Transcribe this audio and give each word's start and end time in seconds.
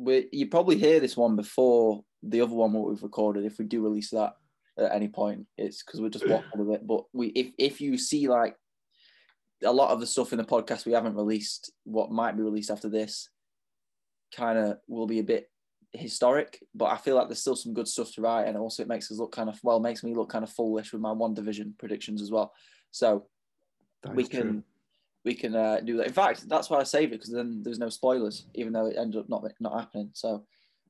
we 0.00 0.28
you 0.32 0.46
probably 0.46 0.78
hear 0.78 0.98
this 0.98 1.16
one 1.16 1.36
before 1.36 2.02
the 2.22 2.40
other 2.40 2.54
one 2.54 2.72
what 2.72 2.88
we've 2.88 3.02
recorded. 3.02 3.44
If 3.44 3.58
we 3.58 3.66
do 3.66 3.82
release 3.82 4.10
that 4.10 4.34
at 4.78 4.92
any 4.92 5.08
point, 5.08 5.46
it's 5.58 5.82
because 5.82 6.00
we're 6.00 6.08
just 6.08 6.28
walking 6.28 6.64
with 6.64 6.74
it. 6.74 6.86
But 6.86 7.04
we, 7.12 7.28
if 7.28 7.52
if 7.58 7.80
you 7.80 7.98
see 7.98 8.28
like 8.28 8.56
a 9.62 9.72
lot 9.72 9.90
of 9.90 10.00
the 10.00 10.06
stuff 10.06 10.32
in 10.32 10.38
the 10.38 10.44
podcast 10.44 10.86
we 10.86 10.92
haven't 10.92 11.16
released, 11.16 11.72
what 11.84 12.10
might 12.10 12.36
be 12.36 12.42
released 12.42 12.70
after 12.70 12.88
this, 12.88 13.28
kind 14.34 14.58
of 14.58 14.78
will 14.88 15.06
be 15.06 15.18
a 15.18 15.24
bit 15.24 15.50
historic. 15.92 16.58
But 16.74 16.86
I 16.86 16.96
feel 16.96 17.16
like 17.16 17.28
there's 17.28 17.42
still 17.42 17.56
some 17.56 17.74
good 17.74 17.88
stuff 17.88 18.12
to 18.14 18.22
write, 18.22 18.48
and 18.48 18.56
also 18.56 18.82
it 18.82 18.88
makes 18.88 19.10
us 19.10 19.18
look 19.18 19.32
kind 19.32 19.50
of 19.50 19.58
well, 19.62 19.80
makes 19.80 20.02
me 20.02 20.14
look 20.14 20.30
kind 20.30 20.44
of 20.44 20.50
foolish 20.50 20.92
with 20.92 21.02
my 21.02 21.12
WandaVision 21.12 21.78
predictions 21.78 22.22
as 22.22 22.30
well. 22.30 22.54
So 22.90 23.26
That 24.02 24.14
we 24.14 24.24
can 24.24 24.40
true. 24.40 24.62
We 25.24 25.34
can 25.34 25.54
uh, 25.54 25.80
do 25.84 25.98
that. 25.98 26.06
In 26.06 26.12
fact, 26.12 26.48
that's 26.48 26.70
why 26.70 26.78
I 26.78 26.84
save 26.84 27.08
it 27.08 27.20
because 27.20 27.32
then 27.32 27.62
there's 27.62 27.78
no 27.78 27.90
spoilers, 27.90 28.46
even 28.54 28.72
though 28.72 28.86
it 28.86 28.96
ended 28.96 29.20
up 29.20 29.28
not 29.28 29.44
not 29.60 29.78
happening. 29.78 30.10
So 30.14 30.44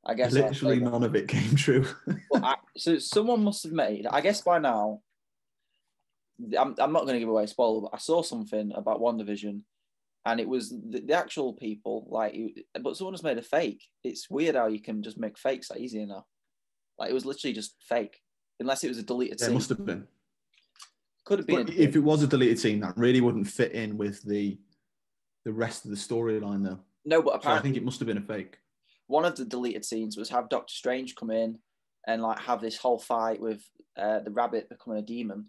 I 0.04 0.14
guess 0.14 0.32
Literally 0.32 0.80
none 0.80 1.02
of 1.02 1.14
it 1.14 1.28
came 1.28 1.54
true. 1.54 1.86
I, 2.34 2.56
so 2.76 2.98
someone 2.98 3.44
must 3.44 3.64
have 3.64 3.72
made. 3.72 4.06
I 4.06 4.20
guess 4.20 4.40
by 4.40 4.58
now, 4.58 5.00
I'm, 6.58 6.74
I'm 6.78 6.92
not 6.92 7.02
going 7.02 7.14
to 7.14 7.20
give 7.20 7.28
away 7.28 7.44
a 7.44 7.48
spoiler, 7.48 7.82
but 7.82 7.90
I 7.92 7.98
saw 7.98 8.22
something 8.22 8.72
about 8.74 9.00
WandaVision, 9.00 9.60
and 10.24 10.40
it 10.40 10.48
was 10.48 10.70
the, 10.70 11.02
the 11.04 11.12
actual 11.12 11.52
people. 11.52 12.06
Like, 12.08 12.34
but 12.80 12.96
someone 12.96 13.14
has 13.14 13.22
made 13.22 13.38
a 13.38 13.42
fake. 13.42 13.84
It's 14.02 14.30
weird 14.30 14.54
how 14.54 14.68
you 14.68 14.80
can 14.80 15.02
just 15.02 15.18
make 15.18 15.36
fakes 15.36 15.68
that 15.68 15.80
easy 15.80 16.00
enough. 16.00 16.26
Like 16.98 17.10
it 17.10 17.14
was 17.14 17.26
literally 17.26 17.52
just 17.52 17.74
fake, 17.86 18.20
unless 18.58 18.84
it 18.84 18.88
was 18.88 18.98
a 18.98 19.02
deleted 19.02 19.40
Yeah, 19.40 19.48
it 19.48 19.54
must 19.54 19.68
have 19.68 19.84
been. 19.84 20.06
Could 21.30 21.38
have 21.38 21.46
been. 21.46 21.66
But 21.66 21.74
if 21.76 21.94
it 21.94 22.00
was 22.00 22.24
a 22.24 22.26
deleted 22.26 22.58
scene, 22.58 22.80
that 22.80 22.96
really 22.96 23.20
wouldn't 23.20 23.46
fit 23.46 23.70
in 23.70 23.96
with 23.96 24.20
the 24.22 24.58
the 25.44 25.52
rest 25.52 25.84
of 25.84 25.92
the 25.92 25.96
storyline, 25.96 26.64
though. 26.64 26.80
no, 27.04 27.22
but 27.22 27.40
So 27.44 27.50
I 27.50 27.60
think 27.60 27.76
it 27.76 27.84
must 27.84 28.00
have 28.00 28.08
been 28.08 28.18
a 28.18 28.20
fake. 28.20 28.58
one 29.06 29.24
of 29.24 29.36
the 29.36 29.44
deleted 29.44 29.84
scenes 29.84 30.16
was 30.16 30.28
have 30.30 30.48
Doctor 30.48 30.74
Strange 30.74 31.14
come 31.14 31.30
in 31.30 31.58
and 32.08 32.20
like 32.20 32.40
have 32.40 32.60
this 32.60 32.76
whole 32.76 32.98
fight 32.98 33.40
with 33.40 33.62
uh, 33.96 34.18
the 34.18 34.32
rabbit 34.32 34.68
becoming 34.68 34.98
a 34.98 35.02
demon 35.06 35.46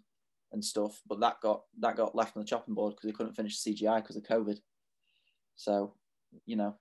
and 0.52 0.64
stuff. 0.64 1.00
But 1.08 1.18
that 1.18 1.40
got 1.42 1.62
that 1.80 1.96
got 1.96 2.14
left 2.14 2.36
on 2.36 2.42
the 2.42 2.48
chopping 2.48 2.74
board 2.74 2.94
because 2.94 3.08
they 3.08 3.16
couldn't 3.16 3.34
finish 3.34 3.60
the 3.60 3.74
CGI 3.74 3.96
because 4.02 4.16
of 4.16 4.22
COVID. 4.22 4.58
So, 5.56 5.94
you 6.46 6.54
know, 6.54 6.76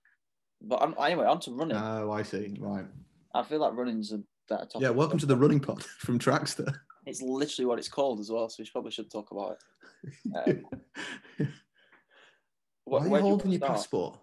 but 0.61 0.93
anyway, 1.03 1.25
on 1.25 1.39
to 1.39 1.51
running. 1.51 1.75
Oh, 1.75 2.11
I 2.11 2.21
see. 2.21 2.55
Right. 2.59 2.85
I 3.33 3.41
feel 3.41 3.59
like 3.61 3.73
running's 3.75 4.11
a 4.11 4.21
better 4.47 4.65
topic. 4.65 4.81
Yeah. 4.81 4.89
Welcome 4.91 5.17
to 5.17 5.25
the 5.25 5.35
running 5.35 5.59
pod 5.59 5.83
from 5.97 6.19
Trackstaa. 6.19 6.75
It's 7.05 7.21
literally 7.21 7.65
what 7.65 7.79
it's 7.79 7.89
called 7.89 8.19
as 8.19 8.29
well, 8.31 8.47
so 8.49 8.61
we 8.61 8.69
probably 8.69 8.91
should 8.91 9.09
talk 9.09 9.31
about 9.31 9.57
it. 9.57 10.63
Um, 11.39 11.47
Why 12.85 12.99
are 12.99 13.07
you 13.07 13.15
holding 13.21 13.51
your 13.51 13.61
passport? 13.61 14.19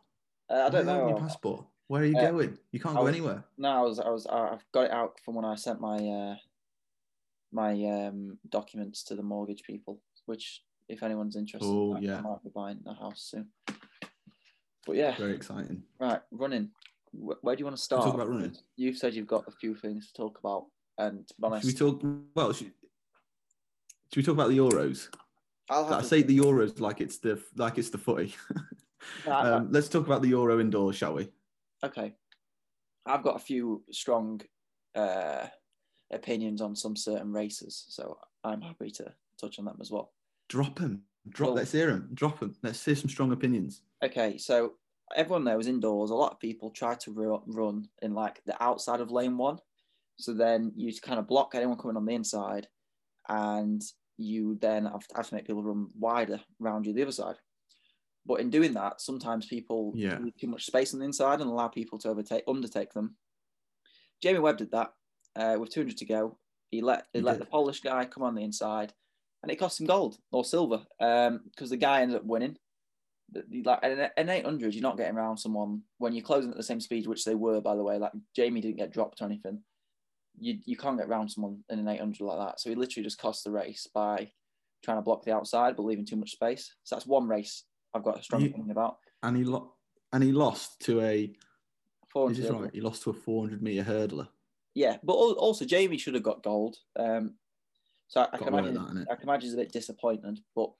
Uh, 0.50 0.54
I 0.66 0.70
don't 0.70 0.86
Why 0.86 0.92
you 0.94 0.98
know. 1.00 1.08
Your 1.08 1.18
passport. 1.18 1.66
Where 1.88 2.02
are 2.02 2.06
you 2.06 2.16
Uh, 2.18 2.30
going? 2.30 2.58
You 2.70 2.80
can't 2.80 2.96
I 2.96 2.98
go 3.00 3.04
was- 3.04 3.14
anywhere. 3.14 3.44
No, 3.56 3.68
I 3.70 3.80
was, 3.82 3.98
I 3.98 4.10
was, 4.10 4.26
I've 4.26 4.64
got 4.72 4.82
it 4.86 4.90
out 4.90 5.18
from 5.24 5.34
when 5.36 5.44
I 5.44 5.54
sent 5.54 5.80
my 5.80 5.96
uh, 5.96 6.36
my 7.50 7.72
um, 7.84 8.38
documents 8.50 9.02
to 9.04 9.14
the 9.14 9.22
mortgage 9.22 9.62
people. 9.62 10.00
Which, 10.26 10.62
if 10.88 11.02
anyone's 11.02 11.36
interested, 11.36 11.66
Oh, 11.66 11.94
I, 11.96 12.00
yeah. 12.00 12.20
might 12.20 12.42
be 12.44 12.50
buying 12.54 12.80
the 12.84 12.92
house 12.92 13.22
soon. 13.30 13.48
But 14.86 14.96
yeah, 14.96 15.16
Very 15.16 15.34
exciting. 15.34 15.82
right, 15.98 16.20
running. 16.30 16.70
Wh- 17.12 17.42
Where 17.42 17.56
do 17.56 17.60
you 17.60 17.64
want 17.64 17.76
to 17.76 17.82
start? 17.82 18.04
talk 18.04 18.14
about 18.14 18.28
running? 18.28 18.54
You've 18.76 18.96
said 18.98 19.14
you've 19.14 19.26
got 19.26 19.44
a 19.48 19.50
few 19.50 19.74
things 19.74 20.08
to 20.08 20.12
talk 20.14 20.38
about, 20.38 20.66
and 20.98 21.28
honest, 21.42 21.66
Should 21.66 21.80
we 21.80 21.91
talk? 21.91 22.00
Well, 22.34 22.52
should, 22.52 22.72
should 24.12 24.16
we 24.16 24.22
talk 24.22 24.34
about 24.34 24.48
the 24.50 24.58
Euros? 24.58 25.08
I'll 25.70 25.84
have 25.84 25.92
I 25.98 26.00
to- 26.00 26.06
say 26.06 26.22
the 26.22 26.38
Euros 26.38 26.80
like 26.80 27.00
it's 27.00 27.18
the 27.18 27.40
like 27.56 27.78
it's 27.78 27.90
the 27.90 27.98
footy. 27.98 28.34
No, 29.24 29.32
I- 29.32 29.50
um, 29.52 29.68
let's 29.70 29.88
talk 29.88 30.05
about 30.06 30.22
the 30.22 30.28
Euro 30.28 30.58
indoors, 30.60 30.96
shall 30.96 31.14
we? 31.14 31.28
okay. 31.84 32.14
I've 33.06 33.22
got 33.22 33.36
a 33.36 33.38
few 33.38 33.82
strong 33.92 34.40
uh, 34.94 35.46
opinions 36.12 36.60
on 36.60 36.74
some 36.77 36.94
certain 36.96 37.33
races, 37.33 37.86
so 37.88 38.18
I'm 38.44 38.60
happy 38.60 38.90
to 38.90 39.14
touch 39.40 39.58
on 39.60 39.64
them 39.66 39.78
as 39.80 39.90
well. 39.90 40.12
Drop 40.48 40.78
them. 40.78 41.02
Drop. 41.30 41.48
Well- 41.50 41.56
let's 41.56 41.73
hear 41.73 41.86
them. 41.86 42.11
Drop 42.12 42.40
them. 42.40 42.55
Let's 42.62 42.84
hear 42.84 42.96
some 42.96 43.08
strong 43.08 43.30
opinions. 43.33 43.83
Okay, 44.05 44.36
so 44.36 44.74
everyone 45.17 45.44
there 45.44 45.56
was 45.56 45.68
indoors. 45.68 46.11
A 46.11 46.14
lot 46.14 46.33
of 46.33 46.40
people 46.40 46.70
try 46.70 46.94
to 46.96 47.12
ru- 47.12 47.42
run 47.46 47.89
in 48.02 48.14
like 48.14 48.42
the 48.46 48.61
outside 48.62 49.00
of 49.00 49.11
lane 49.12 49.39
one. 49.39 49.58
So 50.18 50.34
then 50.34 50.73
you 50.77 50.92
kind 51.01 51.18
of 51.18 51.29
block 51.29 51.55
anyone 51.55 51.79
coming 51.79 51.96
on 51.96 52.05
the 52.05 52.14
inside, 52.14 52.67
and 53.29 53.83
you 54.17 54.56
then 54.61 54.84
have 54.86 55.06
to, 55.06 55.17
have 55.17 55.29
to 55.29 55.34
make 55.34 55.46
people 55.46 55.62
run 55.62 55.89
wider 55.98 56.40
around 56.61 56.86
you 56.86 56.92
the 56.92 57.02
other 57.02 57.12
side. 57.12 57.36
But 58.27 58.40
in 58.40 58.51
doing 58.51 58.74
that, 58.74 59.01
sometimes 59.01 59.46
people 59.46 59.92
Yeah. 59.96 60.18
leave 60.18 60.36
too 60.36 60.48
much 60.48 60.67
space 60.67 60.92
on 60.92 61.01
the 61.01 61.06
inside 61.06 61.40
and 61.40 61.48
allow 61.48 61.68
people 61.68 61.98
to 62.01 62.08
overtake 62.08 62.42
undertake 62.48 62.92
them. 62.92 63.17
Jamie 64.20 64.40
Webb 64.40 64.58
did 64.58 64.73
that 64.73 64.92
uh, 65.36 65.56
with 65.58 65.70
200 65.70 65.96
to 65.98 66.05
go. 66.05 66.39
He 66.70 66.83
let 66.83 67.06
he, 67.12 67.20
He 67.20 67.24
let 67.24 67.39
did. 67.39 67.42
the 67.42 67.50
Polish 67.50 67.80
guy 67.80 68.05
come 68.05 68.24
on 68.24 68.35
the 68.35 68.42
inside, 68.42 68.92
and 69.42 69.52
it 69.52 69.56
cost 69.56 69.80
him 69.80 69.86
gold 69.86 70.18
or 70.33 70.45
silver 70.45 70.85
because 70.98 71.70
the 71.70 71.77
guy 71.77 72.02
ended 72.02 72.17
up 72.17 72.24
winning. 72.24 72.56
Like 73.64 73.80
an 73.83 74.29
800, 74.30 74.74
you're 74.74 74.83
not 74.83 74.96
getting 74.96 75.17
around 75.17 75.36
someone 75.36 75.83
when 75.98 76.14
you're 76.14 76.24
closing 76.24 76.50
at 76.50 76.56
the 76.56 76.62
same 76.62 76.80
speed, 76.80 77.06
which 77.06 77.24
they 77.24 77.35
were, 77.35 77.61
by 77.61 77.77
the 77.77 77.83
way. 77.85 77.98
Like 77.98 78.12
Jamie 78.35 78.62
didn't 78.62 78.79
get 78.79 78.90
dropped 78.90 79.20
or 79.20 79.27
anything. 79.27 79.62
You 80.40 80.58
you 80.64 80.76
can't 80.76 80.98
get 80.98 81.08
around 81.08 81.28
someone 81.30 81.62
in 81.70 81.78
an 81.78 81.88
800 81.88 82.20
like 82.24 82.38
that. 82.38 82.60
So 82.60 82.70
he 82.70 82.76
literally 82.76 83.04
just 83.04 83.18
cost 83.20 83.44
the 83.44 83.50
race 83.50 83.86
by 83.94 84.30
trying 84.84 84.98
to 84.98 85.02
block 85.02 85.24
the 85.24 85.32
outside 85.34 85.76
but 85.76 85.82
leaving 85.84 86.06
too 86.06 86.16
much 86.16 86.30
space. 86.32 86.74
So 86.84 86.94
that's 86.94 87.06
one 87.06 87.26
race 87.28 87.64
I've 87.94 88.04
got 88.04 88.18
a 88.18 88.22
strong 88.22 88.42
You- 88.42 88.48
opinion 88.48 88.70
about. 88.70 88.98
And 89.22 89.36
he 89.36 89.44
lo- 89.44 89.74
and 90.12 90.22
he 90.22 90.32
lost 90.32 90.80
to 90.82 91.00
a. 91.00 91.32
400 92.12 92.38
Is 92.38 92.42
this 92.42 92.50
right? 92.52 92.70
He 92.72 92.80
lost 92.80 93.02
to 93.02 93.10
a 93.10 93.12
400 93.14 93.62
meter 93.62 93.82
hurdler. 93.84 94.28
Yeah, 94.74 94.96
but 95.02 95.12
also 95.12 95.64
Jamie 95.66 95.98
should 95.98 96.14
have 96.14 96.22
got 96.22 96.42
gold. 96.42 96.76
Um, 96.98 97.34
so 98.06 98.22
I, 98.22 98.28
I 98.32 98.38
can 98.38 98.48
imagine, 98.48 98.74
that. 98.74 99.06
I 99.10 99.14
can 99.16 99.24
imagine 99.28 99.42
he's 99.48 99.55
a 99.55 99.58
bit 99.58 99.72
disappointed, 99.72 100.40
but 100.56 100.70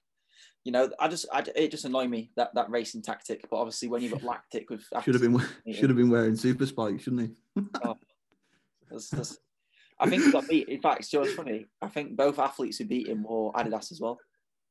you 0.65 0.73
know, 0.73 0.89
I 0.99 1.09
just, 1.09 1.27
I, 1.33 1.45
it 1.57 1.71
just 1.71 1.85
annoyed 1.85 2.09
me 2.09 2.31
that 2.37 2.55
that 2.55 2.71
racing 2.71 3.03
tactic. 3.03 3.47
But 3.51 3.57
obviously, 3.57 3.89
when 3.89 4.01
you've 4.03 4.13
got 4.13 4.23
lactic 4.23 4.71
with, 4.71 4.85
Should 5.05 5.15
have 5.15 5.23
been 5.23 5.39
should 5.75 5.91
have 5.91 5.97
been 5.97 6.09
wearing 6.11 6.37
super 6.37 6.65
spikes, 6.65 7.03
shouldn't 7.03 7.37
he? 7.57 7.63
That's- 7.83 9.11
that's- 9.11 9.39
I 10.01 10.09
think 10.09 10.23
he 10.25 10.31
got 10.33 10.49
beat. 10.49 10.69
In 10.69 10.81
fact, 10.81 11.13
you 11.13 11.19
know 11.19 11.25
what's 11.25 11.35
funny? 11.37 11.67
I 11.83 11.89
think 11.89 12.17
both 12.17 12.39
athletes 12.39 12.79
who 12.79 12.85
beat 12.85 13.09
him 13.09 13.25
wore 13.25 13.53
Adidas 13.55 13.91
as 13.93 14.01
well. 14.01 14.19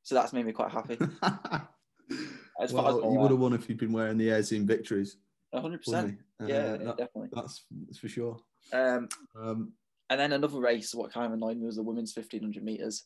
So 0.03 0.15
that's 0.15 0.31
made 0.33 0.45
me 0.45 0.53
quite 0.53 0.71
happy. 0.71 0.97
As 2.59 2.71
far 2.71 2.87
as 2.89 2.95
well, 2.95 3.03
I'm 3.09 3.15
would 3.15 3.31
have 3.31 3.39
won 3.39 3.53
if 3.53 3.67
you'd 3.69 3.77
been 3.77 3.91
wearing 3.91 4.17
the 4.17 4.31
Air 4.31 4.41
Zoom 4.41 4.65
victories, 4.65 5.17
100%. 5.53 6.17
Yeah, 6.39 6.45
Uh, 6.45 6.47
yeah, 6.47 6.77
that- 6.77 6.97
definitely. 6.97 7.29
that's 7.33 7.65
that's 7.85 7.97
for 7.99 8.07
sure. 8.07 8.39
Um, 8.73 9.09
Um, 9.39 9.73
and 10.09 10.19
then 10.19 10.31
another 10.31 10.59
race. 10.59 10.95
What 10.95 11.11
kind 11.11 11.25
of 11.27 11.33
annoyed 11.33 11.57
me 11.57 11.65
was 11.65 11.75
the 11.75 11.83
women's 11.83 12.15
1500 12.15 12.63
meters. 12.63 13.03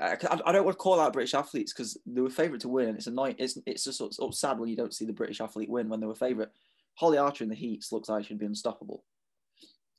Uh, 0.00 0.14
I, 0.30 0.40
I 0.46 0.52
don't 0.52 0.64
want 0.64 0.76
to 0.76 0.82
call 0.82 1.00
out 1.00 1.12
British 1.14 1.34
athletes 1.34 1.72
because 1.72 1.98
they 2.06 2.20
were 2.20 2.28
favourite 2.30 2.60
to 2.60 2.68
win, 2.68 2.88
and 2.88 2.96
it's 2.98 3.06
annoying. 3.06 3.34
It's 3.38 3.58
it's 3.66 3.84
just 3.84 3.98
sort 3.98 4.14
of 4.20 4.34
sad 4.34 4.58
when 4.58 4.68
you 4.68 4.76
don't 4.76 4.94
see 4.94 5.06
the 5.06 5.12
British 5.14 5.40
athlete 5.40 5.70
win 5.70 5.88
when 5.88 6.00
they 6.00 6.06
were 6.06 6.14
favourite. 6.14 6.50
Holly 6.94 7.16
Archer 7.18 7.44
in 7.44 7.50
the 7.50 7.56
heats 7.56 7.90
looks 7.92 8.08
like 8.10 8.26
she'd 8.26 8.38
be 8.38 8.46
unstoppable, 8.46 9.04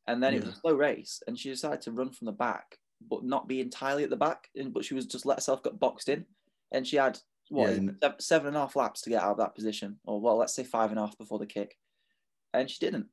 and 0.09 0.21
then 0.21 0.33
it 0.33 0.43
was 0.43 0.55
a 0.55 0.59
slow 0.59 0.73
race, 0.73 1.21
and 1.27 1.37
she 1.37 1.49
decided 1.49 1.81
to 1.81 1.91
run 1.91 2.11
from 2.11 2.25
the 2.25 2.31
back, 2.31 2.77
but 3.09 3.23
not 3.23 3.47
be 3.47 3.61
entirely 3.61 4.03
at 4.03 4.09
the 4.09 4.15
back, 4.17 4.49
and 4.55 4.73
but 4.73 4.83
she 4.83 4.95
was 4.95 5.05
just 5.05 5.25
let 5.25 5.37
herself 5.37 5.63
get 5.63 5.79
boxed 5.79 6.09
in, 6.09 6.25
and 6.71 6.85
she 6.85 6.97
had 6.97 7.19
what 7.49 7.69
Yeah, 7.69 8.11
seven 8.19 8.47
and 8.47 8.57
a 8.57 8.61
half 8.61 8.75
laps 8.75 9.01
to 9.01 9.09
get 9.09 9.21
out 9.23 9.31
of 9.31 9.37
that 9.37 9.55
position, 9.55 9.99
or 10.05 10.19
well, 10.19 10.37
let's 10.37 10.53
say 10.55 10.63
five 10.63 10.89
and 10.89 10.99
a 10.99 11.05
half 11.05 11.17
before 11.17 11.39
the 11.39 11.45
kick, 11.45 11.77
and 12.53 12.69
she 12.69 12.79
didn't, 12.79 13.07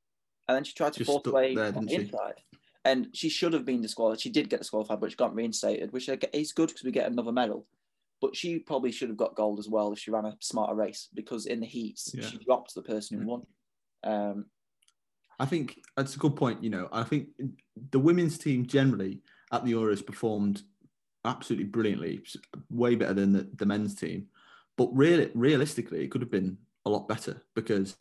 and 0.49 0.57
then 0.57 0.65
she 0.65 0.75
tried 0.75 0.95
to 0.95 1.01
Just 1.01 1.11
force 1.11 1.27
away 1.27 1.55
there, 1.55 1.73
on 1.75 1.85
the 1.85 1.93
she? 1.93 2.01
inside. 2.01 2.41
And 2.85 3.09
she 3.15 3.29
should 3.29 3.53
have 3.53 3.65
been 3.65 3.83
disqualified. 3.83 4.21
She 4.21 4.31
did 4.31 4.49
get 4.49 4.61
disqualified, 4.61 5.01
but 5.01 5.11
she 5.11 5.17
got 5.17 5.35
reinstated, 5.35 5.93
which 5.93 6.09
is 6.09 6.53
good 6.53 6.69
because 6.69 6.85
we 6.85 6.93
get 6.93 7.11
another 7.11 7.33
medal. 7.33 7.67
But 8.21 8.37
she 8.37 8.61
probably 8.61 8.93
should 8.93 9.09
have 9.09 9.17
got 9.19 9.35
gold 9.35 9.59
as 9.59 9.69
well 9.69 9.93
if 9.93 9.99
she 9.99 10.13
ran 10.13 10.25
a 10.25 10.37
smarter 10.41 10.75
race 10.75 11.09
because 11.13 11.47
in 11.47 11.59
the 11.59 11.67
heats 11.67 12.15
Yeah. 12.15 12.29
she 12.29 12.39
dropped 12.39 12.75
the 12.75 12.83
person 12.83 13.19
who 13.19 13.27
won. 13.27 13.43
Um, 14.05 14.47
I 15.39 15.47
think 15.47 15.81
that's 15.97 16.17
a 16.17 16.19
good 16.19 16.37
point. 16.37 16.63
You 16.63 16.71
know, 16.71 16.89
I 16.93 17.03
think 17.03 17.29
the 17.91 17.99
women's 17.99 18.39
team 18.39 18.67
generally 18.67 19.21
at 19.53 19.65
the 19.65 19.73
Euros 19.73 20.05
performed 20.05 20.63
absolutely 21.25 21.67
brilliantly, 21.67 22.23
way 22.71 22.95
better 22.95 23.15
than 23.15 23.33
the, 23.33 23.49
the 23.55 23.67
men's 23.67 23.95
team. 23.95 24.27
But 24.77 24.95
really, 24.95 25.31
realistically, 25.35 26.05
it 26.05 26.11
could 26.11 26.21
have 26.21 26.31
been 26.31 26.59
a 26.85 26.91
lot 26.91 27.09
better 27.09 27.43
because 27.55 27.97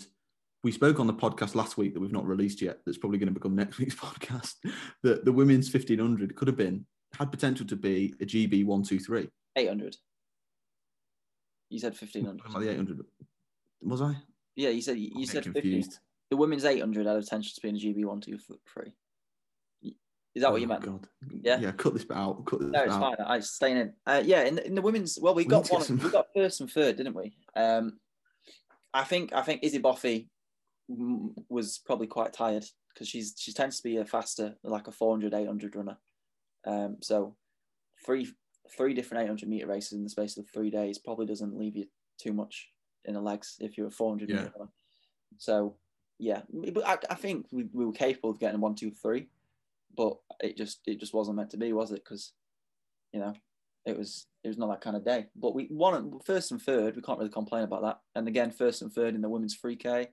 we 0.63 0.71
spoke 0.71 0.99
on 0.99 1.07
the 1.07 1.13
podcast 1.13 1.55
last 1.55 1.77
week 1.77 1.93
that 1.93 1.99
we've 1.99 2.11
not 2.11 2.25
released 2.25 2.61
yet. 2.61 2.79
That's 2.85 2.97
probably 2.97 3.17
going 3.17 3.33
to 3.33 3.39
become 3.39 3.55
next 3.55 3.77
week's 3.77 3.95
podcast. 3.95 4.55
That 5.03 5.25
the 5.25 5.31
women's 5.31 5.69
fifteen 5.69 5.99
hundred 5.99 6.35
could 6.35 6.47
have 6.47 6.57
been 6.57 6.85
had 7.17 7.31
potential 7.31 7.65
to 7.67 7.75
be 7.75 8.13
a 8.19 8.25
GB 8.25 8.65
one 8.65 8.83
two 8.83 8.99
three. 8.99 9.29
800. 9.57 9.95
You 11.69 11.79
said 11.79 11.93
1500. 11.93 12.45
About 12.45 12.61
the 12.61 12.69
eight 12.69 12.75
hundred, 12.75 13.05
was 13.81 14.01
I? 14.01 14.17
Yeah, 14.55 14.69
you 14.69 14.81
said 14.81 14.97
you 14.97 15.25
said 15.25 15.45
getting 15.45 15.53
15. 15.53 15.83
The 16.31 16.37
women's 16.37 16.65
800 16.65 17.05
had 17.05 17.15
a 17.17 17.19
potential 17.19 17.51
to 17.55 17.61
be 17.61 17.69
in 17.69 17.75
GB 17.75 18.05
one 18.05 18.19
two 18.21 18.37
three. 18.71 18.93
Is 19.83 20.41
that 20.41 20.51
what 20.51 20.59
you 20.59 20.67
Oh, 20.67 20.69
meant? 20.69 20.83
God. 20.85 21.07
Yeah. 21.43 21.59
yeah. 21.59 21.71
Cut 21.71 21.93
this 21.93 22.03
bit 22.03 22.17
out. 22.17 22.43
Cut 22.45 22.59
this 22.59 22.69
No, 22.69 22.83
it's 22.83 22.91
out. 22.93 23.17
fine. 23.17 23.25
I 23.25 23.39
staying 23.39 23.77
in. 23.77 23.93
Uh, 24.05 24.21
yeah, 24.25 24.43
in 24.43 24.55
the, 24.55 24.67
in 24.67 24.75
the 24.75 24.81
women's, 24.81 25.17
well, 25.21 25.33
we 25.33 25.43
We 25.43 25.49
got 25.49 25.59
need 25.59 25.63
to 25.65 25.69
get 25.71 25.77
one. 25.77 25.83
some- 25.85 25.97
We 25.99 26.09
got 26.09 26.27
first 26.35 26.59
and 26.59 26.69
third, 26.69 26.97
didn't 26.97 27.13
we? 27.15 27.37
Um, 27.55 27.99
I 28.93 29.03
think 29.05 29.31
I 29.33 29.43
think 29.43 29.63
Izzy 29.63 29.79
Boffey 29.79 30.27
was 30.89 31.79
probably 31.85 32.07
quite 32.07 32.33
tired 32.33 32.65
because 32.93 33.07
she's 33.07 33.33
she 33.37 33.53
tends 33.53 33.77
to 33.77 33.83
be 33.83 33.97
a 33.97 34.05
faster, 34.05 34.55
like 34.63 34.87
a 34.87 34.91
400, 34.91 35.33
800 35.33 35.75
runner. 35.75 35.97
Um, 36.65 36.97
so 37.01 37.35
three 38.05 38.27
three 38.75 38.93
different 38.93 39.23
800 39.23 39.47
meter 39.47 39.67
races 39.67 39.93
in 39.93 40.03
the 40.03 40.09
space 40.09 40.37
of 40.37 40.47
three 40.49 40.69
days 40.71 40.97
probably 40.97 41.27
doesn't 41.27 41.57
leave 41.57 41.75
you 41.77 41.85
too 42.19 42.33
much 42.33 42.69
in 43.05 43.13
the 43.13 43.21
legs 43.21 43.55
if 43.59 43.77
you're 43.77 43.87
a 43.87 43.91
400 43.91 44.29
Yeah. 44.29 44.35
meter 44.37 44.53
runner. 44.57 44.71
So 45.37 45.77
yeah, 46.17 46.41
but 46.73 46.85
I, 46.85 46.97
I 47.09 47.15
think 47.15 47.47
we, 47.51 47.67
we 47.73 47.85
were 47.85 47.91
capable 47.91 48.29
of 48.29 48.39
getting 48.39 48.61
one, 48.61 48.75
two, 48.75 48.91
three, 48.91 49.27
but 49.95 50.17
it 50.39 50.57
just 50.57 50.79
it 50.85 50.99
just 50.99 51.13
wasn't 51.13 51.37
meant 51.37 51.49
to 51.51 51.57
be, 51.57 51.73
was 51.73 51.91
it? 51.91 52.03
Because 52.03 52.33
you 53.11 53.19
know 53.19 53.33
it 53.85 53.97
was 53.97 54.27
it 54.43 54.47
was 54.47 54.57
not 54.57 54.69
that 54.69 54.81
kind 54.81 54.95
of 54.95 55.05
day. 55.05 55.27
But 55.35 55.55
we 55.55 55.67
won 55.69 56.19
first 56.25 56.51
and 56.51 56.61
third. 56.61 56.95
We 56.95 57.01
can't 57.01 57.19
really 57.19 57.31
complain 57.31 57.63
about 57.63 57.81
that. 57.83 57.99
And 58.15 58.27
again, 58.27 58.51
first 58.51 58.81
and 58.81 58.91
third 58.91 59.15
in 59.15 59.21
the 59.21 59.29
women's 59.29 59.55
free 59.55 59.75
K, 59.75 60.09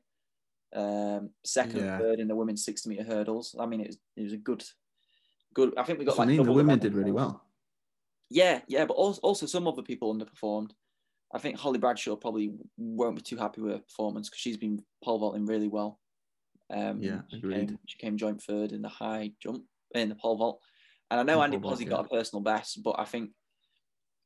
um, 0.75 1.31
second 1.45 1.79
Yeah. 1.81 1.95
and 1.95 2.03
third 2.03 2.21
in 2.21 2.29
the 2.29 2.37
women's 2.37 2.65
sixty 2.65 2.89
meter 2.89 3.05
hurdles. 3.05 3.55
I 3.59 3.67
mean, 3.67 3.81
it 3.81 3.89
was 3.89 3.99
it 4.17 4.23
was 4.25 4.33
a 4.33 4.39
good, 4.39 4.65
good. 5.55 5.75
I 5.77 5.85
think 5.85 5.99
we 5.99 6.05
got 6.05 6.19
like 6.19 6.27
I 6.27 6.33
mean. 6.33 6.45
The 6.45 6.53
women 6.53 6.79
did 6.79 6.95
really 6.95 7.13
well. 7.13 7.45
Yeah, 8.29 8.61
yeah, 8.67 8.87
but 8.87 8.95
also, 8.95 9.21
also 9.21 9.47
some 9.47 9.69
other 9.69 9.83
people 9.83 10.15
underperformed. 10.15 10.71
I 11.35 11.39
think 11.39 11.59
Holly 11.59 11.79
Bradshaw 11.79 12.17
probably 12.17 12.53
won't 12.77 13.17
be 13.17 13.23
too 13.23 13.37
happy 13.37 13.61
with 13.63 13.73
her 13.73 13.79
performance 13.79 14.29
because 14.29 14.41
she's 14.41 14.57
been 14.59 14.83
pole 15.03 15.19
vaulting 15.19 15.47
really 15.47 15.69
well. 15.69 15.99
Um, 16.71 17.03
Yeah, 17.03 17.21
she 17.31 17.39
agreed. 17.39 17.69
came, 17.69 17.79
she 17.87 17.99
came 17.99 18.17
joint 18.17 18.43
third 18.43 18.73
in 18.73 18.83
the 18.83 18.89
high 18.89 19.33
jump 19.43 19.65
in 19.95 20.09
the 20.09 20.15
pole 20.15 20.37
vault, 20.37 20.61
and 21.11 21.21
I 21.21 21.23
know 21.23 21.43
In 21.43 21.53
Andy 21.53 21.59
Pozzi 21.59 21.85
yeah. 21.85 21.91
got 21.91 22.07
a 22.07 22.09
personal 22.09 22.43
best, 22.43 22.83
but 22.83 22.97
I 22.99 23.05
think 23.05 23.31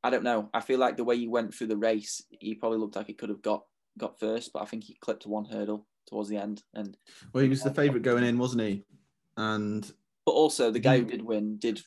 I 0.05 0.11
don't 0.11 0.23
know. 0.23 0.50
I 0.55 0.61
feel 0.61 0.79
like 0.79 0.97
the 0.97 1.05
way 1.05 1.17
he 1.17 1.26
went 1.26 1.53
through 1.53 1.67
the 1.69 1.76
race, 1.76 2.23
he 2.31 2.55
probably 2.55 2.79
looked 2.79 2.94
like 2.94 3.09
he 3.09 3.14
could 3.14 3.29
have 3.31 3.43
got 3.43 3.64
got 3.99 4.20
first, 4.20 4.52
but 4.52 4.62
I 4.62 4.67
think 4.67 4.85
he 4.85 4.97
clipped 5.00 5.26
one 5.26 5.44
hurdle 5.47 5.87
towards 6.06 6.29
the 6.29 6.37
end, 6.37 6.62
and 6.75 6.97
Well, 7.32 7.43
he 7.43 7.49
was 7.49 7.62
the 7.62 7.75
favourite 7.75 8.02
going 8.02 8.25
in, 8.25 8.38
wasn't 8.38 8.62
he? 8.62 8.85
And 9.37 9.91
but 10.25 10.32
also 10.32 10.70
the 10.70 10.79
guy 10.81 10.99
who 10.99 11.05
did 11.05 11.23
win 11.23 11.59
did 11.59 11.81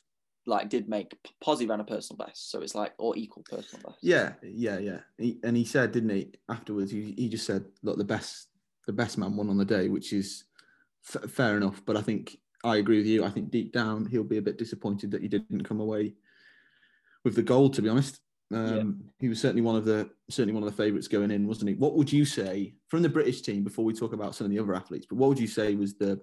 like 0.50 0.68
did 0.68 0.88
make 0.88 1.16
Pozzi 1.42 1.66
ran 1.68 1.80
a 1.80 1.84
personal 1.84 2.24
best, 2.26 2.50
so 2.50 2.60
it's 2.60 2.74
like 2.74 2.92
or 2.98 3.16
equal 3.16 3.44
personal 3.48 3.82
best. 3.90 3.98
yeah, 4.02 4.32
yeah, 4.42 4.78
yeah. 4.78 4.98
He, 5.16 5.38
and 5.44 5.56
he 5.56 5.64
said, 5.64 5.92
didn't 5.92 6.10
he? 6.10 6.32
Afterwards, 6.48 6.90
he, 6.90 7.14
he 7.16 7.28
just 7.28 7.46
said, 7.46 7.64
"Look, 7.82 7.96
the 7.96 8.04
best, 8.04 8.48
the 8.86 8.92
best 8.92 9.16
man 9.16 9.36
won 9.36 9.48
on 9.48 9.56
the 9.56 9.64
day," 9.64 9.88
which 9.88 10.12
is 10.12 10.44
f- 11.14 11.30
fair 11.30 11.56
enough. 11.56 11.82
But 11.86 11.96
I 11.96 12.02
think 12.02 12.38
I 12.64 12.76
agree 12.76 12.98
with 12.98 13.06
you. 13.06 13.24
I 13.24 13.30
think 13.30 13.50
deep 13.50 13.72
down 13.72 14.04
he'll 14.04 14.24
be 14.24 14.38
a 14.38 14.42
bit 14.42 14.58
disappointed 14.58 15.12
that 15.12 15.22
he 15.22 15.28
didn't 15.28 15.64
come 15.64 15.80
away 15.80 16.14
with 17.24 17.36
the 17.36 17.42
gold. 17.42 17.74
To 17.74 17.82
be 17.82 17.88
honest, 17.88 18.20
um, 18.52 19.04
he 19.20 19.28
was 19.28 19.40
certainly 19.40 19.62
one 19.62 19.76
of 19.76 19.84
the 19.84 20.10
certainly 20.28 20.54
one 20.54 20.64
of 20.64 20.70
the 20.70 20.82
favourites 20.82 21.08
going 21.08 21.30
in, 21.30 21.46
wasn't 21.46 21.70
he? 21.70 21.76
What 21.76 21.94
would 21.94 22.12
you 22.12 22.24
say 22.24 22.74
from 22.88 23.02
the 23.02 23.08
British 23.08 23.42
team 23.42 23.62
before 23.62 23.84
we 23.84 23.94
talk 23.94 24.12
about 24.12 24.34
some 24.34 24.46
of 24.46 24.50
the 24.50 24.58
other 24.58 24.74
athletes? 24.74 25.06
But 25.08 25.18
what 25.18 25.28
would 25.28 25.38
you 25.38 25.46
say 25.46 25.76
was 25.76 25.94
the 25.94 26.20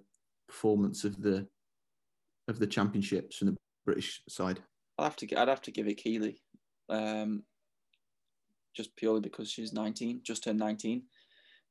performance 0.47 1.05
of 1.05 1.21
the 1.21 1.47
of 2.49 2.59
the 2.59 2.67
championships 2.67 3.37
from 3.37 3.47
the 3.47 3.57
British 3.87 4.21
side? 4.27 4.59
I'd 4.99 5.05
have 5.05 5.15
to 5.15 5.35
I'd 5.35 5.47
have 5.47 5.61
to 5.61 5.71
give 5.71 5.87
it 5.87 5.95
Keely, 5.97 6.41
um, 6.89 7.43
just 8.75 8.95
purely 8.97 9.21
because 9.21 9.49
she's 9.49 9.71
19, 9.73 10.21
just 10.23 10.43
turned 10.43 10.59
19, 10.59 11.03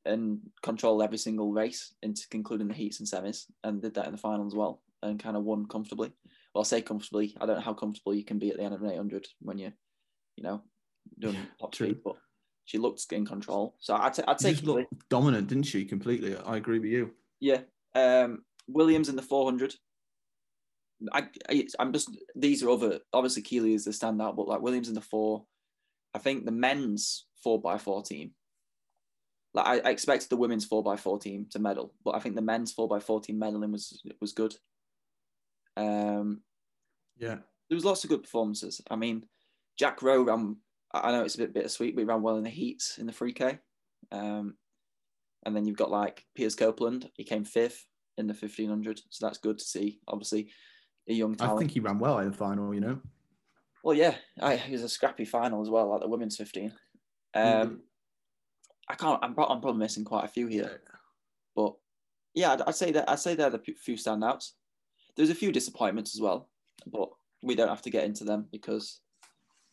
and 0.07 0.39
controlled 0.63 1.03
every 1.03 1.19
single 1.19 1.53
race, 1.53 1.95
into 2.03 2.27
concluding 2.31 2.69
the 2.69 2.75
heats 2.75 3.01
and 3.01 3.09
semis, 3.09 3.45
and 3.65 3.83
did 3.83 3.95
that 3.95 4.07
in 4.07 4.13
the 4.13 4.19
final 4.19 4.47
as 4.47 4.55
well, 4.55 4.83
and 5.03 5.23
kind 5.23 5.37
of 5.37 5.45
won 5.45 5.67
comfortably. 5.67 6.11
Well, 6.55 6.63
I 6.63 6.65
say 6.65 6.81
comfortably. 6.81 7.37
I 7.39 7.45
don't 7.45 7.57
know 7.57 7.63
how 7.63 7.75
comfortable 7.75 8.15
you 8.15 8.25
can 8.25 8.39
be 8.39 8.51
at 8.51 8.57
the 8.57 8.63
end 8.63 8.75
of 8.75 8.83
an 8.83 8.91
800 8.91 9.27
when 9.41 9.59
you, 9.59 9.73
you 10.37 10.43
know, 10.43 10.63
doing 11.19 11.35
Yeah, 11.35 11.41
top 11.61 11.73
true. 11.73 11.89
speed, 11.89 12.01
but 12.03 12.17
she 12.65 12.79
looked 12.79 13.13
in 13.13 13.27
control. 13.27 13.77
So 13.79 13.95
I'd, 13.95 14.15
t- 14.15 14.23
I'd 14.27 14.41
She 14.41 14.55
say 14.55 14.87
dominant, 15.11 15.49
didn't 15.49 15.65
she? 15.65 15.85
Completely. 15.85 16.35
I 16.35 16.57
agree 16.57 16.79
with 16.79 16.91
you. 16.91 17.11
Yeah. 17.41 17.61
Um, 17.95 18.45
Williams 18.69 19.11
in 19.11 19.17
the 19.17 19.23
400. 19.23 19.75
I, 21.12 21.28
I, 21.48 21.66
I'm 21.78 21.93
just, 21.93 22.10
these 22.34 22.62
are 22.62 22.70
other, 22.70 23.00
obviously 23.12 23.43
Keely 23.43 23.75
is 23.75 23.84
the 23.84 23.90
standout, 23.90 24.37
but 24.37 24.48
like 24.48 24.62
Williams 24.62 24.88
in 24.88 24.94
the 24.94 25.00
four. 25.00 25.44
I 26.14 26.19
think 26.19 26.44
the 26.44 26.52
men's 26.52 27.26
four 27.43 27.60
by 27.60 27.76
four 27.76 28.02
team, 28.02 28.31
like 29.52 29.66
I, 29.66 29.88
I 29.88 29.90
expected 29.90 30.31
the 30.31 30.37
women's 30.37 30.64
four 30.64 30.82
by 30.82 30.96
four 30.96 31.19
team 31.19 31.46
to 31.50 31.58
medal, 31.58 31.93
but 32.04 32.14
I 32.14 32.20
think 32.20 32.37
the 32.37 32.43
men's 32.43 32.72
four 32.72 32.88
by 32.88 33.00
four 33.00 33.20
team 33.20 33.38
medaling 33.38 33.72
was 33.72 34.02
was 34.20 34.32
good. 34.32 34.54
Um, 35.76 36.43
Yeah. 37.19 37.37
there 37.69 37.76
was 37.76 37.84
lots 37.84 38.04
of 38.04 38.10
good 38.10 38.22
performances. 38.22 38.81
I 38.90 38.96
mean, 38.96 39.25
Jack 39.78 40.02
Rowe 40.02 40.22
ran. 40.22 40.56
I 40.94 41.12
know 41.12 41.22
it's 41.22 41.34
a 41.34 41.38
bit 41.38 41.52
bittersweet, 41.52 41.94
but 41.94 42.00
he 42.00 42.06
ran 42.06 42.22
well 42.22 42.37
in 42.37 42.44
the 42.44 42.50
heats 42.50 42.96
in 42.98 43.06
the 43.06 43.12
free 43.12 43.32
K. 43.32 43.58
Um, 44.10 44.56
and 45.44 45.54
then 45.54 45.66
you've 45.66 45.76
got 45.76 45.90
like 45.90 46.25
Piers 46.34 46.54
Copeland. 46.54 47.10
He 47.14 47.25
came 47.25 47.44
fifth 47.44 47.84
in 48.16 48.26
the 48.26 48.34
fifteen 48.34 48.70
hundred, 48.70 49.00
so 49.10 49.26
that's 49.26 49.38
good 49.38 49.58
to 49.58 49.64
see. 49.64 50.00
Obviously, 50.08 50.50
a 51.08 51.12
young 51.12 51.37
I 51.41 51.55
think 51.56 51.70
he 51.70 51.81
ran 51.81 51.99
well 51.99 52.19
in 52.19 52.31
the 52.31 52.37
final, 52.37 52.75
you 52.75 52.81
know. 52.81 53.00
Well, 53.82 53.94
yeah, 53.97 54.17
I, 54.41 54.55
it 54.55 54.73
was 54.73 54.82
a 54.82 54.88
scrappy 54.88 55.25
final 55.25 55.62
as 55.62 55.70
well, 55.70 55.88
like 55.91 56.00
the 56.00 56.08
women's 56.08 56.37
fifteen. 56.37 56.73
Um, 57.35 57.43
Mhm. 57.44 57.81
I 58.88 58.94
can't. 58.94 59.19
I'm, 59.23 59.31
I'm 59.31 59.61
probably 59.61 59.79
missing 59.79 60.05
quite 60.05 60.25
a 60.25 60.29
few 60.29 60.47
here, 60.47 60.81
but 61.55 61.75
yeah, 62.35 62.53
I'd, 62.53 62.62
I'd 62.62 62.75
say 62.76 62.93
that 62.93 63.08
I'd 63.11 63.19
say 63.19 63.35
they're 63.35 63.50
the 63.50 63.58
few 63.58 63.97
standouts. 63.97 64.53
There's 65.17 65.31
a 65.31 65.35
few 65.35 65.50
disappointments 65.53 66.14
as 66.14 66.20
well, 66.20 66.49
but 66.87 67.11
we 67.43 67.55
don't 67.55 67.69
have 67.69 67.82
to 67.82 67.91
get 67.91 68.05
into 68.05 68.25
them 68.25 68.47
because 68.53 69.00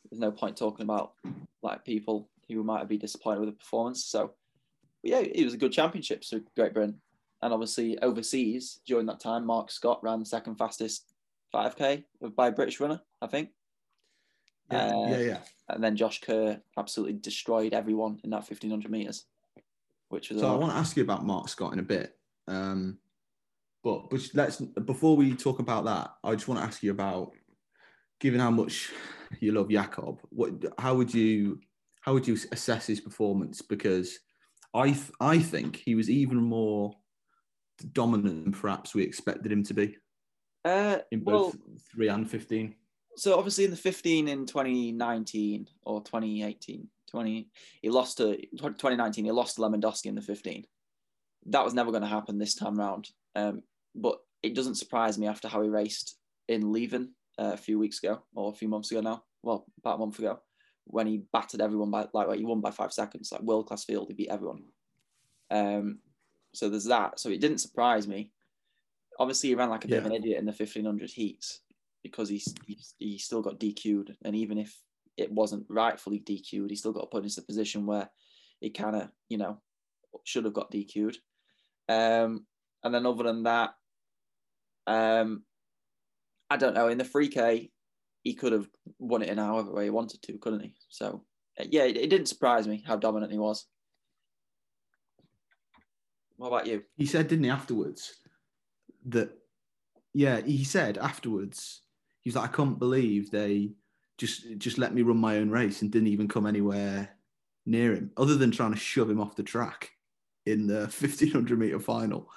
there's 0.10 0.20
no 0.20 0.32
point 0.32 0.58
talking 0.58 0.84
about 0.84 1.14
like 1.62 1.86
people 1.86 2.30
who 2.50 2.64
might 2.64 2.88
be 2.88 2.98
disappointed 2.98 3.40
with 3.40 3.50
the 3.50 3.56
performance. 3.56 4.06
So, 4.06 4.34
but 5.02 5.12
yeah, 5.12 5.20
it 5.20 5.44
was 5.46 5.54
a 5.54 5.58
good 5.58 5.72
championship 5.72 6.24
for 6.24 6.40
Great 6.56 6.74
Britain, 6.74 7.00
and 7.42 7.54
obviously 7.54 8.00
overseas 8.00 8.80
during 8.86 9.06
that 9.08 9.20
time, 9.20 9.46
Mark 9.46 9.70
Scott 9.70 10.04
ran 10.04 10.26
second 10.26 10.56
fastest 10.56 11.13
5k 11.54 12.04
by 12.36 12.48
a 12.48 12.52
British 12.52 12.80
runner, 12.80 13.02
I 13.22 13.28
think. 13.28 13.50
Yeah, 14.72 14.88
Uh, 14.88 15.10
yeah, 15.10 15.18
yeah. 15.20 15.38
And 15.70 15.84
then 15.84 15.96
Josh 15.96 16.22
Kerr 16.22 16.60
absolutely 16.78 17.14
destroyed 17.14 17.74
everyone 17.74 18.20
in 18.24 18.32
that 18.32 18.38
1500 18.38 18.92
meters, 18.92 19.26
which 20.10 20.30
was 20.30 20.40
So 20.40 20.54
I 20.54 20.58
want 20.58 20.72
to 20.72 20.78
ask 20.78 20.98
you 20.98 21.04
about 21.04 21.26
Mark 21.26 21.50
Scott 21.50 21.74
in 21.74 21.80
a 21.80 21.84
bit. 21.84 22.16
Um, 22.48 22.98
but 23.84 24.10
but 24.10 24.22
let's 24.34 24.58
before 24.58 25.16
we 25.16 25.36
talk 25.36 25.60
about 25.60 25.86
that, 25.86 26.12
I 26.24 26.34
just 26.34 26.48
want 26.48 26.60
to 26.60 26.66
ask 26.66 26.82
you 26.84 26.92
about 26.92 27.34
given 28.20 28.40
how 28.40 28.52
much 28.52 28.92
you 29.40 29.52
love 29.52 29.70
Jakob, 29.70 30.20
what 30.30 30.52
how 30.78 30.96
would 30.96 31.14
you 31.14 31.60
how 32.02 32.14
would 32.14 32.28
you 32.28 32.38
assess 32.52 32.88
his 32.88 33.00
performance? 33.00 33.62
Because 33.62 34.20
I 34.74 34.92
th- 34.92 35.12
I 35.20 35.40
think 35.40 35.78
he 35.78 35.96
was 35.96 36.10
even 36.10 36.38
more 36.38 36.94
dominant 37.92 38.44
than 38.44 38.54
perhaps 38.54 38.96
we 38.96 39.04
expected 39.04 39.52
him 39.52 39.64
to 39.64 39.74
be 39.74 39.98
Uh, 40.66 41.00
in 41.12 41.24
well, 41.24 41.52
both 41.52 41.58
three 41.92 42.08
and 42.08 42.30
fifteen. 42.30 42.76
so 43.16 43.38
obviously 43.38 43.66
in 43.66 43.72
the 43.72 43.78
15 43.78 44.28
in 44.28 44.46
2019 44.46 45.68
or 45.84 46.02
2018, 46.02 46.88
20, 47.10 47.50
he 47.82 47.90
lost 47.90 48.18
to 48.18 48.38
2019. 48.38 49.26
He 49.26 49.32
lost 49.32 49.56
to 49.56 49.62
Lewandowski 49.62 50.06
in 50.06 50.16
the 50.16 50.22
15. 50.22 50.66
That 51.48 51.64
was 51.64 51.74
never 51.74 51.92
going 51.92 52.04
to 52.04 52.08
happen 52.08 52.38
this 52.38 52.56
time 52.56 52.76
round. 52.76 53.10
Um, 53.36 53.62
but 53.94 54.20
it 54.42 54.56
doesn't 54.56 54.76
surprise 54.76 55.18
me 55.18 55.28
after 55.28 55.48
how 55.48 55.62
he 55.62 55.70
raced 55.70 56.18
in 56.48 56.64
Liévin 56.64 57.10
uh, 57.40 57.52
a 57.54 57.58
few 57.58 57.80
weeks 57.80 58.02
ago 58.04 58.24
or 58.36 58.52
a 58.52 58.56
few 58.56 58.68
months 58.68 58.92
ago 58.92 59.02
now. 59.02 59.24
Well, 59.42 59.66
about 59.80 59.96
a 59.96 60.00
month 60.00 60.20
ago, 60.20 60.40
when 60.86 61.08
he 61.08 61.24
battered 61.32 61.62
everyone 61.62 61.92
by 61.92 62.08
like 62.14 62.38
he 62.38 62.46
won 62.46 62.62
by 62.62 62.72
five 62.72 62.92
seconds, 62.92 63.32
like 63.32 63.42
world 63.42 63.68
class 63.68 63.86
field, 63.86 64.08
he 64.10 64.14
beat 64.14 64.30
everyone. 64.30 64.64
Um, 65.50 66.00
so 66.54 66.70
there's 66.70 66.86
that. 66.86 67.20
So 67.20 67.30
it 67.30 67.42
didn't 67.42 67.60
surprise 67.60 68.08
me. 68.08 68.32
Obviously, 69.20 69.50
he 69.50 69.56
ran 69.56 69.70
like 69.70 69.86
a 69.86 69.88
bit 69.88 70.00
of 70.00 70.06
an 70.06 70.14
idiot 70.14 70.40
in 70.40 70.46
the 70.46 70.52
1500 70.52 71.10
heats 71.10 71.62
because 72.02 72.30
he's, 72.30 72.54
he's 72.66 72.96
he 72.98 73.18
still 73.18 73.42
got 73.42 73.60
DQ'd, 73.60 74.16
and 74.26 74.36
even 74.36 74.58
if 74.58 74.76
it 75.18 75.32
wasn't 75.32 75.66
rightfully 75.70 76.20
DQ'd, 76.20 76.70
he 76.70 76.76
still 76.76 76.92
got 76.92 77.12
put 77.12 77.24
into 77.24 77.42
a 77.42 77.46
position 77.46 77.86
where 77.86 78.10
he 78.60 78.70
kind 78.70 78.96
of 78.96 79.10
you 79.30 79.38
know 79.38 79.62
should 80.24 80.46
have 80.46 80.54
got 80.54 80.72
DQ'd. 80.72 81.18
Um, 81.90 82.46
and 82.84 82.94
then 82.94 83.06
other 83.06 83.24
than 83.24 83.44
that, 83.44 83.76
um, 84.88 85.44
I 86.50 86.58
don't 86.58 86.74
know. 86.74 86.88
In 86.88 86.98
the 86.98 87.06
free 87.06 87.30
K, 87.30 87.72
he 88.24 88.34
could 88.34 88.52
have 88.52 88.68
won 89.00 89.22
it 89.22 89.30
in 89.30 89.38
however 89.38 89.72
way 89.72 89.86
he 89.86 89.90
wanted 89.90 90.22
to, 90.24 90.38
couldn't 90.38 90.62
he? 90.62 90.76
So 90.90 91.24
uh, 91.60 91.66
yeah, 91.70 91.84
it, 91.84 91.98
it 91.98 92.10
didn't 92.10 92.28
surprise 92.28 92.68
me 92.68 92.84
how 92.86 92.96
dominant 92.96 93.32
he 93.32 93.38
was. 93.38 93.66
What 96.38 96.48
about 96.48 96.68
you? 96.68 96.84
He 96.98 97.06
said, 97.06 97.28
didn't 97.28 97.46
he, 97.46 97.50
afterwards, 97.50 98.16
that 99.08 99.30
yeah, 100.14 100.42
he 100.42 100.64
said 100.64 100.98
afterwards, 100.98 101.82
he 102.22 102.30
was 102.30 102.36
like, 102.36 102.50
I 102.50 102.54
can't 102.54 102.80
believe 102.80 103.32
they 103.32 103.72
just 104.18 104.58
just 104.58 104.78
let 104.78 104.94
me 104.94 105.02
run 105.02 105.18
my 105.18 105.38
own 105.38 105.50
race 105.50 105.82
and 105.82 105.92
didn't 105.92 106.08
even 106.10 106.28
come 106.28 106.46
anywhere 106.46 107.10
near 107.66 107.94
him, 107.96 108.12
other 108.18 108.36
than 108.36 108.52
trying 108.52 108.72
to 108.74 108.80
shove 108.80 109.10
him 109.10 109.20
off 109.22 109.36
the 109.36 109.44
track 109.44 109.92
in 110.46 110.68
the 110.68 110.88
fifteen 110.90 111.32
hundred 111.32 111.60
meter 111.60 111.80
final. 111.80 112.30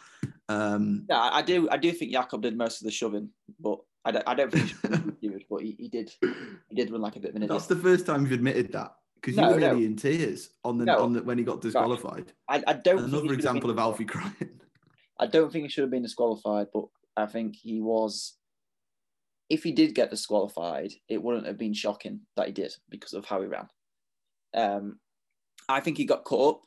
Um, 0.48 1.04
Yeah, 1.08 1.28
I 1.32 1.42
do. 1.42 1.68
I 1.70 1.76
do 1.76 1.92
think 1.92 2.12
Jakob 2.12 2.42
did 2.42 2.56
most 2.56 2.80
of 2.80 2.86
the 2.86 2.90
shoving, 2.92 3.30
but 3.60 3.78
I 4.04 4.12
don't. 4.12 4.24
I 4.26 4.34
don't 4.34 4.50
think 4.52 4.68
he 5.20 5.28
DQ'd, 5.28 5.44
but 5.50 5.62
he, 5.62 5.76
he 5.78 5.88
did. 5.88 6.12
He 6.22 6.74
did 6.76 6.90
run 6.90 7.00
like 7.02 7.16
a 7.16 7.20
bit 7.20 7.30
of 7.30 7.36
an 7.36 7.42
idiot. 7.42 7.52
that's 7.52 7.66
the 7.66 7.76
first 7.76 8.06
time 8.06 8.22
you've 8.22 8.32
admitted 8.32 8.72
that 8.72 8.94
because 9.16 9.36
No, 9.36 9.48
you 9.48 9.54
were 9.56 9.60
no. 9.60 9.66
nearly 9.68 9.84
in 9.84 9.96
tears 9.96 10.50
on 10.64 10.78
the 10.78 10.84
No. 10.86 11.02
on 11.02 11.12
the 11.12 11.22
when 11.22 11.36
he 11.38 11.44
got 11.44 11.60
disqualified. 11.60 12.32
I, 12.48 12.62
I 12.66 12.72
don't. 12.74 13.00
Another 13.04 13.32
example 13.34 13.68
of 13.70 13.78
Alfie 13.78 14.04
crying. 14.04 14.34
I 15.18 15.26
don't 15.26 15.52
think 15.52 15.64
he 15.64 15.68
should 15.68 15.82
have 15.82 15.90
been 15.90 16.02
disqualified, 16.02 16.68
but 16.72 16.84
I 17.16 17.26
think 17.26 17.56
he 17.56 17.80
was. 17.80 18.36
If 19.48 19.62
he 19.62 19.72
did 19.72 19.94
get 19.94 20.10
disqualified, 20.10 20.92
it 21.08 21.22
wouldn't 21.22 21.46
have 21.46 21.58
been 21.58 21.72
shocking 21.72 22.20
that 22.36 22.48
he 22.48 22.52
did 22.52 22.74
because 22.90 23.12
of 23.12 23.24
how 23.24 23.40
he 23.40 23.46
ran. 23.46 23.68
Um, 24.54 24.98
I 25.68 25.80
think 25.80 25.96
he 25.96 26.04
got 26.04 26.24
caught 26.24 26.56
up, 26.56 26.62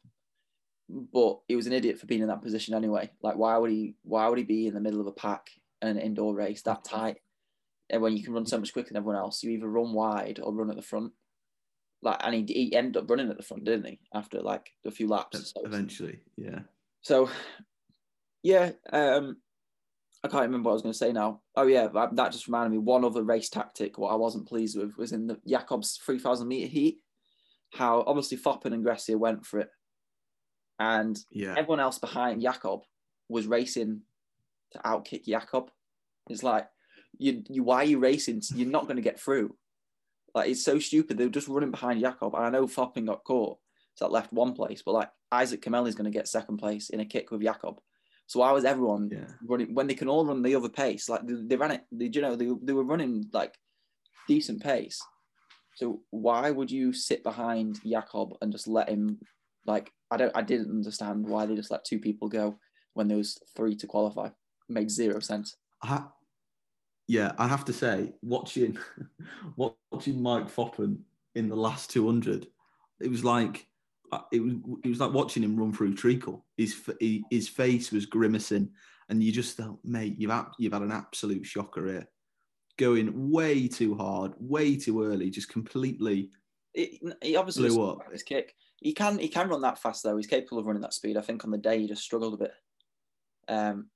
but 1.13 1.39
he 1.47 1.57
was 1.57 1.67
an 1.67 1.73
idiot 1.73 1.99
for 1.99 2.05
being 2.05 2.21
in 2.21 2.29
that 2.29 2.41
position 2.41 2.73
anyway. 2.73 3.11
Like, 3.21 3.35
why 3.35 3.57
would 3.57 3.71
he? 3.71 3.95
Why 4.03 4.27
would 4.27 4.37
he 4.37 4.45
be 4.45 4.67
in 4.67 4.73
the 4.73 4.81
middle 4.81 5.01
of 5.01 5.07
a 5.07 5.11
pack 5.11 5.49
in 5.81 5.89
an 5.89 5.99
indoor 5.99 6.33
race 6.33 6.61
that 6.63 6.83
tight? 6.83 7.17
And 7.89 8.01
when 8.01 8.15
you 8.15 8.23
can 8.23 8.33
run 8.33 8.45
so 8.45 8.59
much 8.59 8.71
quicker 8.71 8.89
than 8.89 8.97
everyone 8.97 9.17
else, 9.17 9.43
you 9.43 9.51
either 9.51 9.67
run 9.67 9.93
wide 9.93 10.39
or 10.41 10.53
run 10.53 10.69
at 10.69 10.75
the 10.75 10.81
front. 10.81 11.11
Like, 12.01 12.17
and 12.23 12.33
he, 12.35 12.53
he 12.53 12.75
ended 12.75 12.97
up 12.97 13.09
running 13.09 13.29
at 13.29 13.37
the 13.37 13.43
front, 13.43 13.65
didn't 13.65 13.85
he? 13.85 13.99
After 14.13 14.41
like 14.41 14.71
a 14.85 14.91
few 14.91 15.07
laps. 15.07 15.53
So, 15.53 15.61
Eventually, 15.65 16.19
yeah. 16.37 16.59
so, 17.01 17.29
yeah, 18.43 18.71
um, 18.91 19.37
I 20.23 20.27
can't 20.27 20.43
remember 20.43 20.67
what 20.67 20.71
I 20.71 20.73
was 20.73 20.81
going 20.81 20.93
to 20.93 20.97
say 20.97 21.11
now. 21.13 21.41
Oh 21.55 21.67
yeah, 21.67 21.87
that, 21.87 22.15
that 22.15 22.31
just 22.31 22.47
reminded 22.47 22.71
me. 22.71 22.77
One 22.77 23.05
other 23.05 23.23
race 23.23 23.49
tactic, 23.49 23.97
what 23.97 24.11
I 24.11 24.15
wasn't 24.15 24.47
pleased 24.47 24.77
with, 24.77 24.97
was 24.97 25.11
in 25.11 25.27
the 25.27 25.39
Jacobs 25.47 25.97
three 26.03 26.19
thousand 26.19 26.47
meter 26.47 26.67
heat. 26.67 26.99
How 27.73 28.03
obviously 28.05 28.37
Foppen 28.37 28.73
and 28.73 28.83
Gressier 28.85 29.17
went 29.17 29.45
for 29.45 29.59
it, 29.59 29.69
and 30.79 31.17
Yeah. 31.31 31.55
everyone 31.57 31.79
else 31.79 31.99
behind 31.99 32.41
Jakob 32.41 32.81
was 33.27 33.47
racing 33.47 34.01
to 34.71 34.79
outkick 34.79 35.25
Jakob. 35.25 35.69
It's 36.29 36.43
like 36.43 36.67
you, 37.17 37.43
you 37.49 37.63
why 37.63 37.77
are 37.77 37.85
you 37.85 37.99
racing? 37.99 38.41
You're 38.55 38.69
not 38.69 38.85
going 38.85 38.95
to 38.97 39.01
get 39.01 39.19
through. 39.19 39.55
Like 40.33 40.49
it's 40.49 40.63
so 40.63 40.79
stupid. 40.79 41.17
They 41.17 41.25
were 41.25 41.31
just 41.31 41.47
running 41.47 41.71
behind 41.71 42.01
Jakob, 42.01 42.35
and 42.35 42.45
I 42.45 42.49
know 42.49 42.67
Foppen 42.67 43.05
got 43.05 43.23
caught, 43.23 43.57
so 43.95 44.05
that 44.05 44.11
left 44.11 44.33
one 44.33 44.53
place. 44.53 44.81
But 44.85 44.93
like 44.93 45.09
Isaac 45.31 45.61
Kimeli 45.61 45.87
is 45.87 45.95
going 45.95 46.11
to 46.11 46.17
get 46.17 46.27
second 46.27 46.57
place 46.57 46.89
in 46.89 46.99
a 46.99 47.05
kick 47.05 47.31
with 47.31 47.41
Jakob. 47.41 47.79
So 48.29 48.41
why 48.41 48.51
was 48.51 48.63
everyone 48.63 49.09
Yeah. 49.11 49.25
running 49.43 49.73
when 49.73 49.87
they 49.87 49.95
can 49.95 50.07
all 50.07 50.23
run 50.23 50.43
the 50.43 50.53
other 50.53 50.69
pace? 50.69 51.09
Like 51.09 51.25
they, 51.25 51.33
they 51.33 51.55
ran 51.55 51.71
it. 51.71 51.81
They, 51.91 52.11
you 52.13 52.21
know, 52.21 52.35
they, 52.35 52.47
they 52.61 52.73
were 52.73 52.83
running 52.83 53.25
like 53.33 53.57
decent 54.27 54.61
pace. 54.61 55.01
So 55.75 56.03
why 56.11 56.51
would 56.51 56.69
you 56.69 56.93
sit 56.93 57.23
behind 57.23 57.79
Jakob 57.83 58.33
and 58.39 58.51
just 58.51 58.67
let 58.67 58.87
him? 58.87 59.17
Like 59.65 59.91
I 60.11 60.17
don't. 60.17 60.37
I 60.37 60.43
didn't 60.43 60.69
understand 60.69 61.27
why 61.27 61.47
they 61.47 61.55
just 61.55 61.71
let 61.71 61.83
two 61.83 61.97
people 61.97 62.29
go 62.29 62.59
when 62.93 63.07
there 63.07 63.17
was 63.17 63.39
three 63.55 63.75
to 63.77 63.87
qualify. 63.87 64.27
It 64.27 64.33
made 64.69 64.91
zero 64.91 65.19
sense. 65.21 65.55
I 65.81 66.03
yeah, 67.07 67.31
I 67.39 67.47
have 67.47 67.65
to 67.65 67.73
say, 67.73 68.13
watching 68.21 68.77
watching 69.55 70.21
Mike 70.21 70.53
Foppen 70.53 70.99
in 71.33 71.49
the 71.49 71.55
last 71.55 71.89
200, 71.89 72.45
it 72.99 73.09
was 73.09 73.23
like 73.23 73.65
it 74.31 74.39
was 74.39 74.53
it 74.83 74.89
was 74.89 74.99
like 74.99 75.13
watching 75.13 75.43
him 75.43 75.57
run 75.57 75.73
through 75.73 75.95
treacle. 75.95 76.45
His 76.57 76.75
he, 76.99 77.23
his 77.29 77.47
face 77.47 77.91
was 77.91 78.05
grimacing, 78.05 78.69
and 79.09 79.23
you 79.23 79.31
just 79.31 79.57
thought, 79.57 79.79
mate, 79.83 80.15
you've 80.17 80.31
had, 80.31 80.45
you've 80.57 80.73
had 80.73 80.81
an 80.81 80.91
absolute 80.91 81.45
shocker 81.45 81.87
here, 81.87 82.07
going 82.77 83.31
way 83.31 83.67
too 83.67 83.95
hard, 83.95 84.33
way 84.39 84.75
too 84.75 85.03
early, 85.03 85.29
just 85.29 85.49
completely. 85.49 86.31
It, 86.73 87.01
he 87.21 87.35
obviously 87.35 87.69
Blew 87.69 87.89
up. 87.89 88.11
his 88.11 88.23
kick. 88.23 88.55
He 88.77 88.93
can 88.93 89.19
he 89.19 89.27
can 89.27 89.49
run 89.49 89.61
that 89.61 89.79
fast 89.79 90.03
though. 90.03 90.15
He's 90.17 90.27
capable 90.27 90.59
of 90.59 90.65
running 90.65 90.81
that 90.83 90.93
speed. 90.93 91.17
I 91.17 91.21
think 91.21 91.43
on 91.43 91.51
the 91.51 91.57
day 91.57 91.79
he 91.79 91.87
just 91.87 92.03
struggled 92.03 92.35
a 92.35 92.37
bit. 92.37 92.53
Um, 93.47 93.89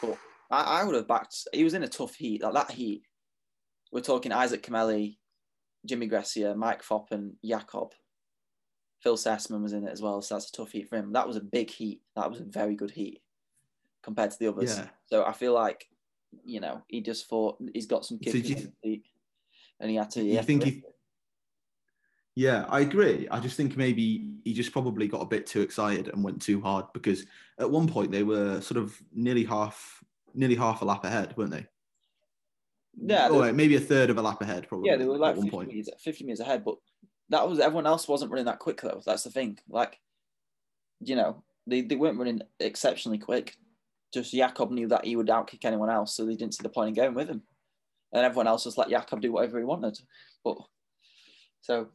but 0.00 0.18
I, 0.50 0.80
I 0.80 0.84
would 0.84 0.94
have 0.94 1.06
backed. 1.06 1.46
He 1.52 1.62
was 1.62 1.74
in 1.74 1.82
a 1.82 1.88
tough 1.88 2.14
heat. 2.14 2.42
Like 2.42 2.54
that 2.54 2.70
heat. 2.70 3.02
We're 3.92 4.00
talking 4.00 4.32
Isaac 4.32 4.62
Kimeli, 4.66 5.18
Jimmy 5.86 6.08
Gressier, 6.08 6.56
Mike 6.56 6.82
Foppen, 6.82 7.32
Jakob. 7.44 7.92
Phil 9.06 9.16
Sessman 9.16 9.62
was 9.62 9.72
in 9.72 9.86
it 9.86 9.92
as 9.92 10.02
well, 10.02 10.20
so 10.20 10.34
that's 10.34 10.48
a 10.48 10.52
tough 10.52 10.72
heat 10.72 10.88
for 10.88 10.96
him. 10.96 11.12
That 11.12 11.28
was 11.28 11.36
a 11.36 11.40
big 11.40 11.70
heat. 11.70 12.00
That 12.16 12.28
was 12.28 12.40
a 12.40 12.44
very 12.44 12.74
good 12.74 12.90
heat 12.90 13.22
compared 14.02 14.32
to 14.32 14.38
the 14.40 14.48
others. 14.48 14.76
Yeah. 14.76 14.88
So 15.04 15.24
I 15.24 15.30
feel 15.30 15.52
like, 15.54 15.88
you 16.44 16.58
know, 16.58 16.82
he 16.88 17.02
just 17.02 17.28
thought 17.28 17.56
he's 17.72 17.86
got 17.86 18.04
some 18.04 18.18
So 18.24 18.32
kick 18.32 18.42
do 18.42 18.48
you 18.48 18.56
in 18.56 18.62
his 18.62 18.70
feet, 18.82 19.04
and 19.78 19.90
he 19.90 19.96
had 19.96 20.10
to. 20.10 20.24
He 20.24 20.34
had 20.34 20.44
think 20.44 20.64
rip 20.64 20.74
he- 20.74 20.82
Yeah, 22.34 22.66
I 22.68 22.80
agree. 22.80 23.28
I 23.30 23.38
just 23.38 23.56
think 23.56 23.76
maybe 23.76 24.28
he 24.42 24.52
just 24.52 24.72
probably 24.72 25.06
got 25.06 25.22
a 25.22 25.26
bit 25.26 25.46
too 25.46 25.60
excited 25.60 26.08
and 26.08 26.24
went 26.24 26.42
too 26.42 26.60
hard 26.60 26.86
because 26.92 27.26
at 27.60 27.70
one 27.70 27.86
point 27.86 28.10
they 28.10 28.24
were 28.24 28.60
sort 28.60 28.78
of 28.82 29.00
nearly 29.14 29.44
half, 29.44 30.02
nearly 30.34 30.56
half 30.56 30.82
a 30.82 30.84
lap 30.84 31.04
ahead, 31.04 31.32
weren't 31.36 31.52
they? 31.52 31.66
Yeah, 32.96 33.28
or 33.28 33.52
maybe 33.52 33.76
a 33.76 33.80
third 33.80 34.10
of 34.10 34.18
a 34.18 34.22
lap 34.22 34.42
ahead, 34.42 34.66
probably. 34.66 34.90
Yeah, 34.90 34.96
they 34.96 35.04
were 35.04 35.16
like 35.16 35.32
at 35.34 35.36
one 35.36 35.46
50 35.46 35.56
point. 35.56 35.68
meters, 35.68 35.90
50 36.00 36.24
meters 36.24 36.40
ahead, 36.40 36.64
but 36.64 36.76
that 37.30 37.48
was 37.48 37.58
everyone 37.58 37.86
else 37.86 38.08
wasn't 38.08 38.30
running 38.30 38.46
that 38.46 38.58
quick 38.58 38.80
though. 38.80 39.02
That's 39.04 39.24
the 39.24 39.30
thing. 39.30 39.58
Like, 39.68 39.98
you 41.00 41.16
know, 41.16 41.42
they, 41.66 41.82
they 41.82 41.96
weren't 41.96 42.18
running 42.18 42.42
exceptionally 42.60 43.18
quick. 43.18 43.56
Just 44.14 44.32
Jakob 44.32 44.70
knew 44.70 44.88
that 44.88 45.04
he 45.04 45.16
would 45.16 45.26
outkick 45.26 45.64
anyone 45.64 45.90
else, 45.90 46.14
so 46.14 46.24
they 46.24 46.36
didn't 46.36 46.54
see 46.54 46.62
the 46.62 46.68
point 46.68 46.88
in 46.88 46.94
going 46.94 47.14
with 47.14 47.28
him. 47.28 47.42
And 48.12 48.24
everyone 48.24 48.46
else 48.46 48.64
just 48.64 48.78
let 48.78 48.88
Jakob 48.88 49.20
do 49.20 49.32
whatever 49.32 49.58
he 49.58 49.64
wanted. 49.64 49.98
But 50.44 50.58
so 51.60 51.88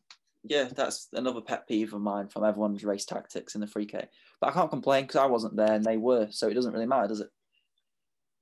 yeah, 0.44 0.66
that's 0.76 1.08
another 1.14 1.42
pet 1.42 1.68
peeve 1.68 1.94
of 1.94 2.02
mine 2.02 2.28
from 2.28 2.44
everyone's 2.44 2.84
race 2.84 3.06
tactics 3.06 3.56
in 3.56 3.62
the 3.62 3.68
free 3.68 3.86
K. 3.86 4.08
But 4.40 4.50
I 4.50 4.54
can't 4.54 4.70
complain 4.70 5.04
because 5.04 5.18
I 5.18 5.28
wasn't 5.28 5.56
there 5.56 5.74
and 5.74 5.86
they 5.86 5.98
were, 5.98 6.28
so 6.32 6.48
it 6.48 6.56
doesn't 6.56 6.74
really 6.74 6.88
matter, 6.88 7.08
does 7.08 7.22
it? 7.22 7.30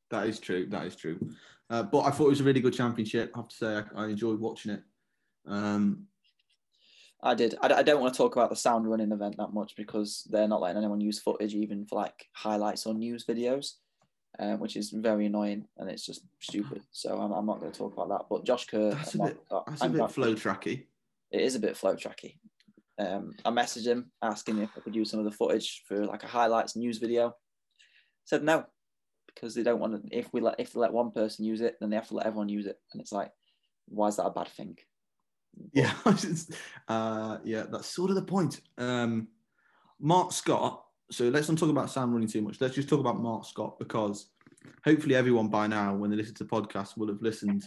That 0.10 0.28
is 0.28 0.40
true. 0.40 0.66
That 0.68 0.86
is 0.86 0.96
true. 0.96 1.20
Uh, 1.70 1.84
but 1.84 2.02
I 2.02 2.10
thought 2.10 2.28
it 2.28 2.30
was 2.30 2.42
a 2.42 2.46
really 2.46 2.62
good 2.62 2.74
championship. 2.74 3.32
I 3.36 3.40
have 3.40 3.50
to 3.50 3.56
say, 3.56 3.82
I, 3.96 4.04
I 4.04 4.08
enjoyed 4.08 4.40
watching 4.40 4.72
it. 4.72 4.84
Um, 5.46 6.08
I 7.22 7.36
did. 7.36 7.56
I, 7.62 7.74
I 7.74 7.84
don't 7.84 8.00
want 8.02 8.14
to 8.14 8.18
talk 8.18 8.36
about 8.36 8.50
the 8.50 8.56
sound 8.56 8.90
running 8.90 9.12
event 9.12 9.36
that 9.38 9.54
much 9.54 9.76
because 9.76 10.26
they're 10.30 10.48
not 10.48 10.62
letting 10.62 10.78
anyone 10.78 11.02
use 11.02 11.20
footage 11.20 11.54
even 11.54 11.86
for 11.86 11.96
like 11.98 12.28
highlights 12.34 12.86
or 12.86 12.94
news 12.94 13.26
videos, 13.26 13.74
um, 14.40 14.60
which 14.60 14.78
is 14.78 14.92
very 14.92 15.26
annoying 15.26 15.66
and 15.78 15.90
it's 15.90 16.06
just 16.06 16.22
stupid. 16.40 16.82
So 16.92 17.18
I'm, 17.20 17.32
I'm 17.32 17.46
not 17.46 17.60
going 17.60 17.72
to 17.72 17.78
talk 17.78 17.94
about 17.94 18.10
that. 18.10 18.26
But 18.30 18.46
Josh 18.46 18.68
Kerr, 18.68 18.92
that's 18.92 19.16
a 19.16 19.18
bit. 19.28 19.38
Scott- 19.48 19.66
That's 19.68 19.82
a 19.82 19.86
bit 19.90 20.12
flow 20.12 20.34
tracky. 20.34 20.86
It 21.32 21.42
is 21.42 21.56
a 21.56 21.60
bit 21.60 21.76
flow 21.78 21.96
tracky. 21.96 22.38
Um, 22.98 23.34
I 23.46 23.50
messaged 23.52 23.86
him 23.86 24.12
asking 24.22 24.60
if 24.60 24.70
I 24.78 24.82
could 24.82 24.96
use 24.96 25.10
some 25.10 25.20
of 25.20 25.26
the 25.26 25.32
footage 25.32 25.84
for 25.88 26.06
like 26.06 26.24
a 26.24 26.28
highlights 26.28 26.76
news 26.76 26.98
video. 26.98 27.36
Said 28.26 28.44
no 28.44 28.66
because 29.34 29.56
they 29.56 29.64
don't 29.64 29.80
want 29.80 29.94
to. 30.10 30.18
If 30.18 30.32
we 30.34 30.42
let 30.42 30.56
if 30.60 30.74
they 30.74 30.80
let 30.80 30.94
one 30.94 31.12
person 31.12 31.46
use 31.46 31.62
it, 31.62 31.76
then 31.80 31.90
they 31.90 31.96
have 31.96 32.08
to 32.10 32.16
let 32.16 32.26
everyone 32.26 32.50
use 32.50 32.66
it, 32.66 32.78
and 32.94 33.02
it's 33.02 33.12
like, 33.12 33.32
why 33.88 34.08
is 34.08 34.18
that 34.18 34.26
a 34.26 34.32
bad 34.32 34.48
thing? 34.50 34.78
Yeah, 35.74 35.94
uh, 36.88 37.38
yeah, 37.44 37.66
that's 37.70 37.94
sort 37.94 38.10
of 38.10 38.16
the 38.16 38.24
point. 38.24 38.62
Um, 38.78 39.28
Mark 40.00 40.32
Scott. 40.32 40.84
So 41.12 41.26
let's 41.30 41.50
not 41.50 41.58
talk 41.58 41.70
about 41.70 41.90
Sam 41.90 42.12
running 42.12 42.28
too 42.28 42.42
much. 42.42 42.62
Let's 42.62 42.76
just 42.76 42.90
talk 42.90 43.00
about 43.00 43.20
Mark 43.20 43.46
Scott 43.46 43.78
because 43.78 44.30
hopefully 44.84 45.16
everyone 45.16 45.48
by 45.48 45.68
now, 45.68 45.94
when 45.96 46.10
they 46.10 46.16
listen 46.16 46.36
to 46.36 46.44
the 46.44 46.50
podcast, 46.50 46.98
will 46.98 47.08
have 47.08 47.22
listened 47.22 47.66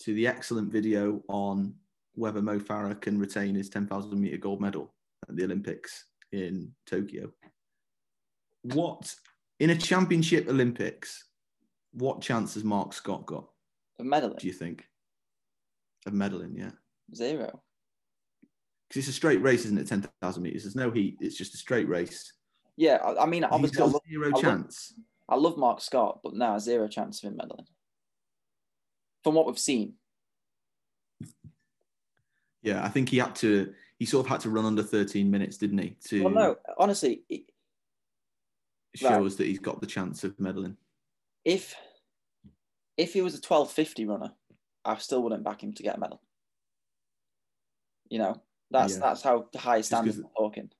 to 0.00 0.14
the 0.14 0.26
excellent 0.26 0.72
video 0.72 1.22
on 1.28 1.74
whether 2.14 2.42
Mo 2.42 2.58
Farah 2.58 3.00
can 3.00 3.18
retain 3.18 3.54
his 3.54 3.68
10,000 3.68 4.18
meter 4.20 4.36
gold 4.36 4.60
medal 4.60 4.92
at 5.28 5.36
the 5.36 5.44
Olympics 5.44 6.06
in 6.32 6.72
Tokyo. 6.86 7.30
What 8.62 9.14
in 9.58 9.70
a 9.70 9.76
championship 9.76 10.48
Olympics? 10.48 11.24
What 11.92 12.20
chance 12.20 12.54
has 12.54 12.64
Mark 12.64 12.92
Scott 12.92 13.26
got? 13.26 13.48
For 13.96 14.04
medaling, 14.04 14.38
Do 14.38 14.46
you 14.46 14.52
think 14.52 14.86
of 16.06 16.12
medaling? 16.12 16.56
Yeah. 16.56 16.70
Zero. 17.14 17.62
because 18.88 19.00
it's 19.00 19.08
a 19.08 19.12
straight 19.12 19.42
race, 19.42 19.64
isn't 19.64 19.78
it? 19.78 19.86
Ten 19.86 20.06
thousand 20.20 20.42
meters. 20.42 20.62
There's 20.64 20.76
no 20.76 20.90
heat. 20.90 21.16
It's 21.20 21.36
just 21.36 21.54
a 21.54 21.58
straight 21.58 21.88
race. 21.88 22.32
Yeah, 22.76 22.96
I, 22.96 23.24
I 23.24 23.26
mean, 23.26 23.44
obviously, 23.44 23.82
I 23.82 23.84
love, 23.86 24.02
zero 24.08 24.26
I 24.28 24.30
love- 24.30 24.40
chance. 24.42 24.94
I 25.28 25.36
love 25.36 25.56
Mark 25.58 25.80
Scott, 25.80 26.20
but 26.24 26.34
now 26.34 26.58
zero 26.58 26.88
chance 26.88 27.22
of 27.22 27.30
him 27.30 27.38
medaling. 27.38 27.66
From 29.22 29.34
what 29.34 29.46
we've 29.46 29.58
seen, 29.58 29.94
Yeah, 32.62 32.84
I 32.84 32.88
think 32.88 33.08
he 33.08 33.18
had 33.18 33.34
to. 33.36 33.72
He 33.98 34.06
sort 34.06 34.24
of 34.26 34.30
had 34.30 34.40
to 34.40 34.50
run 34.50 34.64
under 34.64 34.82
13 34.82 35.30
minutes, 35.30 35.58
didn't 35.58 35.78
he? 35.78 35.96
To 36.08 36.24
well, 36.24 36.32
no, 36.34 36.56
honestly, 36.78 37.22
i- 37.30 37.44
shows 38.94 39.36
that 39.36 39.46
he's 39.46 39.58
got 39.60 39.80
the 39.80 39.86
chance 39.86 40.24
of 40.24 40.36
medaling. 40.38 40.76
if 41.44 41.74
if 42.96 43.12
he 43.12 43.22
was 43.22 43.34
a 43.34 43.40
twelve 43.40 43.70
fifty 43.70 44.04
runner, 44.04 44.32
I 44.84 44.96
still 44.98 45.22
wouldn't 45.22 45.44
back 45.44 45.62
him 45.62 45.72
to 45.74 45.82
get 45.82 45.96
a 45.96 46.00
medal. 46.00 46.20
You 48.10 48.18
know, 48.18 48.42
that's 48.70 48.94
Yeah. 48.94 48.98
that's 49.00 49.22
how 49.22 49.48
high 49.56 49.80
standards 49.80 50.18
we're 50.18 50.28
talking. 50.36 50.70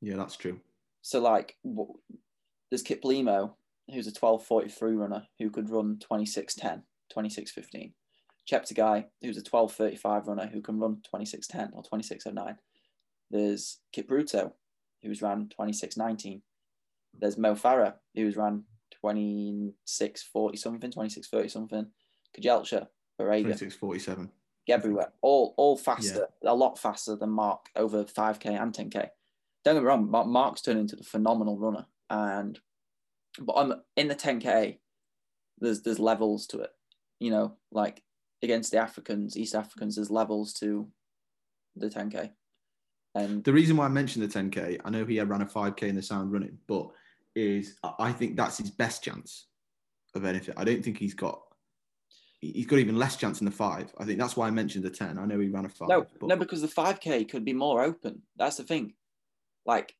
Yeah, 0.00 0.16
that's 0.16 0.36
true. 0.36 0.60
So 1.02 1.20
like, 1.20 1.56
there's 2.70 2.82
Kiplimo, 2.82 3.54
who's 3.92 4.08
a 4.08 4.12
12.43 4.12 4.98
runner 4.98 5.28
who 5.38 5.50
could 5.50 5.70
run 5.70 5.98
26.10, 5.98 6.82
26.15. 7.14 7.94
guy, 8.74 9.06
who's 9.22 9.36
a 9.36 9.42
12.35 9.42 10.26
runner 10.26 10.46
who 10.46 10.60
can 10.60 10.78
run 10.78 11.02
26.10 11.14 11.70
or 11.72 11.82
26.09. 11.84 12.56
There's 13.30 13.80
Kipruto, 13.94 14.52
who's 15.02 15.22
ran 15.22 15.48
26.19. 15.48 16.42
There's 17.14 17.38
Mo 17.38 17.54
Farah, 17.54 17.94
who's 18.14 18.36
ran 18.36 18.64
26.40 19.04 20.58
something, 20.58 20.90
26.30 20.90 21.50
something. 21.50 21.86
Kejelcha, 22.36 22.88
Barega, 23.18 23.42
26 23.42 23.76
47. 23.76 24.30
Everywhere, 24.74 25.12
all 25.22 25.54
all 25.56 25.76
faster, 25.76 26.28
a 26.44 26.54
lot 26.54 26.78
faster 26.78 27.16
than 27.16 27.30
Mark 27.30 27.66
over 27.76 28.04
5k 28.04 28.46
and 28.46 28.72
10k. 28.72 29.08
Don't 29.64 29.74
get 29.74 29.82
me 29.82 29.86
wrong, 29.86 30.10
Mark's 30.10 30.62
turned 30.62 30.78
into 30.78 30.96
the 30.96 31.04
phenomenal 31.04 31.58
runner, 31.58 31.86
and 32.10 32.58
but 33.40 33.52
on 33.52 33.68
the, 33.68 33.82
in 33.96 34.08
the 34.08 34.14
10k, 34.14 34.78
there's 35.58 35.82
there's 35.82 35.98
levels 35.98 36.46
to 36.48 36.60
it. 36.60 36.70
You 37.20 37.30
know, 37.30 37.56
like 37.72 38.02
against 38.42 38.72
the 38.72 38.78
Africans, 38.78 39.36
East 39.36 39.54
Africans, 39.54 39.96
there's 39.96 40.10
levels 40.10 40.52
to 40.54 40.88
the 41.74 41.88
10k. 41.88 42.30
And 43.14 43.42
The 43.44 43.52
reason 43.52 43.76
why 43.76 43.86
I 43.86 43.88
mentioned 43.88 44.28
the 44.28 44.38
10k, 44.38 44.80
I 44.84 44.90
know 44.90 45.04
he 45.04 45.20
ran 45.20 45.42
a 45.42 45.46
5k 45.46 45.84
in 45.84 45.94
the 45.94 46.02
sound 46.02 46.32
running, 46.32 46.58
but 46.66 46.90
is 47.34 47.78
I 47.98 48.12
think 48.12 48.36
that's 48.36 48.58
his 48.58 48.70
best 48.70 49.02
chance 49.02 49.46
of 50.14 50.24
anything. 50.24 50.54
I 50.56 50.64
don't 50.64 50.82
think 50.82 50.98
he's 50.98 51.14
got. 51.14 51.42
He's 52.40 52.66
got 52.66 52.78
even 52.78 52.98
less 52.98 53.16
chance 53.16 53.40
in 53.40 53.46
the 53.46 53.50
five. 53.50 53.92
I 53.98 54.04
think 54.04 54.18
that's 54.18 54.36
why 54.36 54.46
I 54.46 54.50
mentioned 54.50 54.84
the 54.84 54.90
ten. 54.90 55.18
I 55.18 55.24
know 55.24 55.38
he 55.38 55.48
ran 55.48 55.64
a 55.64 55.68
five. 55.68 55.88
no, 55.88 56.06
but 56.20 56.28
no, 56.28 56.36
because 56.36 56.60
the 56.60 56.68
5k 56.68 57.28
could 57.28 57.44
be 57.44 57.54
more 57.54 57.82
open. 57.82 58.22
That's 58.36 58.56
the 58.56 58.64
thing. 58.64 58.92
Like 59.64 59.94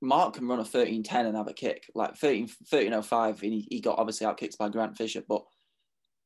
Mark 0.00 0.34
can 0.34 0.48
run 0.48 0.60
a 0.60 0.64
13 0.64 1.02
10 1.02 1.26
and 1.26 1.36
have 1.36 1.48
a 1.48 1.52
kick, 1.52 1.90
like 1.94 2.16
13 2.16 2.42
1305. 2.42 3.42
And 3.42 3.52
he, 3.52 3.68
he 3.70 3.80
got 3.80 3.98
obviously 3.98 4.26
outkicked 4.26 4.58
by 4.58 4.68
Grant 4.68 4.96
Fisher, 4.96 5.22
but 5.26 5.42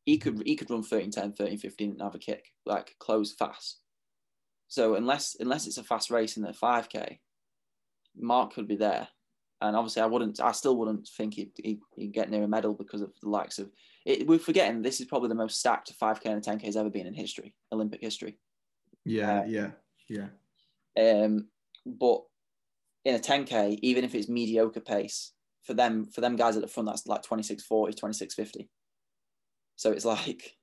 he 0.04 0.18
could 0.18 0.42
he 0.44 0.56
could 0.56 0.70
run 0.70 0.82
13 0.82 1.10
10, 1.10 1.32
13 1.34 1.58
15 1.58 1.90
and 1.90 2.02
have 2.02 2.14
a 2.14 2.18
kick, 2.18 2.46
like 2.66 2.94
close 2.98 3.32
fast. 3.32 3.80
So 4.68 4.94
unless 4.94 5.36
unless 5.38 5.66
it's 5.66 5.78
a 5.78 5.84
fast 5.84 6.10
race 6.10 6.36
in 6.36 6.42
the 6.42 6.52
5k, 6.52 7.18
Mark 8.16 8.54
could 8.54 8.68
be 8.68 8.76
there. 8.76 9.08
And 9.60 9.76
obviously, 9.76 10.02
I 10.02 10.06
wouldn't, 10.06 10.40
I 10.40 10.50
still 10.52 10.76
wouldn't 10.76 11.08
think 11.16 11.34
he'd, 11.34 11.52
he'd, 11.62 11.80
he'd 11.94 12.12
get 12.12 12.30
near 12.30 12.42
a 12.42 12.48
medal 12.48 12.74
because 12.74 13.00
of 13.00 13.12
the 13.22 13.28
likes 13.28 13.60
of. 13.60 13.70
It, 14.04 14.26
we're 14.26 14.38
forgetting 14.38 14.82
this 14.82 15.00
is 15.00 15.06
probably 15.06 15.28
the 15.28 15.34
most 15.34 15.58
stacked 15.58 15.92
5k 16.00 16.24
and 16.26 16.42
10k 16.42 16.62
has 16.62 16.76
ever 16.76 16.90
been 16.90 17.06
in 17.06 17.14
history, 17.14 17.54
Olympic 17.72 18.00
history. 18.00 18.38
yeah, 19.04 19.40
uh, 19.40 19.44
yeah, 19.46 19.70
yeah. 20.08 20.28
Um, 20.98 21.48
but 21.86 22.22
in 23.04 23.14
a 23.14 23.18
10k, 23.18 23.78
even 23.82 24.04
if 24.04 24.14
it's 24.14 24.28
mediocre 24.28 24.80
pace 24.80 25.32
for 25.64 25.74
them, 25.74 26.04
for 26.06 26.20
them 26.20 26.36
guys 26.36 26.56
at 26.56 26.62
the 26.62 26.68
front, 26.68 26.88
that's 26.88 27.06
like 27.06 27.22
2640, 27.22 27.92
2650. 27.92 28.68
So 29.76 29.92
it's 29.92 30.04
like, 30.04 30.56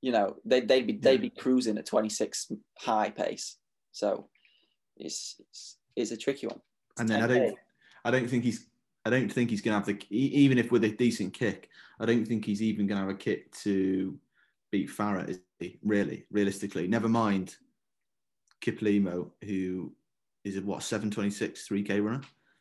you 0.00 0.12
know, 0.12 0.36
they, 0.44 0.60
they'd 0.60 0.86
be 0.86 0.92
they'd 0.92 1.20
be 1.20 1.30
cruising 1.30 1.76
at 1.76 1.86
26 1.86 2.52
high 2.78 3.10
pace. 3.10 3.56
So 3.92 4.28
it's 4.96 5.36
it's, 5.40 5.76
it's 5.96 6.10
a 6.12 6.16
tricky 6.16 6.46
one. 6.46 6.60
And 6.98 7.08
then 7.08 7.22
I 7.22 7.26
10K. 7.26 7.28
don't, 7.28 7.56
I 8.04 8.10
don't 8.10 8.28
think 8.28 8.44
he's, 8.44 8.66
I 9.08 9.10
don't 9.10 9.32
think 9.32 9.48
he's 9.48 9.62
gonna 9.62 9.78
have 9.78 9.86
the 9.86 9.98
even 10.10 10.58
if 10.58 10.70
with 10.70 10.84
a 10.84 10.90
decent 10.90 11.32
kick, 11.32 11.70
I 11.98 12.04
don't 12.04 12.26
think 12.26 12.44
he's 12.44 12.60
even 12.60 12.86
gonna 12.86 13.00
have 13.00 13.08
a 13.08 13.14
kick 13.14 13.50
to 13.62 14.18
beat 14.70 14.90
Farah. 14.90 15.26
Is 15.26 15.40
he? 15.58 15.78
Really, 15.82 16.26
realistically, 16.30 16.86
never 16.86 17.08
mind 17.08 17.56
Kiplimo, 18.60 19.30
who 19.42 19.94
is 20.44 20.58
a 20.58 20.60
what 20.60 20.82
seven 20.82 21.10
twenty 21.10 21.30
six 21.30 21.66
three 21.66 21.82
k 21.82 22.00
runner. 22.00 22.20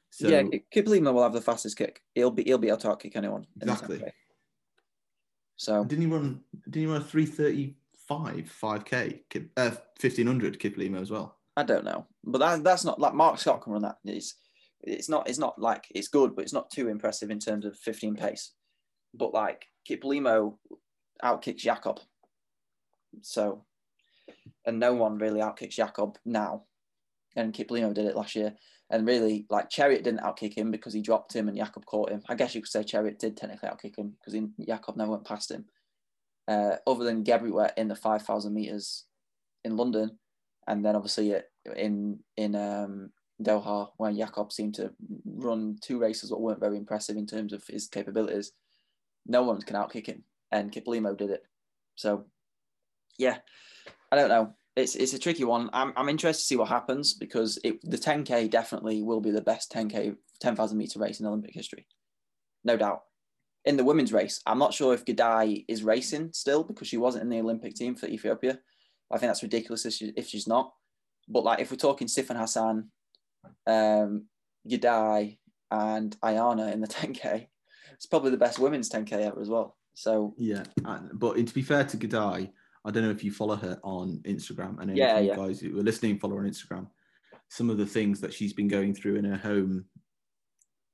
So 0.10 0.30
yeah, 0.30 0.44
Kiplimo 0.74 1.14
will 1.14 1.24
have 1.24 1.34
the 1.34 1.42
fastest 1.42 1.78
kick. 1.78 2.02
He'll 2.16 2.32
be 2.32 2.44
he'll 2.44 2.58
be 2.58 2.70
able 2.70 2.78
to 2.78 2.88
outkick 2.88 3.18
anyone. 3.18 3.46
Exactly. 3.62 4.02
So 5.58 5.84
didn't 5.84 6.06
he 6.06 6.08
run? 6.08 6.40
Didn't 6.64 6.82
he 6.82 6.88
run 6.88 7.02
a 7.02 7.04
three 7.04 7.26
thirty 7.26 7.76
five 8.08 8.50
five 8.50 8.86
k 8.86 9.24
uh, 9.58 9.72
fifteen 10.00 10.28
hundred 10.28 10.62
Kiplimo 10.62 11.02
as 11.02 11.12
well? 11.12 11.36
I 11.58 11.64
don't 11.64 11.84
know, 11.84 12.06
but 12.24 12.38
that, 12.38 12.64
that's 12.64 12.86
not 12.86 13.02
like 13.02 13.16
Mark 13.16 13.38
Scott 13.38 13.64
can 13.64 13.74
run 13.74 13.82
that. 13.82 13.98
It's 14.06 14.36
it's 14.88 15.10
not 15.10 15.30
it's 15.30 15.40
not 15.40 15.60
like 15.60 15.86
it's 15.94 16.08
good, 16.08 16.36
but 16.36 16.44
it's 16.44 16.54
not 16.54 16.72
too 16.72 16.88
impressive 16.88 17.30
in 17.30 17.40
terms 17.40 17.66
of 17.66 17.78
15 17.78 18.16
pace. 18.16 18.54
But 19.14 19.34
like 19.34 19.66
Kiplimo 19.90 20.58
outkicks 21.24 21.58
Jakob, 21.58 22.00
so 23.22 23.66
and 24.66 24.80
no 24.80 24.94
one 24.94 25.18
really 25.18 25.40
outkicks 25.40 25.76
Jakob 25.76 26.18
now, 26.26 26.64
and 27.36 27.54
Kiplimo 27.54 27.94
did 27.94 28.06
it 28.06 28.16
last 28.16 28.36
year. 28.36 28.56
And 28.90 29.06
really, 29.06 29.46
like 29.50 29.70
Cheruiyot 29.70 30.04
didn't 30.04 30.22
outkick 30.22 30.54
him 30.58 30.72
because 30.72 30.94
he 30.94 31.02
dropped 31.02 31.36
him 31.36 31.50
and 31.50 31.58
Jakob 31.58 31.86
caught 31.86 32.10
him. 32.10 32.22
I 32.30 32.36
guess 32.36 32.56
you 32.56 32.62
could 32.62 32.72
say 32.72 32.84
Cheruiyot 32.84 33.20
did 33.20 33.36
technically 33.36 33.68
outkick 33.68 33.98
him 33.98 34.16
because 34.18 34.40
Jakob 34.66 34.96
never 34.96 35.12
went 35.12 35.26
past 35.26 35.52
him. 35.52 35.66
Uh, 36.48 36.78
other 36.88 37.04
than 37.04 37.26
Gebrhiwet 37.26 37.72
in 37.76 37.90
the 37.90 37.96
5,000 37.96 38.54
meters 38.54 39.04
in 39.66 39.76
London, 39.76 40.18
and 40.68 40.86
then 40.86 40.96
obviously 40.96 41.32
it- 41.32 41.52
in 41.76 42.20
in 42.38 42.56
um, 42.56 43.12
Doha 43.42 43.90
where 43.98 44.12
Jakob 44.12 44.52
seemed 44.52 44.76
to 44.76 44.92
run 45.26 45.78
two 45.82 46.00
races 46.00 46.30
that 46.30 46.40
weren't 46.40 46.60
very 46.60 46.78
impressive 46.78 47.18
in 47.18 47.28
terms 47.28 47.54
of 47.54 47.66
his 47.68 47.88
capabilities. 47.88 48.52
No 49.26 49.44
one 49.44 49.62
can 49.62 49.76
outkick 49.76 50.08
him, 50.08 50.24
and 50.52 50.72
Kiplimo 50.72 51.16
did 51.16 51.30
it. 51.30 51.44
So, 51.96 52.26
yeah, 53.18 53.38
I 54.12 54.16
don't 54.16 54.30
know. 54.30 54.54
It's 54.76 54.96
it's 54.96 55.14
a 55.14 55.20
tricky 55.20 55.44
one. 55.44 55.70
I'm 55.74 55.94
I'm 55.96 56.10
interested 56.10 56.42
to 56.42 56.48
see 56.48 56.56
what 56.56 56.70
happens 56.70 57.14
because 57.14 57.60
it 57.64 57.80
the 57.84 57.98
10k 57.98 58.50
definitely 58.50 59.02
will 59.02 59.22
be 59.22 59.32
the 59.32 59.42
best 59.42 59.72
10k 59.72 60.16
10,000 60.40 60.78
meter 60.78 61.00
race 61.00 61.20
in 61.20 61.26
Olympic 61.26 61.54
history, 61.54 61.88
no 62.64 62.78
doubt. 62.78 63.04
In 63.66 63.76
the 63.76 63.84
women's 63.84 64.14
race, 64.14 64.40
I'm 64.46 64.60
not 64.60 64.74
sure 64.74 64.94
if 64.94 65.04
Gidey 65.04 65.66
is 65.68 65.84
racing 65.84 66.32
still 66.34 66.64
because 66.64 66.88
she 66.88 66.98
wasn't 66.98 67.24
in 67.24 67.30
the 67.30 67.40
Olympic 67.40 67.74
team 67.74 67.96
for 67.96 68.06
Ethiopia. 68.06 68.60
I 69.12 69.18
think 69.18 69.30
that's 69.30 69.44
ridiculous 69.44 69.86
if, 69.86 69.94
she, 69.94 70.14
if 70.16 70.28
she's 70.28 70.48
not. 70.48 70.74
But 71.28 71.44
like 71.44 71.60
if 71.60 71.72
we're 71.72 71.78
talking 71.78 72.08
Sifan 72.08 72.38
Hassan, 72.38 72.90
um, 73.66 74.26
Gidey, 74.70 75.38
and 75.72 76.18
Ayana 76.22 76.72
in 76.74 76.82
the 76.82 76.88
10k, 77.00 77.48
it's 77.94 78.06
probably 78.06 78.32
the 78.32 78.38
best 78.38 78.60
women's 78.60 78.90
10k 78.90 79.14
ever 79.14 79.42
as 79.42 79.50
well. 79.50 79.76
So 79.94 80.36
Yeah, 80.38 80.64
and, 80.86 81.10
but 81.14 81.36
to 81.36 81.54
be 81.54 81.62
fair 81.62 81.84
to 81.84 81.98
Gidey, 81.98 82.52
I 82.86 82.92
don't 82.92 83.04
know 83.04 83.10
if 83.10 83.24
you 83.24 83.32
follow 83.32 83.56
her 83.56 83.80
on 83.84 84.22
Instagram. 84.26 84.78
I 84.80 84.86
know 84.86 84.94
Yeah, 84.94 85.20
yeah. 85.20 85.36
guys 85.36 85.60
who 85.60 85.80
are 85.80 85.84
listening 85.84 86.20
follow 86.20 86.36
her 86.36 86.44
on 86.44 86.50
Instagram. 86.50 86.88
Some 87.50 87.70
of 87.70 87.78
the 87.78 87.86
things 87.86 88.22
that 88.22 88.34
she's 88.34 88.54
been 88.54 88.68
going 88.68 88.94
through 88.94 89.16
in 89.16 89.26
her 89.26 89.38
home 89.38 89.86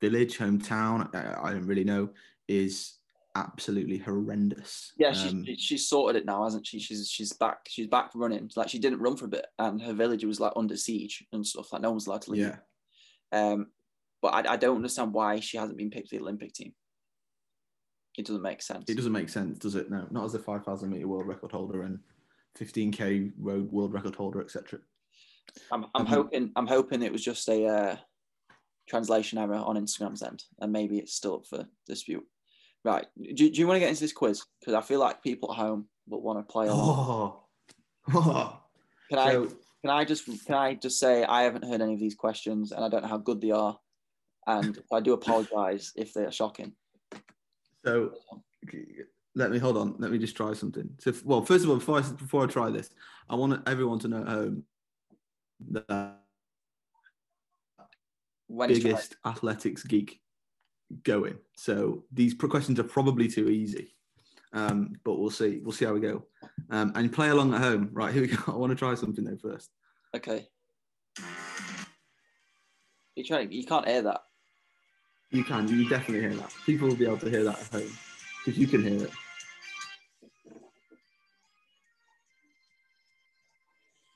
village, 0.02 0.38
hometown, 0.38 1.14
I, 1.16 1.50
I 1.50 1.54
don't 1.54 1.68
really 1.68 1.84
know, 1.84 2.10
is 2.48 2.96
absolutely 3.36 3.98
horrendous. 3.98 4.94
yeah, 4.98 5.12
she's 5.12 5.34
Um, 5.34 5.46
she's 5.58 5.88
sorted 5.88 6.22
it 6.22 6.26
now, 6.26 6.44
hasn't 6.44 6.68
she? 6.68 6.80
She's 6.80 7.10
she's 7.10 7.34
back. 7.34 7.60
She's 7.68 7.88
back 7.88 8.12
running. 8.16 8.50
Like 8.56 8.70
she 8.70 8.80
didn't 8.80 9.00
run 9.00 9.18
for 9.18 9.26
a 9.26 9.30
bit, 9.30 9.46
and 9.60 9.82
her 9.82 9.94
village 9.94 10.24
was 10.24 10.40
like 10.40 10.54
under 10.56 10.78
siege 10.78 11.26
and 11.32 11.46
stuff. 11.46 11.72
Like 11.74 11.82
no 11.82 11.92
one's 11.92 12.08
allowed 12.08 12.24
to 12.24 12.32
leave. 12.32 12.42
yeah. 12.42 12.58
Um, 13.32 13.68
but 14.22 14.34
I, 14.34 14.54
I 14.54 14.58
don't 14.58 14.78
understand 14.78 15.14
why 15.14 15.40
she 15.40 15.58
hasn't 15.58 15.78
been 15.78 15.90
picked 15.90 16.10
for 16.10 16.16
the 16.16 16.22
Olympic 16.22 16.54
team. 16.54 16.74
It 18.18 18.26
doesn't 18.26 18.42
make 18.42 18.62
sense. 18.62 18.90
It 18.90 18.96
doesn't 18.96 19.12
make 19.12 19.30
sense, 19.30 19.58
does 19.58 19.76
it? 19.76 19.90
No, 19.90 20.08
not 20.12 20.26
as 20.26 20.36
a 20.36 20.40
5,000 20.40 20.90
meter 20.90 21.08
world 21.08 21.28
record 21.28 21.52
holder 21.52 21.82
and 21.82 22.00
15k 22.60 23.32
road 23.40 23.72
world 23.72 23.94
record 23.94 24.16
holder, 24.16 24.40
etc. 24.40 24.80
I'm, 25.72 25.88
I'm 25.96 26.06
hoping 26.06 26.52
I'm 26.56 26.68
hoping 26.68 27.02
it 27.02 27.12
was 27.12 27.24
just 27.24 27.50
a 27.50 27.66
uh, 27.66 27.96
translation 28.88 29.40
error 29.40 29.56
on 29.56 29.76
Instagram's 29.76 30.22
end, 30.22 30.44
and 30.60 30.72
maybe 30.72 31.00
it's 31.00 31.14
still 31.14 31.36
up 31.36 31.48
for 31.48 31.66
dispute. 31.88 32.26
Right? 32.84 33.06
Do, 33.18 33.50
do 33.50 33.60
you 33.60 33.68
want 33.68 33.78
to 33.78 33.80
get 33.80 33.90
into 33.90 34.02
this 34.02 34.14
quiz? 34.14 34.44
Because 34.60 34.74
I 34.74 34.82
feel 34.82 35.00
like 35.00 35.24
people 35.24 35.52
at 35.52 35.58
home 35.58 35.88
will 36.08 36.22
want 36.22 36.40
to 36.40 36.52
play 36.52 36.68
along. 36.68 37.40
Oh, 38.14 38.14
oh. 38.14 38.60
Can 39.10 39.20
I 39.20 39.32
So, 39.32 39.48
can 39.82 39.90
I 39.90 40.06
just 40.06 40.26
can 40.46 40.56
I 40.56 40.74
just 40.76 41.00
say 41.00 41.24
I 41.24 41.44
haven't 41.44 41.66
heard 41.66 41.82
any 41.82 41.94
of 41.94 42.00
these 42.00 42.16
questions, 42.16 42.72
and 42.72 42.84
I 42.84 42.90
don't 42.90 43.04
know 43.04 43.10
how 43.10 43.18
good 43.18 43.42
they 43.42 43.52
are, 43.52 43.78
and 44.48 44.80
I 44.92 45.00
do 45.00 45.14
apologise 45.14 45.92
if 45.96 46.14
they 46.14 46.26
are 46.26 46.32
shocking. 46.32 46.74
So 47.86 48.14
let 49.36 49.52
me 49.52 49.58
hold 49.58 49.78
on. 49.78 49.96
Let 49.98 50.12
me 50.12 50.18
just 50.18 50.38
try 50.38 50.54
something. 50.54 50.90
So, 51.00 51.14
well, 51.24 51.42
first 51.42 51.64
of 51.64 51.70
all, 51.70 51.78
before 51.78 52.00
I, 52.00 52.02
before 52.02 52.44
I 52.44 52.48
try 52.48 52.70
this, 52.70 52.90
I 53.30 53.36
want 53.36 53.68
everyone 53.68 54.00
to 54.00 54.08
know 54.08 54.22
at 54.22 54.28
home 54.28 54.64
that 55.72 56.20
When 58.48 58.70
biggest 58.70 59.16
athletics 59.26 59.84
geek 59.84 60.22
going. 61.04 61.38
So 61.56 62.04
these 62.12 62.34
questions 62.34 62.80
are 62.80 62.84
probably 62.84 63.28
too 63.28 63.50
easy, 63.50 63.96
um, 64.54 64.94
but 65.04 65.16
we'll 65.20 65.30
see. 65.32 65.60
We'll 65.64 65.72
see 65.74 65.86
how 65.86 65.94
we 65.94 66.00
go. 66.00 66.24
Um, 66.70 66.92
and 66.96 67.12
play 67.12 67.30
along 67.30 67.54
at 67.54 67.62
home. 67.62 67.90
Right 67.94 68.14
here 68.14 68.22
we 68.24 68.28
go. 68.28 68.38
I 68.48 68.56
want 68.56 68.72
to 68.72 68.76
try 68.76 68.94
something 68.96 69.24
though 69.24 69.38
first. 69.38 69.70
okay. 70.16 70.48
You 73.16 73.24
trying? 73.24 73.52
You 73.52 73.64
can't 73.66 73.88
hear 73.88 74.02
that. 74.02 74.22
You 75.30 75.44
can. 75.44 75.68
You 75.68 75.82
can 75.82 75.90
definitely 75.90 76.22
hear 76.28 76.36
that. 76.36 76.52
People 76.66 76.88
will 76.88 76.96
be 76.96 77.06
able 77.06 77.18
to 77.20 77.30
hear 77.30 77.44
that 77.44 77.60
at 77.60 77.68
home 77.82 77.92
because 78.44 78.60
you 78.60 78.66
can 78.68 78.84
hear 78.84 79.04
it. 79.04 79.12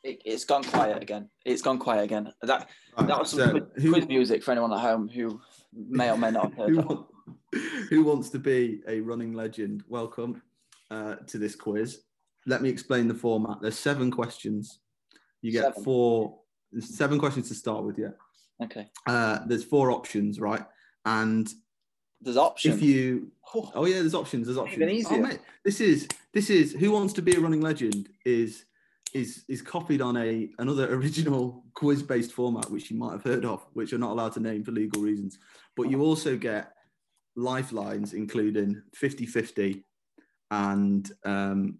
it. 0.04 0.22
It's 0.26 0.46
gone 0.46 0.64
quiet 0.64 1.02
again. 1.02 1.30
It's 1.46 1.62
gone 1.62 1.80
quiet 1.80 2.04
again. 2.04 2.32
That 2.42 2.70
Right, 2.98 3.08
that 3.08 3.20
was 3.20 3.30
some 3.30 3.40
so 3.40 3.50
quiz, 3.52 3.84
who- 3.84 3.92
quiz 3.94 4.08
music 4.08 4.44
for 4.44 4.52
anyone 4.52 4.74
at 4.74 4.80
home 4.80 5.08
who 5.08 5.40
may 5.90 6.12
or 6.12 6.18
may 6.18 6.32
not 6.32 6.46
have 6.46 6.54
heard 6.56 6.70
who, 6.70 7.08
that. 7.54 7.62
who 7.90 8.04
wants 8.04 8.30
to 8.32 8.40
be 8.40 8.82
a 8.88 9.00
running 9.02 9.34
legend? 9.34 9.84
Welcome 9.88 10.42
uh, 10.92 11.16
to 11.28 11.38
this 11.38 11.56
quiz. 11.56 12.02
Let 12.46 12.62
me 12.62 12.70
explain 12.70 13.08
the 13.08 13.14
format. 13.14 13.58
There's 13.62 13.78
seven 13.78 14.12
questions. 14.12 14.80
You 15.42 15.52
get 15.52 15.66
Seven. 15.66 15.84
four, 15.84 16.40
seven 16.80 17.20
questions 17.20 17.50
to 17.50 17.56
start 17.56 17.84
with. 17.84 17.98
Yeah. 17.98 18.12
Okay. 18.64 18.88
Uh, 19.06 19.40
there's 19.46 19.64
four 19.64 19.92
options, 19.92 20.40
right? 20.40 20.66
And 21.06 21.48
There's 22.22 22.38
options. 22.38 22.76
If 22.76 22.82
you, 22.82 23.32
Oh, 23.54 23.72
oh 23.76 23.86
yeah, 23.86 24.00
there's 24.00 24.14
options. 24.14 24.48
There's 24.48 24.58
options. 24.58 24.82
Even 24.92 25.06
Oh, 25.24 25.28
mate, 25.28 25.40
this 25.64 25.80
is 25.80 26.08
this 26.34 26.50
is 26.50 26.74
who 26.74 26.92
wants 26.92 27.14
to 27.14 27.22
be 27.22 27.36
a 27.36 27.40
running 27.40 27.62
legend 27.62 28.10
is 28.26 28.66
is 29.14 29.46
is 29.48 29.62
copied 29.62 30.02
on 30.02 30.18
a 30.18 30.50
another 30.60 30.94
original 30.94 31.64
quiz 31.74 32.04
based 32.04 32.34
format 32.34 32.70
which 32.70 32.92
you 32.92 32.98
might 32.98 33.14
have 33.14 33.24
heard 33.24 33.46
of, 33.46 33.66
which 33.74 33.92
you're 33.92 34.00
not 34.00 34.12
allowed 34.12 34.34
to 34.34 34.40
name 34.40 34.64
for 34.64 34.72
legal 34.72 35.02
reasons. 35.02 35.40
But 35.78 35.90
you 35.90 36.02
also 36.02 36.36
get 36.36 36.74
lifelines 37.38 38.14
including 38.14 38.82
50-50 39.00 39.84
and 40.50 41.10
um, 41.24 41.78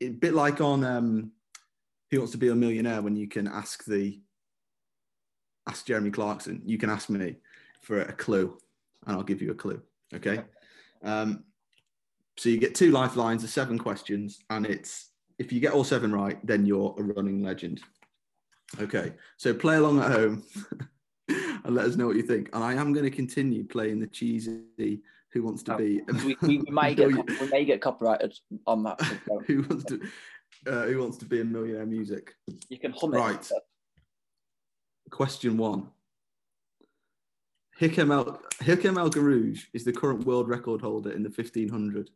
a 0.00 0.08
bit 0.08 0.34
like 0.34 0.60
on 0.60 0.84
um, 0.84 1.32
Who 2.10 2.18
Wants 2.18 2.32
to 2.32 2.38
Be 2.38 2.48
a 2.48 2.54
Millionaire 2.54 3.00
when 3.00 3.16
you 3.16 3.28
can 3.28 3.46
ask 3.46 3.84
the 3.84 4.20
ask 5.68 5.86
Jeremy 5.86 6.10
Clarkson, 6.10 6.60
you 6.64 6.76
can 6.76 6.90
ask 6.90 7.08
me 7.08 7.36
for 7.82 8.02
a 8.02 8.12
clue, 8.12 8.58
and 9.06 9.16
I'll 9.16 9.22
give 9.22 9.40
you 9.40 9.52
a 9.52 9.54
clue. 9.54 9.80
Okay. 10.12 10.42
Um, 11.04 11.44
so 12.36 12.48
you 12.48 12.58
get 12.58 12.74
two 12.74 12.90
lifelines, 12.90 13.44
of 13.44 13.50
seven 13.50 13.78
questions, 13.78 14.40
and 14.50 14.66
it's 14.66 15.10
if 15.38 15.52
you 15.52 15.60
get 15.60 15.72
all 15.72 15.84
seven 15.84 16.12
right, 16.12 16.44
then 16.44 16.66
you're 16.66 16.94
a 16.98 17.02
running 17.02 17.42
legend. 17.42 17.80
Okay. 18.80 19.12
So 19.36 19.54
play 19.54 19.76
along 19.76 20.00
at 20.00 20.10
home 20.10 20.42
and 21.64 21.74
let 21.74 21.86
us 21.86 21.96
know 21.96 22.06
what 22.06 22.16
you 22.16 22.22
think. 22.22 22.50
And 22.52 22.62
I 22.62 22.74
am 22.74 22.92
going 22.92 23.04
to 23.04 23.10
continue 23.10 23.64
playing 23.64 24.00
the 24.00 24.06
cheesy 24.06 25.02
Who 25.32 25.42
Wants 25.42 25.62
to 25.64 25.74
Oh, 25.74 25.78
Be 25.78 26.02
we, 26.24 26.36
we, 26.42 26.58
might 26.70 26.96
get 26.96 27.08
we 27.08 27.48
may 27.48 27.64
get 27.64 27.80
copyrighted 27.80 28.34
on 28.66 28.82
that. 28.84 29.00
Who 29.46 29.62
wants 29.62 29.84
to 29.84 30.00
uh, 30.66 30.86
Who 30.86 31.00
Wants 31.00 31.16
to 31.18 31.24
Be 31.24 31.40
a 31.40 31.44
Millionaire 31.44 31.86
music? 31.86 32.34
You 32.68 32.78
can 32.78 32.92
hum 32.92 33.14
it. 33.14 33.18
Right. 33.18 33.50
Question 35.10 35.56
one. 35.56 35.90
Hicham 37.80 38.12
El, 38.12 38.40
Hicham 38.60 38.98
El 38.98 39.10
Guerrouj 39.10 39.64
is 39.72 39.84
the 39.84 39.92
current 39.92 40.24
world 40.24 40.48
record 40.48 40.80
holder 40.80 41.10
in 41.10 41.22
the 41.22 41.28
1500 41.28 42.10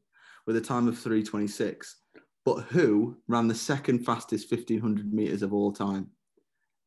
with 0.46 0.56
a 0.56 0.60
time 0.60 0.86
of 0.86 0.98
326. 0.98 1.96
But 2.44 2.60
who 2.62 3.16
ran 3.26 3.48
the 3.48 3.54
second 3.54 4.04
fastest 4.04 4.50
1500 4.50 5.12
meters 5.12 5.42
of 5.42 5.52
all 5.52 5.72
time? 5.72 6.10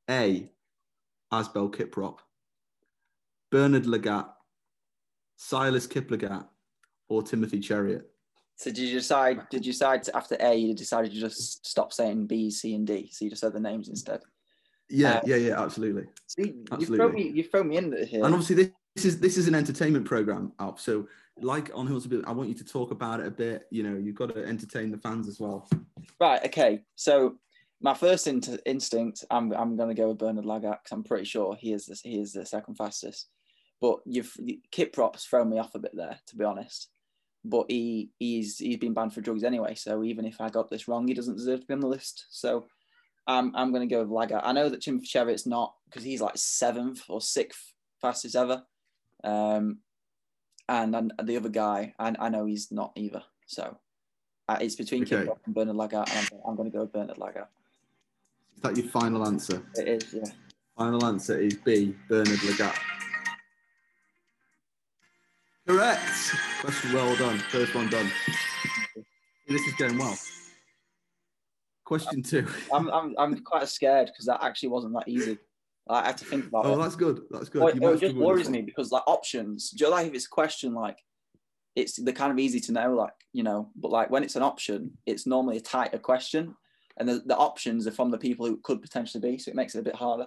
A. 0.09 0.49
Asbel 1.31 1.69
Kiprop, 1.69 2.19
Bernard 3.51 3.83
Lagat, 3.85 4.27
Silas 5.35 5.87
Kiplagat, 5.87 6.45
or 7.07 7.23
Timothy 7.23 7.59
Cheruiyot? 7.59 8.03
So 8.55 8.69
did 8.71 8.79
you 8.79 8.93
decide? 8.93 9.47
Did 9.49 9.65
you 9.65 9.71
decide 9.71 10.03
to, 10.03 10.15
after 10.17 10.35
A? 10.39 10.53
You 10.53 10.73
decided 10.75 11.11
to 11.11 11.19
just 11.19 11.65
stop 11.65 11.93
saying 11.93 12.27
B, 12.27 12.51
C, 12.51 12.75
and 12.75 12.85
D. 12.85 13.09
So 13.11 13.23
you 13.25 13.29
just 13.31 13.41
said 13.41 13.53
the 13.53 13.59
names 13.59 13.87
instead. 13.87 14.21
Yeah, 14.89 15.17
Uh, 15.17 15.21
yeah, 15.25 15.35
yeah, 15.37 15.61
absolutely. 15.61 16.05
See, 16.27 16.47
you 16.47 16.65
throw 16.67 16.77
Absolutely. 16.77 17.23
me. 17.23 17.29
You 17.29 17.43
throw 17.43 17.63
me 17.63 17.77
in 17.77 18.05
here. 18.07 18.25
And 18.25 18.33
obviously, 18.33 18.55
this, 18.55 18.71
this 18.95 19.05
is 19.05 19.19
this 19.19 19.37
is 19.37 19.47
an 19.47 19.55
entertainment 19.55 20.05
program, 20.05 20.51
Alp. 20.59 20.79
So, 20.79 21.07
like 21.39 21.71
on 21.73 21.87
Hills 21.87 22.05
Bit, 22.07 22.25
I 22.27 22.31
want 22.33 22.49
you 22.49 22.55
to 22.55 22.65
talk 22.65 22.91
about 22.91 23.21
it 23.21 23.27
a 23.27 23.31
bit. 23.31 23.63
You 23.71 23.83
know, 23.83 23.95
you've 23.97 24.15
got 24.15 24.33
to 24.35 24.43
entertain 24.43 24.91
the 24.91 24.97
fans 24.97 25.27
as 25.27 25.39
well. 25.39 25.69
Right. 26.19 26.43
Okay. 26.45 26.81
So 26.95 27.37
my 27.81 27.93
first 27.93 28.27
in- 28.27 28.41
instinct, 28.65 29.23
I'm 29.31 29.53
I'm 29.53 29.77
going 29.77 29.89
to 29.89 29.95
go 30.01 30.09
with 30.09 30.17
Bernard 30.17 30.43
Lagat 30.45 30.79
'cause 30.83 30.91
I'm 30.91 31.03
pretty 31.03 31.23
sure 31.25 31.55
he 31.55 31.71
is 31.71 31.85
the, 31.85 31.97
he 32.03 32.19
is 32.19 32.33
the 32.33 32.45
second 32.45 32.75
fastest. 32.75 33.29
But 33.81 33.99
you've 34.05 34.35
Kiprop's 34.71 35.25
thrown 35.25 35.49
me 35.49 35.59
off 35.59 35.75
a 35.75 35.79
bit 35.79 35.95
there, 35.95 36.19
to 36.27 36.35
be 36.35 36.43
honest. 36.43 36.89
But 37.45 37.65
he 37.69 38.09
he's 38.19 38.57
he's 38.57 38.77
been 38.77 38.93
banned 38.93 39.13
for 39.13 39.21
drugs 39.21 39.43
anyway. 39.43 39.75
So 39.75 40.03
even 40.03 40.25
if 40.25 40.41
I 40.41 40.49
got 40.49 40.69
this 40.69 40.87
wrong, 40.87 41.07
he 41.07 41.13
doesn't 41.13 41.37
deserve 41.37 41.61
to 41.61 41.65
be 41.65 41.73
on 41.73 41.79
the 41.79 41.87
list. 41.87 42.25
So 42.29 42.67
I'm 43.27 43.55
I'm 43.55 43.71
going 43.71 43.87
to 43.87 43.93
go 43.93 44.01
with 44.03 44.09
Lagat. 44.09 44.41
I 44.43 44.51
know 44.51 44.67
that 44.69 44.81
Tim 44.81 45.01
Chevitt's 45.01 45.45
not 45.45 45.73
because 45.85 46.03
he's 46.03 46.21
like 46.21 46.37
seventh 46.37 47.03
or 47.07 47.21
sixth 47.21 47.73
fastest 48.01 48.35
ever. 48.35 48.63
Um, 49.23 49.79
and, 50.67 50.95
and 50.95 51.13
the 51.23 51.37
other 51.37 51.49
guy, 51.49 51.93
I, 51.97 52.13
I 52.19 52.29
know 52.29 52.45
he's 52.45 52.71
not 52.71 52.91
either. 52.95 53.23
So 53.47 53.77
uh, 54.47 54.57
it's 54.61 54.75
between 54.75 55.03
Okay. 55.03 55.17
Kip 55.17 55.25
Prop 55.25 55.39
and 55.45 55.55
Bernard 55.55 55.75
Lagat, 55.75 56.15
and 56.15 56.29
I'm, 56.31 56.39
I'm 56.49 56.55
going 56.55 56.69
to 56.69 56.75
go 56.75 56.83
with 56.83 56.93
Bernard 56.93 57.17
Lagat. 57.17 57.47
Is 58.55 58.61
that 58.61 58.77
your 58.77 58.87
final 58.87 59.25
answer? 59.25 59.63
It 59.75 59.87
is, 59.87 60.13
yeah. 60.13 60.31
Final 60.77 61.03
answer 61.05 61.39
is 61.39 61.55
B. 61.55 61.95
Bernard 62.07 62.39
Lagat. 62.39 62.77
Correct. 65.69 66.01
Question 66.61 66.93
well 66.93 67.15
done. 67.15 67.37
First 67.37 67.75
one 67.75 67.89
done. 67.91 68.09
This 69.47 69.61
is 69.67 69.75
going 69.75 69.99
well. 69.99 70.17
Question 71.85 72.23
two. 72.23 72.47
I'm, 72.73 72.89
I'm, 72.89 73.13
I'm 73.19 73.43
quite 73.43 73.67
scared 73.69 74.07
because 74.07 74.25
that 74.25 74.43
actually 74.43 74.69
wasn't 74.69 74.95
that 74.95 75.07
easy. 75.07 75.37
I 75.87 76.07
had 76.07 76.17
to 76.17 76.25
think 76.25 76.47
about 76.47 76.65
Oh, 76.65 76.73
it. 76.73 76.77
that's 76.77 76.95
good. 76.95 77.21
That's 77.29 77.49
good. 77.49 77.61
Well, 77.79 77.93
it 77.93 77.99
just 77.99 78.15
worries 78.15 78.49
me 78.49 78.63
because 78.63 78.91
like 78.91 79.03
options, 79.05 79.69
do 79.69 79.85
you 79.85 79.91
like 79.91 80.07
if 80.07 80.15
it's 80.15 80.25
a 80.25 80.29
question 80.29 80.73
like 80.73 80.97
it's 81.75 81.97
they're 81.97 82.15
kind 82.15 82.31
of 82.31 82.39
easy 82.39 82.59
to 82.61 82.71
know, 82.71 82.95
like 82.95 83.13
you 83.31 83.43
know, 83.43 83.69
but 83.75 83.91
like 83.91 84.09
when 84.09 84.23
it's 84.23 84.35
an 84.35 84.41
option, 84.41 84.97
it's 85.05 85.27
normally 85.27 85.57
a 85.57 85.61
tighter 85.61 85.99
question, 85.99 86.55
and 86.97 87.07
the, 87.07 87.21
the 87.27 87.37
options 87.37 87.85
are 87.85 87.91
from 87.91 88.09
the 88.09 88.17
people 88.17 88.47
who 88.47 88.57
could 88.63 88.81
potentially 88.81 89.21
be, 89.21 89.37
so 89.37 89.49
it 89.51 89.55
makes 89.55 89.75
it 89.75 89.79
a 89.79 89.83
bit 89.83 89.95
harder. 89.95 90.25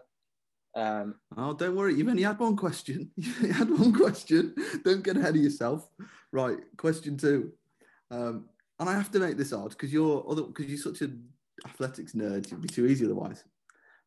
Um, 0.75 1.17
Oh, 1.37 1.53
don't 1.55 1.77
worry. 1.77 1.95
You've 1.95 2.09
only 2.09 2.23
had 2.23 2.39
one 2.39 2.57
question. 2.57 3.11
You've 3.17 3.57
had 3.57 3.71
one 3.71 3.93
question. 3.93 4.55
Don't 4.85 5.05
get 5.05 5.17
ahead 5.17 5.37
of 5.37 5.43
yourself. 5.43 5.89
Right. 6.33 6.59
Question 6.77 7.17
two. 7.17 7.53
Um, 8.11 8.47
and 8.79 8.89
I 8.89 8.95
have 8.95 9.11
to 9.13 9.19
make 9.19 9.37
this 9.37 9.53
hard 9.53 9.71
because 9.71 9.93
you're 9.93 10.25
other 10.29 10.43
because 10.43 10.67
you're 10.67 10.79
such 10.79 11.03
an 11.03 11.25
athletics 11.67 12.13
nerd. 12.13 12.47
It'd 12.47 12.61
be 12.61 12.69
too 12.69 12.87
easy 12.87 13.05
otherwise. 13.05 13.45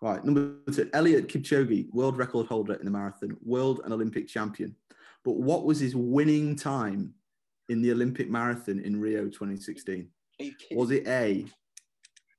Right. 0.01 0.23
Number 0.23 0.55
two. 0.71 0.85
Eliud 0.85 1.27
Kipchoge, 1.27 1.91
world 1.93 2.17
record 2.17 2.47
holder 2.47 2.73
in 2.75 2.85
the 2.85 2.91
marathon, 2.91 3.37
world 3.43 3.81
and 3.83 3.93
Olympic 3.93 4.27
champion. 4.27 4.75
But 5.23 5.37
what 5.37 5.65
was 5.65 5.79
his 5.79 5.95
winning 5.95 6.55
time 6.55 7.13
in 7.69 7.81
the 7.81 7.91
Olympic 7.91 8.29
marathon 8.29 8.79
in 8.79 8.99
Rio 8.99 9.25
2016? 9.25 10.07
are 10.39 10.43
you 10.43 10.53
kidding? 10.55 10.77
Was 10.77 10.91
it 10.91 11.07
A, 11.07 11.45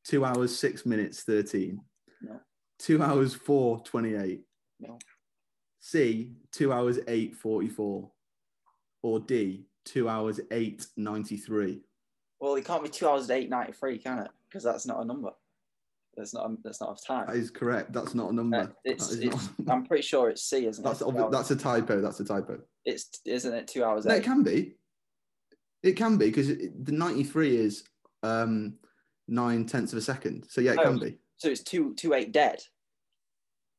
two 0.05 0.25
hours, 0.25 0.57
six 0.57 0.87
minutes, 0.87 1.23
13? 1.23 1.81
No. 2.23 2.41
Two 2.79 3.03
hours, 3.03 3.35
four, 3.35 3.81
28? 3.81 4.41
No. 4.81 4.99
C, 5.81 6.33
two 6.53 6.73
hours, 6.73 6.99
eight, 7.09 7.35
44? 7.37 8.11
Or 9.03 9.21
D, 9.21 9.67
two 9.85 10.09
hours, 10.09 10.41
eight, 10.51 10.87
93? 10.97 11.81
Well, 12.41 12.55
it 12.57 12.65
can't 12.67 12.83
be 12.83 12.91
two 12.91 13.09
hours 13.09 13.31
eight 13.31 13.49
ninety 13.49 13.73
three, 13.73 13.97
can 13.99 14.19
it? 14.19 14.31
Because 14.47 14.63
that's 14.63 14.85
not 14.87 15.01
a 15.01 15.05
number. 15.07 15.31
That's 16.19 16.35
not. 16.35 16.51
A, 16.51 16.57
that's 16.63 16.83
not 16.83 17.01
a 17.01 17.07
time. 17.07 17.27
That 17.29 17.37
is 17.37 17.51
correct. 17.51 17.95
That's 17.95 18.15
not 18.15 18.31
a 18.31 18.35
number. 18.35 18.59
Uh, 18.59 18.67
it's, 18.85 19.11
it's, 19.15 19.49
not- 19.59 19.75
I'm 19.79 19.87
pretty 19.87 20.03
sure 20.03 20.29
it's 20.29 20.43
C, 20.43 20.67
isn't 20.67 20.85
that's, 20.85 21.01
it? 21.01 21.07
Obvi- 21.07 21.33
that's 21.33 21.51
a 21.51 21.57
typo. 21.57 22.03
That's 22.03 22.21
a 22.21 22.25
typo. 22.27 22.59
it's 22.85 23.09
isn't 23.25 23.55
it 23.55 23.69
two 23.69 23.85
hours 23.85 24.05
No, 24.05 24.15
it 24.15 24.23
can 24.23 24.43
be. 24.43 24.75
It 25.83 25.93
can 25.93 26.19
be 26.19 26.27
because 26.27 26.49
the 26.49 26.93
93 26.93 27.57
is 27.57 27.85
um, 28.23 28.75
nine 29.29 29.65
tenths 29.65 29.93
of 29.93 29.99
a 29.99 30.03
second. 30.03 30.45
So 30.51 30.61
yeah, 30.61 30.73
it 30.73 30.79
Oh. 30.81 30.91
can 30.91 30.99
be. 30.99 31.17
So 31.39 31.49
it's 31.49 31.63
two 31.63 31.95
two 31.95 32.15
eight 32.15 32.33
dead. 32.33 32.61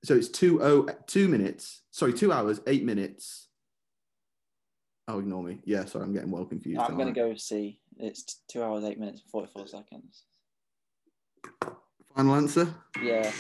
So 0.04 0.16
it's 0.16 0.30
two 0.30 0.62
oh 0.62 0.88
two 1.08 1.28
minutes. 1.28 1.82
Sorry, 1.92 2.14
two 2.14 2.32
hours, 2.32 2.62
eight 2.68 2.84
minutes. 2.84 3.48
Oh, 5.08 5.20
ignore 5.20 5.44
me. 5.44 5.60
Yeah, 5.64 5.86
sorry, 5.86 6.04
I'm 6.04 6.14
getting 6.14 6.32
well 6.32 6.46
confused. 6.46 6.82
I'm 6.82 6.96
going 6.96 7.08
to 7.08 7.14
go 7.14 7.34
C. 7.36 7.80
It's 7.98 8.42
two 8.50 8.62
hours 8.62 8.84
eight 8.84 9.00
minutes 9.00 9.22
and 9.22 9.32
forty 9.32 9.48
four 9.52 9.68
seconds. 9.68 10.24
Final 12.16 12.36
answer. 12.36 12.74
Yeah. 13.02 13.32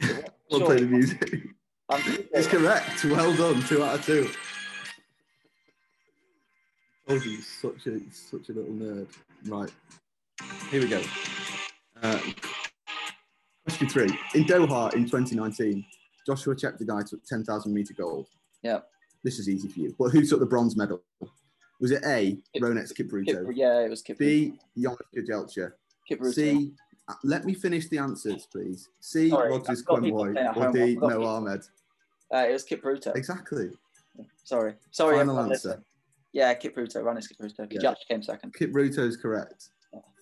Sure. 0.50 0.64
play 0.64 0.76
the 0.80 0.86
music. 0.86 1.44
It's 1.90 2.46
correct. 2.46 3.04
Well 3.04 3.36
done. 3.36 3.62
Two 3.64 3.84
out 3.84 3.98
of 3.98 4.06
two. 4.06 4.30
Told 7.06 7.22
you, 7.22 7.42
such 7.42 7.86
a 7.86 8.00
such 8.10 8.48
a 8.48 8.52
little 8.52 8.72
nerd. 8.72 9.08
Right. 9.46 9.70
Here 10.70 10.80
we 10.80 10.88
go. 10.88 11.02
Uh, 12.02 12.18
question 13.64 13.88
three. 13.88 14.08
In 14.34 14.44
Doha 14.44 14.92
in 14.94 15.04
2019, 15.04 15.84
Joshua 16.26 16.54
Cheptegei 16.54 17.08
took 17.08 17.24
10,000 17.24 17.72
meter 17.72 17.94
gold. 17.94 18.26
Yeah. 18.62 18.80
This 19.24 19.38
is 19.38 19.48
easy 19.48 19.68
for 19.68 19.80
you. 19.80 19.94
But 19.98 20.10
who 20.10 20.24
took 20.24 20.40
the 20.40 20.46
bronze 20.46 20.76
medal? 20.76 21.02
Was 21.80 21.90
it 21.90 22.02
A. 22.06 22.36
Kip- 22.54 22.62
Ronex 22.62 22.94
Kip, 22.94 23.08
Kipruto? 23.10 23.50
yeah, 23.54 23.80
it 23.80 23.90
was 23.90 24.02
Kip. 24.02 24.18
B. 24.18 24.54
Jonas 24.76 24.98
Kejelcha? 25.16 25.72
Kipruto. 26.10 26.34
C. 26.34 26.72
uh, 27.08 27.14
Let 27.24 27.44
me 27.44 27.54
finish 27.54 27.88
the 27.88 27.98
answers, 27.98 28.46
please. 28.50 28.88
C. 29.00 29.30
Sorry, 29.30 29.50
Rodgers 29.50 29.80
I've 29.80 29.84
got 29.86 30.02
people 30.02 30.24
Kwemoi 30.24 30.32
playing 30.32 30.46
at 30.48 30.56
or. 30.56 30.72
D. 30.72 30.80
I've 30.94 31.00
got 31.00 31.08
Noah 31.10 31.18
people- 31.18 31.26
Ahmed. 31.28 31.60
Uh, 32.34 32.46
it 32.48 32.52
was 32.52 32.64
Kipruto. 32.64 33.16
Exactly. 33.16 33.70
Sorry, 34.44 34.74
sorry. 34.90 35.16
Final 35.16 35.38
answer. 35.38 35.50
listening. 35.50 35.84
Yeah, 36.32 36.54
Kipruto. 36.54 37.18
Is 37.18 37.28
Kipruto. 37.28 37.66
Yeah. 37.70 37.80
Kejelcha 37.80 38.06
came 38.08 38.22
second. 38.22 38.54
Kipruto 38.54 38.98
is 38.98 39.16
correct. 39.16 39.70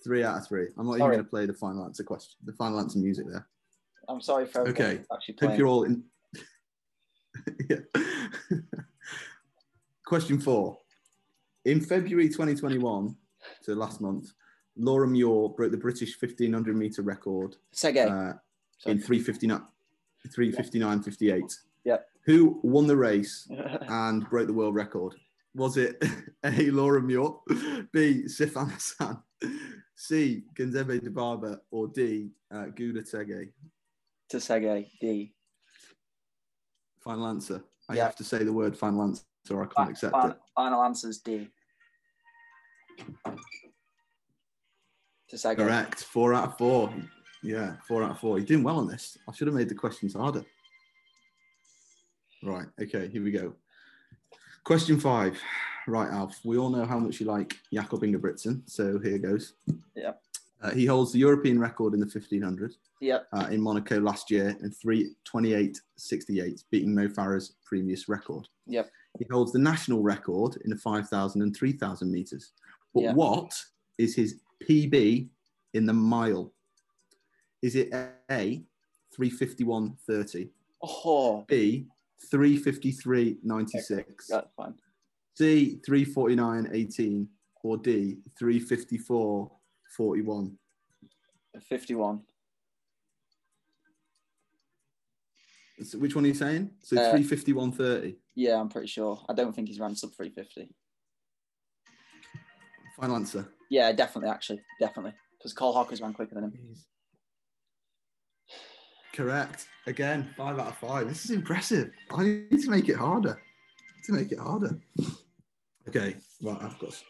Three 0.03 0.23
out 0.23 0.37
of 0.37 0.47
three. 0.47 0.67
I'm 0.77 0.85
not 0.85 0.95
even 0.95 1.07
going 1.07 1.17
to 1.17 1.23
play 1.23 1.45
the 1.45 1.53
final 1.53 1.83
answer 1.83 2.03
question, 2.03 2.35
the 2.45 2.53
final 2.53 2.79
answer 2.79 2.99
music 2.99 3.25
there. 3.29 3.47
I'm 4.07 4.21
sorry 4.21 4.45
for 4.45 4.67
Okay. 4.69 5.01
actually 5.11 5.35
Hope 5.41 5.57
you're 5.57 5.67
all 5.67 5.83
in. 5.83 6.03
yeah. 7.69 7.77
Question 10.05 10.39
four. 10.39 10.77
In 11.65 11.81
February 11.81 12.29
2021, 12.29 13.15
so 13.61 13.73
last 13.73 13.99
month, 13.99 14.31
Laura 14.77 15.05
Muir 15.07 15.49
broke 15.49 15.71
the 15.71 15.77
British 15.77 16.19
1500 16.21 16.75
meter 16.77 17.01
record 17.01 17.57
Sege. 17.75 18.05
uh, 18.07 18.37
in 18.85 18.99
359, 19.01 19.61
359.58. 20.29 21.57
Yep. 21.83 22.07
Who 22.25 22.59
won 22.63 22.87
the 22.87 22.95
race 22.95 23.49
and 23.89 24.29
broke 24.29 24.47
the 24.47 24.53
world 24.53 24.75
record? 24.75 25.15
Was 25.55 25.75
it 25.75 26.01
A. 26.45 26.69
Laura 26.69 27.01
Muir, 27.01 27.31
B. 27.91 28.23
Sifan 28.27 28.71
Hassan, 28.71 29.21
C. 30.01 30.43
Genzebe 30.53 30.99
Dibaba, 31.01 31.59
or 31.71 31.87
D. 31.87 32.29
Uh, 32.51 32.65
Gouda 32.67 33.01
Tege? 33.01 33.49
Tsegay, 34.31 34.85
D. 35.01 35.33
Final 37.03 37.27
answer. 37.27 37.63
I 37.89 37.95
Yeah. 37.95 38.03
have 38.03 38.15
to 38.17 38.23
say 38.23 38.43
the 38.43 38.53
word 38.53 38.77
final 38.77 39.01
answer 39.01 39.23
or 39.49 39.63
I 39.63 39.67
can't 39.73 39.89
accept 39.89 40.15
Fin- 40.15 40.31
it. 40.31 40.39
Final 40.55 40.83
answer's 40.83 41.17
D. 41.19 41.49
Tsegay. 45.33 45.55
Correct. 45.57 46.03
Four 46.03 46.33
out 46.35 46.49
of 46.49 46.57
four. 46.59 46.93
Yeah, 47.41 47.77
four 47.87 48.03
out 48.03 48.11
of 48.11 48.19
four. 48.19 48.37
You're 48.37 48.45
doing 48.47 48.63
well 48.63 48.77
on 48.77 48.87
this. 48.87 49.17
I 49.27 49.31
should 49.33 49.47
have 49.47 49.55
made 49.55 49.69
the 49.69 49.75
questions 49.75 50.13
harder. 50.13 50.45
Right. 52.43 52.67
Okay. 52.79 53.07
Here 53.07 53.23
we 53.23 53.31
go. 53.31 53.55
Question 54.67 54.99
five. 54.99 55.39
Right, 55.89 56.11
Alf. 56.11 56.41
We 56.43 56.57
all 56.57 56.69
know 56.69 56.83
how 56.85 56.99
much 56.99 57.21
you 57.21 57.27
like 57.27 57.55
Jakob 57.73 58.01
Ingebrigtsen. 58.01 58.69
So 58.69 58.99
here 58.99 59.17
goes. 59.17 59.53
Yep. 59.95 60.21
Uh, 60.61 60.71
he 60.71 60.85
holds 60.85 61.13
the 61.13 61.19
European 61.19 61.57
record 61.57 61.93
in 61.93 62.01
the 62.01 62.05
1500 62.05 62.73
Yep. 62.99 63.27
uh, 63.31 63.47
in 63.49 63.61
Monaco 63.61 63.97
last 64.01 64.29
year 64.29 64.49
in 64.61 64.69
328.68, 64.69 66.61
beating 66.71 66.93
Mo 66.93 67.07
Farah's 67.07 67.53
previous 67.63 68.09
record. 68.09 68.49
Yep. 68.65 68.91
He 69.17 69.25
holds 69.31 69.53
the 69.53 69.59
national 69.59 70.01
record 70.03 70.57
in 70.65 70.71
the 70.71 70.75
5,000 70.75 71.41
and 71.41 71.55
3,000 71.55 72.11
meters. 72.11 72.51
But 72.93 73.03
Yeah. 73.03 73.13
what 73.13 73.53
is 73.97 74.13
his 74.13 74.41
PB 74.61 75.29
in 75.73 75.85
the 75.85 75.93
mile? 75.93 76.51
Is 77.61 77.75
it 77.77 77.93
A, 78.29 78.61
351.30, 79.17 80.49
Oh, 80.83 81.45
B, 81.47 81.87
353.96, 82.33 84.05
that's 84.29 84.47
fine. 84.55 84.73
C, 85.35 85.79
349.18, 85.87 87.27
or 87.63 87.77
D, 87.77 88.17
354.41? 88.41 90.51
51. 91.67 92.21
So 95.83 95.99
which 95.99 96.15
one 96.15 96.25
are 96.25 96.27
you 96.27 96.33
saying? 96.33 96.71
So 96.81 96.99
Uh, 96.99 97.13
351.30. 97.13 98.15
Yeah, 98.35 98.59
I'm 98.59 98.67
pretty 98.69 98.87
sure. 98.87 99.23
I 99.29 99.33
don't 99.33 99.53
think 99.55 99.67
he's 99.67 99.79
ran 99.79 99.95
sub 99.95 100.11
350. 100.15 100.73
Final 102.99 103.15
answer. 103.17 103.47
Yeah, 103.69 103.91
definitely, 103.91 104.31
actually. 104.31 104.61
Definitely. 104.79 105.13
Because 105.37 105.53
Cole 105.53 105.73
Hocker 105.73 105.95
ran 106.01 106.13
quicker 106.13 106.33
than 106.33 106.45
him. 106.45 106.53
Correct. 109.17 109.67
Again, 109.87 110.29
five 110.37 110.59
out 110.59 110.67
of 110.67 110.77
five. 110.77 111.07
This 111.07 111.25
is 111.25 111.31
impressive. 111.31 111.89
I 112.11 112.23
need 112.23 112.61
to 112.61 112.69
make 112.69 112.87
it 112.87 112.97
harder. 112.97 113.41
To 114.05 114.13
make 114.13 114.31
it 114.31 114.37
harder. 114.37 114.77
Okay, 115.87 116.17
right. 116.43 116.57
I've 116.61 116.77
got 116.77 117.03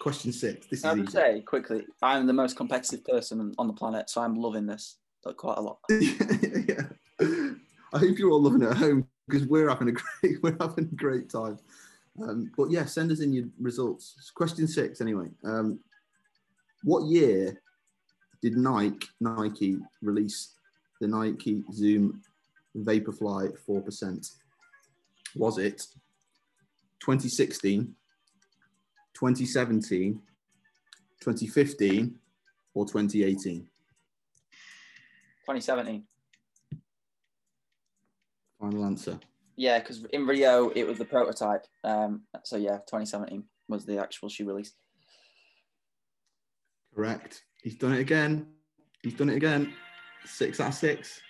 question 0.00 0.32
six. 0.32 0.66
This 0.66 0.80
is 0.80 0.84
I 0.84 0.94
would 0.94 1.08
say 1.08 1.42
quickly, 1.42 1.84
I'm 2.02 2.26
the 2.26 2.32
most 2.32 2.56
competitive 2.56 3.04
person 3.04 3.54
on 3.58 3.68
the 3.68 3.72
planet, 3.72 4.10
so 4.10 4.22
I'm 4.22 4.34
loving 4.34 4.66
this 4.66 4.96
quite 5.36 5.56
a 5.58 5.60
lot. 5.60 5.78
yeah. 5.88 6.82
I 7.20 7.98
hope 7.98 8.18
you're 8.18 8.32
all 8.32 8.42
loving 8.42 8.62
it 8.62 8.70
at 8.70 8.78
home 8.78 9.06
because 9.28 9.46
we're 9.46 9.68
having 9.68 9.90
a 9.90 9.92
great 9.92 10.38
we're 10.42 10.56
having 10.60 10.88
a 10.90 10.96
great 10.96 11.30
time. 11.30 11.60
Um, 12.20 12.50
but 12.56 12.72
yeah, 12.72 12.86
send 12.86 13.12
us 13.12 13.20
in 13.20 13.32
your 13.32 13.44
results. 13.60 14.32
Question 14.34 14.66
six, 14.66 15.00
anyway. 15.00 15.28
Um, 15.44 15.78
what 16.82 17.04
year 17.04 17.62
did 18.42 18.56
Nike 18.56 19.06
Nike 19.20 19.78
release 20.02 20.55
the 21.00 21.08
Nike 21.08 21.62
Zoom 21.72 22.22
Vaporfly 22.76 23.58
four 23.58 23.80
percent? 23.80 24.26
Was 25.34 25.58
it 25.58 25.86
2016, 27.00 27.94
2017, 29.14 30.20
2015, 31.20 32.18
or 32.74 32.86
2018? 32.86 33.60
2017. 35.46 36.04
Final 38.58 38.84
answer. 38.84 39.20
Yeah, 39.56 39.78
because 39.78 40.04
in 40.12 40.26
Rio 40.26 40.70
it 40.70 40.84
was 40.84 40.98
the 40.98 41.04
prototype. 41.04 41.66
Um, 41.84 42.22
so 42.44 42.56
yeah, 42.56 42.78
2017 42.88 43.44
was 43.68 43.84
the 43.84 43.98
actual 43.98 44.28
shoe 44.28 44.46
release. 44.46 44.72
Correct. 46.94 47.44
He's 47.62 47.76
done 47.76 47.92
it 47.92 48.00
again. 48.00 48.46
He's 49.02 49.14
done 49.14 49.30
it 49.30 49.36
again. 49.36 49.74
Six 50.26 50.60
out 50.60 50.68
of 50.68 50.74
six. 50.74 51.20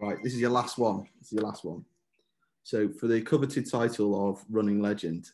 Right, 0.00 0.16
this 0.22 0.34
is 0.34 0.40
your 0.40 0.50
last 0.50 0.78
one. 0.78 1.06
This 1.18 1.28
is 1.28 1.32
your 1.34 1.42
last 1.42 1.64
one. 1.64 1.84
So, 2.64 2.88
for 2.88 3.06
the 3.06 3.20
coveted 3.20 3.68
title 3.70 4.28
of 4.30 4.44
Running 4.50 4.80
Legend, 4.80 5.28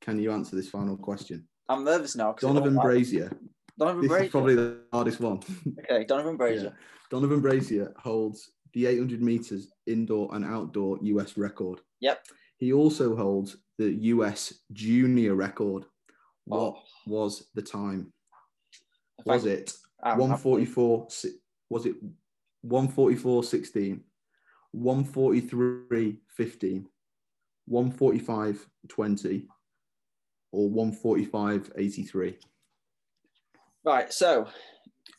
can 0.00 0.18
you 0.18 0.32
answer 0.32 0.56
this 0.56 0.68
final 0.68 0.96
question? 0.96 1.46
I'm 1.68 1.84
nervous 1.84 2.16
now. 2.16 2.32
Donavan 2.32 2.80
Brazier. 2.80 3.30
Donavan 3.78 4.00
This 4.02 4.08
Brazier. 4.08 4.24
is 4.26 4.30
probably 4.30 4.54
the 4.54 4.80
hardest 4.92 5.20
one. 5.20 5.40
Okay, 5.90 6.04
Donavan 6.04 6.36
Brazier. 6.36 6.74
Donavan 7.12 7.40
Brazier 7.40 7.92
holds 7.98 8.50
the 8.74 8.86
800 8.86 9.22
meters 9.22 9.72
indoor 9.86 10.34
and 10.34 10.44
outdoor 10.44 10.98
US 11.02 11.36
record. 11.36 11.80
Yep. 12.00 12.24
He 12.58 12.72
also 12.72 13.14
holds 13.16 13.56
the 13.78 13.90
US 14.14 14.52
junior 14.72 15.34
record. 15.34 15.84
Oh. 16.50 16.56
What 16.56 16.74
Oh. 16.76 16.82
was 17.06 17.48
the 17.54 17.62
time? 17.62 18.12
Was 19.24 19.46
it 19.46 19.72
144 20.02 21.08
was 21.70 21.86
it 21.86 21.96
144 22.62 23.44
16 23.44 24.00
143 24.72 26.16
15 26.28 26.88
145 27.66 28.66
20 28.88 29.48
or 30.52 30.70
145 30.70 31.72
83 31.76 32.38
Right, 33.84 34.12
so 34.12 34.48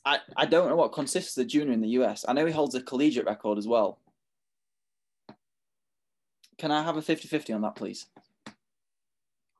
I, 0.05 0.19
I 0.35 0.45
don't 0.45 0.69
know 0.69 0.75
what 0.75 0.91
consists 0.91 1.33
the 1.33 1.45
junior 1.45 1.73
in 1.73 1.81
the 1.81 1.89
US. 1.99 2.25
I 2.27 2.33
know 2.33 2.45
he 2.45 2.51
holds 2.51 2.75
a 2.75 2.81
collegiate 2.81 3.25
record 3.25 3.57
as 3.57 3.67
well. 3.67 3.99
Can 6.57 6.71
I 6.71 6.83
have 6.83 6.97
a 6.97 7.01
50 7.01 7.27
50 7.27 7.53
on 7.53 7.61
that, 7.61 7.75
please? 7.75 8.07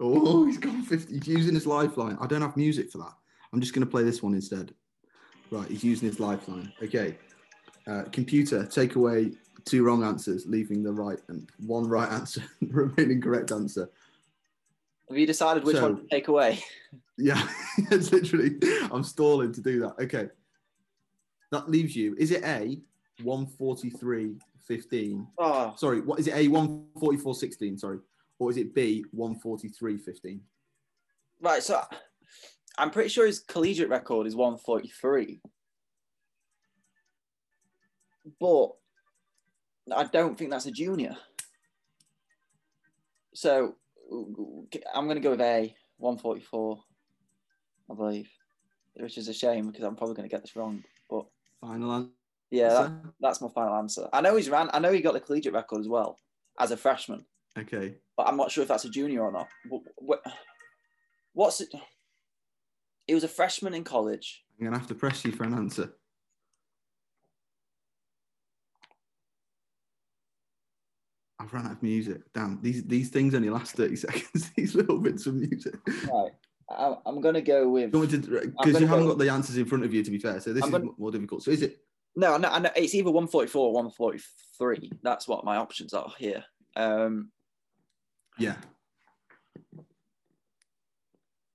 oh 0.02 0.46
he's 0.46 0.58
gone 0.58 0.82
50 0.82 1.14
he's 1.14 1.28
using 1.28 1.56
his 1.56 1.68
lifeline. 1.68 2.18
I 2.22 2.28
don't 2.28 2.42
have 2.42 2.56
music 2.56 2.92
for 2.92 3.00
that. 3.00 3.14
I'm 3.52 3.60
just 3.60 3.74
going 3.74 3.86
to 3.86 3.90
play 3.90 4.04
this 4.04 4.22
one 4.22 4.34
instead 4.34 4.74
right 5.52 5.68
he's 5.70 5.84
using 5.84 6.08
his 6.08 6.20
lifeline 6.20 6.72
okay 6.84 7.18
uh, 7.88 8.04
computer 8.12 8.66
take 8.66 8.96
away 8.96 9.32
two 9.66 9.84
wrong 9.84 10.04
answers 10.04 10.46
leaving 10.46 10.84
the 10.84 10.92
right 10.92 11.20
and 11.28 11.50
one 11.66 11.88
right 11.88 12.12
answer 12.20 12.44
remaining 12.62 13.22
correct 13.22 13.52
answer 13.52 13.90
Have 15.10 15.18
you 15.18 15.26
decided 15.26 15.64
which 15.64 15.78
So- 15.78 15.84
one 15.84 15.98
to 15.98 16.08
take 16.08 16.28
away? 16.28 16.60
Yeah, 17.22 17.46
it's 17.92 18.14
literally. 18.14 18.52
I'm 18.94 19.04
stalling 19.04 19.52
to 19.52 19.60
do 19.62 19.82
that. 19.82 19.96
Okay. 20.06 20.30
That 21.52 21.70
leaves 21.70 21.94
you. 21.94 22.16
Is 22.18 22.32
it 22.32 22.46
A, 22.46 22.80
143.15? 23.24 25.28
Oh, 25.38 25.74
Sorry, 25.76 26.00
what 26.00 26.18
is 26.22 26.28
it 26.28 26.34
A, 26.34 26.48
144.16? 26.48 27.78
Sorry. 27.78 28.00
Or 28.40 28.50
is 28.52 28.56
it 28.56 28.74
B, 28.74 29.04
143.15? 29.14 30.40
right. 31.42 31.62
So 31.62 31.82
I'm 32.80 32.92
pretty 32.92 33.10
sure 33.10 33.26
his 33.26 33.39
collegiate 33.42 33.89
record 33.89 34.26
is 34.26 34.36
143. 34.38 35.42
But 38.39 38.70
I 39.94 40.06
don't 40.06 40.38
think 40.38 40.50
that's 40.52 40.65
a 40.65 40.72
junior. 40.72 41.15
So 43.34 43.76
I'm 44.96 45.06
going 45.06 45.15
to 45.18 45.22
go 45.22 45.32
with 45.32 45.42
A, 45.42 45.76
144, 45.98 46.80
I 47.92 47.96
believe, 47.96 48.30
which 48.96 49.18
is 49.18 49.28
a 49.28 49.34
shame 49.34 49.68
because 49.68 49.84
I'm 49.84 49.96
probably 49.98 50.15
going 50.15 50.30
to 50.30 50.34
get 50.34 50.42
this 50.42 50.56
wrong. 50.56 50.82
But 51.10 51.26
Final 51.60 51.92
answer? 51.92 52.10
yeah, 52.52 52.70
that, 52.70 52.92
that's 53.20 53.42
my 53.42 53.50
final 53.54 53.76
answer. 53.76 54.08
I 54.13 54.22
know 54.22 54.38
he's 54.38 54.50
ran, 54.50 54.70
I 54.72 54.80
know 54.80 54.94
he 54.94 55.02
got 55.02 55.13
the 55.13 55.20
collegiate 55.20 55.54
record 55.54 55.82
as 55.82 55.89
well 55.89 56.18
as 56.60 56.72
a 56.72 56.78
freshman, 56.78 57.26
Okay. 57.58 57.96
but 58.15 58.28
I'm 58.28 58.38
not 58.38 58.52
sure 58.52 58.62
if 58.62 58.68
that's 58.70 58.86
a 58.86 58.89
junior 58.89 59.24
or 59.24 59.32
not. 59.34 59.48
Wh- 59.70 59.86
wh- 60.08 60.30
What's 61.34 61.60
it? 61.62 61.70
He 63.10 63.15
was 63.15 63.24
a 63.24 63.28
freshman 63.28 63.74
in 63.74 63.84
college. 63.84 64.43
I'm 64.60 64.65
going 64.67 64.74
to 64.74 64.78
have 64.78 64.88
to 64.89 64.93
press 64.93 65.26
you 65.26 65.32
for 65.32 65.43
an 65.43 65.56
answer. 65.56 65.95
I've 71.39 71.54
run 71.54 71.65
out 71.65 71.72
of 71.72 71.84
music. 71.84 72.22
Damn, 72.34 72.60
these 72.62 72.84
these 72.84 73.10
things 73.10 73.34
only 73.34 73.50
last 73.50 73.76
30 73.76 73.95
seconds. 73.95 74.52
these 74.56 74.76
little 74.76 75.00
bits 75.00 75.26
of 75.26 75.36
music. 75.36 75.76
Right. 76.12 76.32
I, 76.69 76.95
I'm 77.06 77.19
going 77.22 77.34
to 77.34 77.41
go 77.41 77.67
with. 77.67 77.91
Because 77.91 78.12
gonna 78.12 78.80
you 78.80 78.86
haven't 78.88 79.06
go- 79.06 79.12
got 79.13 79.17
the 79.17 79.30
answers 79.30 79.58
in 79.58 79.65
front 79.65 79.86
of 79.86 79.93
you, 79.93 80.04
to 80.04 80.12
be 80.12 80.19
fair. 80.19 80.39
So 80.39 80.54
this 80.54 80.62
I'm 80.63 80.67
is 80.69 80.72
gonna- 80.74 80.91
more 80.98 81.12
difficult. 81.12 81.41
So 81.43 81.50
is 81.52 81.62
it 81.63 81.80
No, 82.15 82.38
no, 82.38 82.60
know 82.60 82.69
it's 82.76 82.93
either 82.93 83.10
144 83.10 83.67
or 83.69 83.74
143. 83.74 84.91
That's 85.02 85.28
what 85.28 85.43
my 85.45 85.56
options 85.58 85.93
are 85.93 86.13
here. 86.19 86.43
Um, 86.76 87.32
Yeah. 88.38 88.58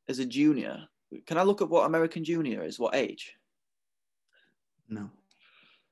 as 0.08 0.18
a 0.18 0.26
junior, 0.26 0.88
can 1.26 1.38
I 1.38 1.42
look 1.42 1.62
at 1.62 1.68
what 1.68 1.86
American 1.86 2.24
junior 2.24 2.62
is? 2.62 2.78
What 2.78 2.94
age? 2.94 3.34
No. 4.88 5.10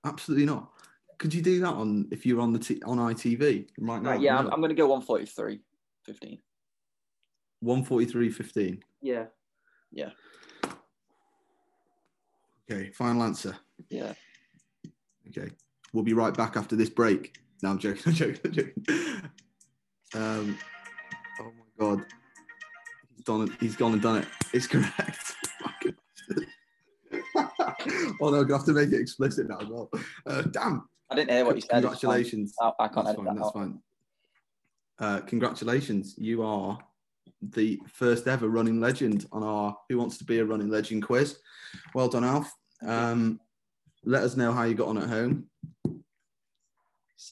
Absolutely 0.04 0.46
not. 0.46 0.70
Could 1.18 1.32
you 1.32 1.42
do 1.42 1.60
that 1.60 1.72
on 1.72 2.08
if 2.10 2.26
you're 2.26 2.40
on 2.40 2.52
the 2.52 2.58
t- 2.58 2.82
on 2.84 2.98
ITV 2.98 3.68
right 3.78 4.02
now? 4.02 4.10
Right, 4.10 4.20
yeah, 4.20 4.38
I'm, 4.38 4.46
No. 4.46 4.50
I'm 4.50 4.60
going 4.60 4.70
to 4.70 4.74
go 4.74 4.88
143, 4.88 5.60
15. 6.04 6.38
143.15. 7.64 8.80
Yeah. 9.00 9.26
Yeah. 9.92 10.10
Okay, 12.70 12.90
final 12.90 13.22
answer. 13.22 13.56
Yeah. 13.88 14.14
Okay, 15.28 15.50
we'll 15.92 16.04
be 16.04 16.14
right 16.14 16.34
back 16.34 16.56
after 16.56 16.74
this 16.76 16.90
break. 16.90 17.36
No, 17.62 17.70
I'm 17.70 17.78
joking. 17.78 18.02
I'm 18.06 18.12
joking. 18.14 18.40
I'm 18.44 18.52
joking. 18.52 18.84
Um, 20.14 20.58
oh 21.40 21.44
my 21.44 21.78
god, 21.78 22.06
done 23.24 23.42
it. 23.42 23.50
He's 23.60 23.76
gone 23.76 23.92
and 23.92 24.02
done 24.02 24.18
it. 24.18 24.28
It's 24.52 24.66
correct. 24.66 25.34
Oh 28.20 28.30
no, 28.30 28.38
I'm 28.38 28.42
gonna 28.46 28.58
have 28.58 28.66
to 28.66 28.72
make 28.72 28.92
it 28.92 29.00
explicit 29.00 29.48
now 29.48 29.58
as 29.58 29.68
well. 29.68 29.90
Uh, 30.26 30.42
damn. 30.42 30.88
I 31.10 31.16
didn't 31.16 31.30
hear 31.30 31.44
what 31.44 31.56
you 31.56 31.62
said. 31.62 31.82
Congratulations. 31.82 32.54
I, 32.60 32.72
I 32.78 32.88
can't 32.88 33.06
That's 33.06 33.16
fine. 33.16 33.24
that 33.26 33.34
That's 33.34 33.46
out. 33.46 33.52
fine. 33.52 33.78
Uh, 34.98 35.20
congratulations. 35.20 36.14
You 36.16 36.42
are 36.42 36.78
the 37.42 37.80
first 37.92 38.28
ever 38.28 38.48
running 38.48 38.80
legend 38.80 39.26
on 39.32 39.42
our 39.42 39.76
Who 39.88 39.98
Wants 39.98 40.16
to 40.18 40.24
Be 40.24 40.38
a 40.38 40.44
Running 40.44 40.68
Legend 40.70 41.04
quiz. 41.04 41.38
Well 41.94 42.08
done, 42.08 42.24
Alf. 42.24 42.52
Um, 42.86 43.40
let 44.04 44.22
us 44.22 44.36
know 44.36 44.52
how 44.52 44.62
you 44.62 44.74
got 44.74 44.88
on 44.88 44.98
at 44.98 45.08
home, 45.08 45.46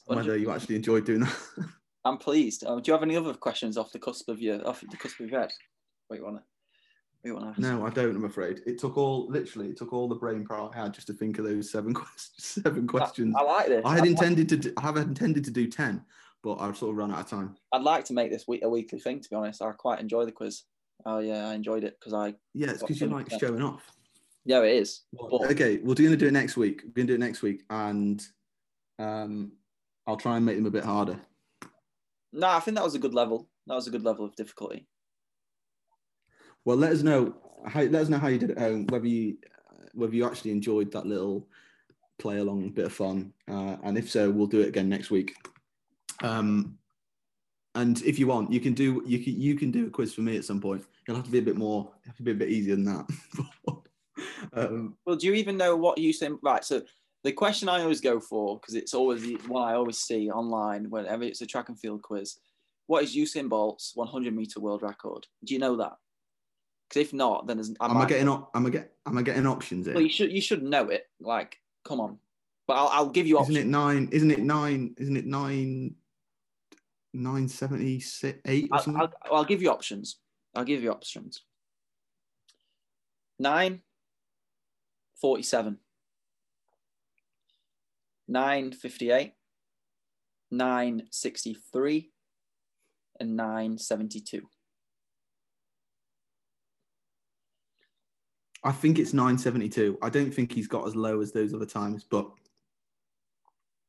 whether 0.05 0.37
you 0.37 0.51
actually 0.51 0.75
enjoyed 0.75 1.05
doing 1.05 1.21
that. 1.21 1.37
I'm 2.05 2.17
pleased. 2.17 2.65
Uh, 2.65 2.75
do 2.75 2.83
you 2.87 2.93
have 2.93 3.03
any 3.03 3.15
other 3.15 3.33
questions 3.33 3.77
off 3.77 3.91
the 3.91 3.99
cusp 3.99 4.27
of 4.27 4.41
your 4.41 4.67
off 4.67 4.81
the 4.81 4.97
cusp 4.97 5.19
of 5.19 5.29
your 5.29 5.39
head? 5.41 5.51
What 6.11 6.17
you 6.17 6.25
wanna? 6.25 6.43
What 7.21 7.27
you 7.29 7.33
wanna 7.35 7.49
ask? 7.51 7.59
no, 7.59 7.85
I 7.85 7.89
don't. 7.89 8.17
I'm 8.17 8.25
afraid 8.25 8.59
it 8.65 8.77
took 8.77 8.97
all 8.97 9.29
literally 9.29 9.69
it 9.69 9.77
took 9.77 9.93
all 9.93 10.09
the 10.09 10.15
brain 10.15 10.45
power 10.45 10.69
I 10.75 10.81
had 10.81 10.93
just 10.93 11.07
to 11.07 11.13
think 11.13 11.39
of 11.39 11.45
those 11.45 11.71
seven 11.71 11.93
questions. 11.93 12.33
Seven 12.37 12.85
questions. 12.85 13.33
I, 13.33 13.39
I 13.39 13.43
like 13.45 13.67
this. 13.69 13.81
I 13.85 13.93
had 13.93 14.01
I'd, 14.01 14.07
intended 14.07 14.49
to. 14.49 14.57
Do, 14.57 14.73
I 14.75 14.81
have 14.81 14.97
intended 14.97 15.45
to 15.45 15.51
do 15.51 15.67
ten, 15.67 16.03
but 16.43 16.55
I've 16.55 16.75
sort 16.75 16.91
of 16.91 16.97
run 16.97 17.13
out 17.13 17.19
of 17.19 17.29
time. 17.29 17.55
I'd 17.71 17.83
like 17.83 18.03
to 18.05 18.13
make 18.13 18.29
this 18.29 18.45
week 18.45 18.61
a 18.65 18.69
weekly 18.69 18.99
thing. 18.99 19.21
To 19.21 19.29
be 19.29 19.37
honest, 19.37 19.61
I 19.61 19.71
quite 19.71 20.01
enjoy 20.01 20.25
the 20.25 20.33
quiz. 20.33 20.63
Oh 21.05 21.19
yeah, 21.19 21.47
I 21.47 21.53
enjoyed 21.53 21.85
it 21.85 21.95
because 21.97 22.11
I. 22.11 22.35
Yeah, 22.53 22.71
it's 22.71 22.81
because 22.81 22.99
you 22.99 23.07
like 23.07 23.31
showing 23.39 23.61
off. 23.61 23.89
Yeah, 24.43 24.63
it 24.63 24.75
is. 24.75 25.03
But 25.13 25.51
Okay, 25.51 25.77
we're 25.77 25.95
going 25.95 26.09
to 26.09 26.17
do 26.17 26.27
it 26.27 26.33
next 26.33 26.57
week. 26.57 26.81
We're 26.83 26.91
going 26.91 27.07
to 27.07 27.13
do 27.13 27.15
it 27.15 27.25
next 27.25 27.41
week, 27.41 27.63
and 27.69 28.21
um, 28.99 29.53
I'll 30.05 30.17
try 30.17 30.35
and 30.35 30.45
make 30.45 30.57
them 30.57 30.65
a 30.65 30.71
bit 30.71 30.83
harder. 30.83 31.21
no, 32.33 32.49
I 32.49 32.59
think 32.59 32.75
that 32.75 32.83
was 32.83 32.95
a 32.95 32.99
good 32.99 33.13
level. 33.13 33.47
That 33.67 33.75
was 33.75 33.87
a 33.87 33.91
good 33.91 34.03
level 34.03 34.25
of 34.25 34.35
difficulty. 34.35 34.89
Well, 36.65 36.77
let 36.77 36.91
us 36.91 37.01
know. 37.01 37.35
How, 37.65 37.81
let 37.83 38.01
us 38.01 38.09
know 38.09 38.17
how 38.17 38.27
you 38.27 38.37
did 38.37 38.51
at 38.51 38.59
home. 38.59 38.87
Whether 38.87 39.07
you 39.07 39.37
whether 39.93 40.15
you 40.15 40.25
actually 40.25 40.51
enjoyed 40.51 40.91
that 40.91 41.05
little 41.05 41.47
play 42.17 42.37
along 42.37 42.69
bit 42.69 42.85
of 42.85 42.93
fun, 42.93 43.33
uh, 43.49 43.77
and 43.83 43.97
if 43.97 44.09
so, 44.09 44.29
we'll 44.29 44.47
do 44.47 44.61
it 44.61 44.69
again 44.69 44.89
next 44.89 45.11
week. 45.11 45.35
Um, 46.23 46.77
and 47.75 48.01
if 48.03 48.19
you 48.19 48.27
want, 48.27 48.51
you 48.51 48.59
can 48.59 48.73
do 48.73 49.03
you 49.05 49.19
can 49.19 49.39
you 49.39 49.55
can 49.55 49.71
do 49.71 49.87
a 49.87 49.89
quiz 49.89 50.13
for 50.13 50.21
me 50.21 50.37
at 50.37 50.45
some 50.45 50.59
point. 50.59 50.83
It'll 51.07 51.15
have 51.15 51.25
to 51.25 51.31
be 51.31 51.39
a 51.39 51.43
bit 51.43 51.57
more, 51.57 51.91
have 52.05 52.15
to 52.17 52.23
be 52.23 52.31
a 52.31 52.35
bit 52.35 52.49
easier 52.49 52.75
than 52.75 52.85
that. 52.85 53.05
um, 54.53 54.95
Well, 55.05 55.15
do 55.15 55.27
you 55.27 55.33
even 55.33 55.57
know 55.57 55.75
what 55.75 55.97
you 55.97 56.13
Usain? 56.13 56.37
Right. 56.43 56.63
So 56.63 56.81
the 57.23 57.31
question 57.31 57.69
I 57.69 57.81
always 57.81 58.01
go 58.01 58.19
for 58.19 58.59
because 58.59 58.75
it's 58.75 58.93
always 58.93 59.21
the 59.21 59.35
one 59.47 59.67
I 59.67 59.75
always 59.75 59.99
see 59.99 60.29
online 60.29 60.89
whenever 60.89 61.23
it's 61.23 61.41
a 61.41 61.45
track 61.45 61.69
and 61.69 61.79
field 61.79 62.01
quiz. 62.01 62.37
What 62.87 63.03
is 63.03 63.15
Usain 63.15 63.47
Bolt's 63.47 63.93
100 63.95 64.35
meter 64.35 64.59
world 64.59 64.81
record? 64.81 65.25
Do 65.45 65.53
you 65.53 65.59
know 65.59 65.77
that? 65.77 65.93
Because 66.91 67.07
if 67.07 67.13
not, 67.13 67.47
then 67.47 67.55
there's, 67.55 67.71
I 67.79 67.85
am 67.85 67.91
I 67.91 67.93
might- 67.99 68.09
getting 68.09 68.27
op- 68.27 68.51
am 68.53 68.65
I 68.65 68.69
get 68.69 68.91
am 69.05 69.17
I 69.17 69.21
getting 69.21 69.47
options 69.47 69.85
here? 69.85 69.95
Well, 69.95 70.03
you 70.03 70.09
should 70.09 70.29
you 70.29 70.41
should 70.41 70.61
know 70.61 70.89
it. 70.89 71.05
Like, 71.21 71.57
come 71.85 72.01
on. 72.01 72.17
But 72.67 72.73
I'll, 72.73 72.87
I'll 72.87 73.09
give 73.09 73.25
you 73.25 73.37
options. 73.39 73.57
Isn't 73.57 73.69
it 73.69 73.71
nine? 73.71 74.09
Isn't 74.11 74.31
it 74.31 74.39
nine? 74.39 74.93
Isn't 74.97 75.15
it 75.15 75.25
nine? 75.25 75.95
Nine 77.13 77.47
seventy 77.47 78.01
six 78.01 78.39
eight 78.45 78.67
or 78.71 78.77
I'll. 78.79 78.97
I'll, 78.97 79.13
I'll 79.31 79.43
give 79.45 79.61
you 79.61 79.69
options. 79.71 80.17
I'll 80.53 80.65
give 80.65 80.83
you 80.83 80.91
options. 80.91 81.41
Nine, 83.39 83.81
47, 85.21 85.77
958, 88.27 89.33
963, 90.51 92.11
and 93.19 93.35
972. 93.35 94.41
I 98.63 98.71
think 98.71 98.99
it's 98.99 99.13
nine 99.13 99.37
seventy 99.37 99.69
two. 99.69 99.97
I 100.01 100.09
don't 100.09 100.33
think 100.33 100.51
he's 100.51 100.67
got 100.67 100.85
as 100.87 100.95
low 100.95 101.21
as 101.21 101.31
those 101.31 101.53
other 101.53 101.65
times, 101.65 102.03
but 102.03 102.29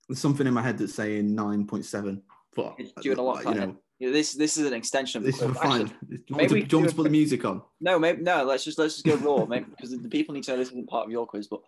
there's 0.08 0.18
something 0.18 0.46
in 0.46 0.54
my 0.54 0.62
head 0.62 0.78
that's 0.78 0.94
saying 0.94 1.35
nine 1.35 1.66
point 1.66 1.85
seven. 1.85 2.22
But 2.54 2.74
It's 2.78 2.92
doing 3.00 3.18
a 3.18 3.22
lot 3.22 3.46
uh, 3.46 3.50
you 3.98 4.08
know, 4.08 4.12
This 4.12 4.32
this 4.35 4.56
is 4.56 4.66
an 4.66 4.74
extension 4.74 5.18
of 5.18 5.24
the 5.24 5.32
this 5.32 5.40
is 5.42 5.56
fine. 5.56 5.82
Actually, 5.82 5.87
Do 5.87 6.16
you 6.26 6.37
want, 6.37 6.42
maybe 6.42 6.61
to, 6.62 6.66
do 6.66 6.76
you 6.76 6.80
want 6.80 6.90
to 6.90 6.96
put 6.96 7.04
the 7.04 7.11
music 7.11 7.44
on? 7.44 7.62
no, 7.80 7.98
maybe 7.98 8.22
no. 8.22 8.44
Let's 8.44 8.64
just 8.64 8.78
let's 8.78 9.00
just 9.00 9.06
go 9.06 9.16
raw, 9.16 9.46
maybe 9.46 9.66
because 9.70 9.90
the 9.90 10.08
people 10.08 10.35
need 10.35 10.44
to 10.44 10.52
know 10.52 10.56
this 10.58 10.68
isn't 10.68 10.88
part 10.88 11.06
of 11.06 11.11
your 11.11 11.26
quiz. 11.26 11.48
But 11.48 11.61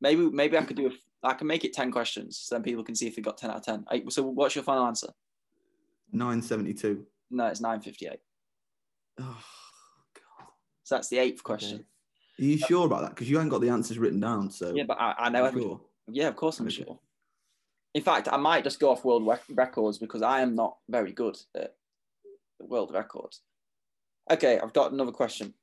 maybe 0.00 0.30
maybe 0.30 0.56
I 0.56 0.62
could 0.62 0.76
do 0.76 0.88
a, 0.88 1.26
I 1.26 1.34
can 1.34 1.46
make 1.46 1.64
it 1.64 1.72
ten 1.72 1.92
questions, 1.92 2.38
so 2.38 2.54
then 2.54 2.62
people 2.62 2.82
can 2.82 2.94
see 2.94 3.06
if 3.06 3.16
they 3.16 3.22
got 3.22 3.38
ten 3.38 3.50
out 3.50 3.56
of 3.56 3.64
ten. 3.64 3.84
So 4.10 4.22
what's 4.22 4.54
your 4.54 4.64
final 4.64 4.86
answer? 4.86 5.12
Nine 6.12 6.42
seventy 6.42 6.74
two. 6.74 7.06
No, 7.30 7.46
it's 7.46 7.60
nine 7.60 7.80
fifty 7.80 8.06
eight. 8.06 8.20
Oh, 9.20 9.38
God. 10.14 10.46
So 10.84 10.94
that's 10.96 11.08
the 11.08 11.18
eighth 11.18 11.42
question. 11.42 11.76
Okay. 11.80 11.86
Are 12.42 12.44
you 12.44 12.58
sure 12.58 12.86
about 12.86 13.02
that? 13.02 13.10
Because 13.10 13.30
you 13.30 13.36
haven't 13.36 13.50
got 13.50 13.60
the 13.60 13.68
answers 13.68 13.98
written 13.98 14.18
down. 14.18 14.50
So 14.50 14.74
Yeah, 14.74 14.82
but 14.82 15.00
I, 15.00 15.14
I 15.16 15.28
know 15.28 15.48
sure? 15.52 15.80
Yeah, 16.08 16.26
of 16.26 16.34
course 16.34 16.58
I'm 16.58 16.66
Okay. 16.66 16.82
sure. 16.84 16.98
In 17.94 18.02
fact, 18.02 18.28
I 18.32 18.36
might 18.36 18.64
just 18.64 18.80
go 18.80 18.90
off 18.90 19.04
world 19.04 19.24
rec- 19.24 19.44
records 19.50 19.98
because 19.98 20.22
I 20.22 20.40
am 20.40 20.56
not 20.56 20.78
very 20.88 21.12
good 21.12 21.38
at 21.54 21.76
world 22.58 22.92
records. 22.92 23.42
Okay, 24.30 24.58
I've 24.58 24.72
got 24.72 24.92
another 24.92 25.12
question. 25.12 25.54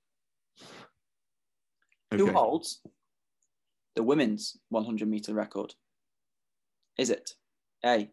Who 2.14 2.32
holds 2.32 2.82
the 3.96 4.04
women's 4.04 4.58
100 4.70 5.08
meter 5.08 5.34
record? 5.34 5.74
Is 6.98 7.10
it 7.10 7.34
A. 7.86 8.10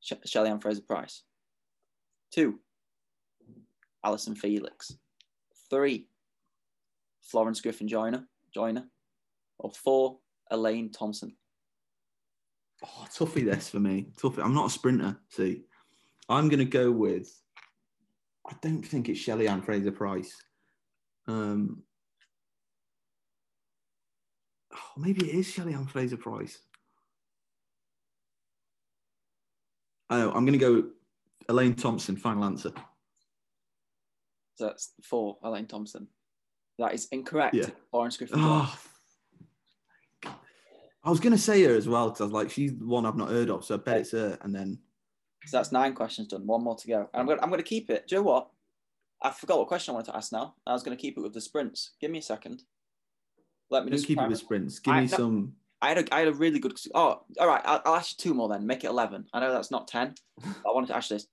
Sh- 0.00 0.12
Shelly 0.26 0.50
Ann 0.50 0.60
Fraser-Pryce? 0.60 1.22
Two. 2.30 2.60
Allyson 4.04 4.34
Felix. 4.34 4.98
Three. 5.70 6.08
Florence 7.24 7.60
Griffith 7.60 7.86
Joyner. 7.86 8.26
Joyner. 8.52 8.84
Or 9.58 9.70
four. 9.70 10.18
Elaine 10.50 10.90
Thompson. 10.90 11.34
Oh, 12.84 13.06
toughie 13.16 13.44
this 13.44 13.70
for 13.70 13.80
me. 13.80 14.08
Toughie. 14.20 14.44
I'm 14.44 14.54
not 14.54 14.66
a 14.66 14.70
sprinter. 14.70 15.18
See, 15.30 15.62
I'm 16.28 16.48
going 16.48 16.58
to 16.58 16.64
go 16.64 16.90
with. 16.90 17.30
I 18.46 18.54
don't 18.60 18.82
think 18.82 19.08
it's 19.08 19.18
Shelly 19.18 19.48
Ann 19.48 19.62
Fraser-Pryce. 19.62 20.36
Um, 21.26 21.82
oh, 24.74 24.92
maybe 24.98 25.30
it 25.30 25.34
is 25.34 25.50
Shelly 25.50 25.72
Ann 25.72 25.86
Fraser-Pryce. 25.86 26.58
Oh, 30.10 30.30
I'm 30.32 30.44
going 30.44 30.58
to 30.58 30.58
go 30.58 30.84
Elaine 31.48 31.74
Thompson. 31.74 32.16
Final 32.16 32.44
answer. 32.44 32.72
So 34.56 34.66
that's 34.66 34.92
four. 35.02 35.38
Elaine 35.42 35.66
Thompson. 35.66 36.08
That 36.78 36.94
is 36.94 37.08
incorrect. 37.12 37.54
Yeah. 37.54 37.70
Florence 37.90 38.16
Griffith 38.16 38.36
ah. 38.38 38.78
Joyner. 40.22 40.34
Oh, 40.34 40.38
I 41.04 41.10
was 41.10 41.20
going 41.20 41.32
to 41.32 41.38
say 41.38 41.62
her 41.64 41.74
as 41.74 41.86
well 41.86 42.08
because 42.08 42.22
I 42.22 42.24
was 42.24 42.32
like, 42.32 42.50
she's 42.50 42.74
the 42.76 42.86
one 42.86 43.04
I've 43.04 43.16
not 43.16 43.28
heard 43.28 43.50
of, 43.50 43.64
so 43.64 43.74
I 43.74 43.78
bet 43.78 43.98
it's 43.98 44.12
her. 44.12 44.38
And 44.40 44.54
then 44.54 44.78
So 45.44 45.58
that's 45.58 45.70
nine 45.70 45.94
questions 45.94 46.28
done. 46.28 46.46
One 46.46 46.64
more 46.64 46.76
to 46.76 46.88
go. 46.88 47.08
And 47.12 47.20
I'm 47.20 47.26
going 47.26 47.38
to, 47.38 47.44
I'm 47.44 47.50
going 47.50 47.62
to 47.62 47.68
keep 47.68 47.90
it. 47.90 48.08
Do 48.08 48.14
you 48.16 48.22
know 48.22 48.28
what? 48.28 48.48
I 49.22 49.30
forgot 49.30 49.58
what 49.58 49.68
question 49.68 49.92
I 49.92 49.94
wanted 49.94 50.12
to 50.12 50.16
ask 50.16 50.32
now. 50.32 50.54
I 50.66 50.72
was 50.72 50.82
going 50.82 50.96
to 50.96 51.00
keep 51.00 51.18
it 51.18 51.20
with 51.20 51.34
the 51.34 51.40
sprints. 51.40 51.92
Give 52.00 52.10
me 52.10 52.18
a 52.18 52.22
second. 52.22 52.62
Let 53.70 53.84
me 53.84 53.90
just 53.90 54.06
keep 54.06 54.18
it 54.18 54.28
with 54.28 54.38
sprints. 54.38 54.78
Give 54.78 54.94
I- 54.94 55.00
me 55.02 55.06
no. 55.08 55.16
some. 55.16 55.52
I 55.82 55.88
had 55.88 55.98
a, 55.98 56.14
I 56.14 56.20
had 56.20 56.28
a 56.28 56.32
really 56.32 56.58
good. 56.58 56.78
Oh, 56.94 57.20
all 57.38 57.46
right. 57.46 57.60
I'll, 57.66 57.82
I'll 57.84 57.96
ask 57.96 58.12
you 58.12 58.30
two 58.30 58.34
more 58.34 58.48
then. 58.48 58.66
Make 58.66 58.84
it 58.84 58.86
eleven. 58.88 59.26
I 59.34 59.40
know 59.40 59.52
that's 59.52 59.70
not 59.70 59.86
ten. 59.86 60.14
I 60.42 60.72
wanted 60.72 60.86
to 60.86 60.96
ask 60.96 61.10
this 61.10 61.26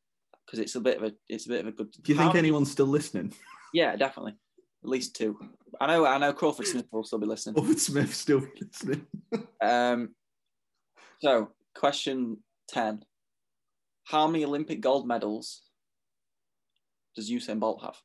because 0.45 0.59
it's 0.59 0.75
a 0.75 0.81
bit 0.81 0.97
of 0.97 1.03
a 1.03 1.13
it's 1.29 1.45
a 1.45 1.49
bit 1.49 1.61
of 1.61 1.67
a 1.67 1.71
good. 1.71 1.89
Do 2.01 2.11
you 2.11 2.17
think 2.17 2.35
anyone's 2.35 2.69
still 2.71 2.87
listening? 2.87 3.33
Yeah, 3.73 3.95
definitely. 3.95 4.35
At 4.83 4.89
least 4.89 5.15
two. 5.15 5.37
I 5.79 5.87
know. 5.87 6.05
I 6.05 6.17
know. 6.17 6.33
Crawford 6.33 6.67
Smith 6.67 6.87
will 6.91 7.03
still 7.03 7.19
be 7.19 7.27
listening. 7.27 7.57
Ovid 7.57 7.79
Smith 7.79 8.13
still 8.13 8.41
be 8.41 8.61
listening? 8.61 9.05
Um. 9.61 10.15
So, 11.21 11.51
question 11.75 12.37
ten: 12.67 13.03
How 14.05 14.27
many 14.27 14.43
Olympic 14.43 14.81
gold 14.81 15.07
medals 15.07 15.61
does 17.15 17.29
Usain 17.29 17.59
Bolt 17.59 17.83
have? 17.83 17.95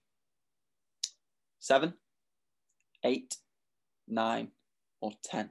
Seven, 1.59 1.95
eight, 3.05 3.37
nine, 4.07 4.49
or 5.01 5.13
ten? 5.25 5.51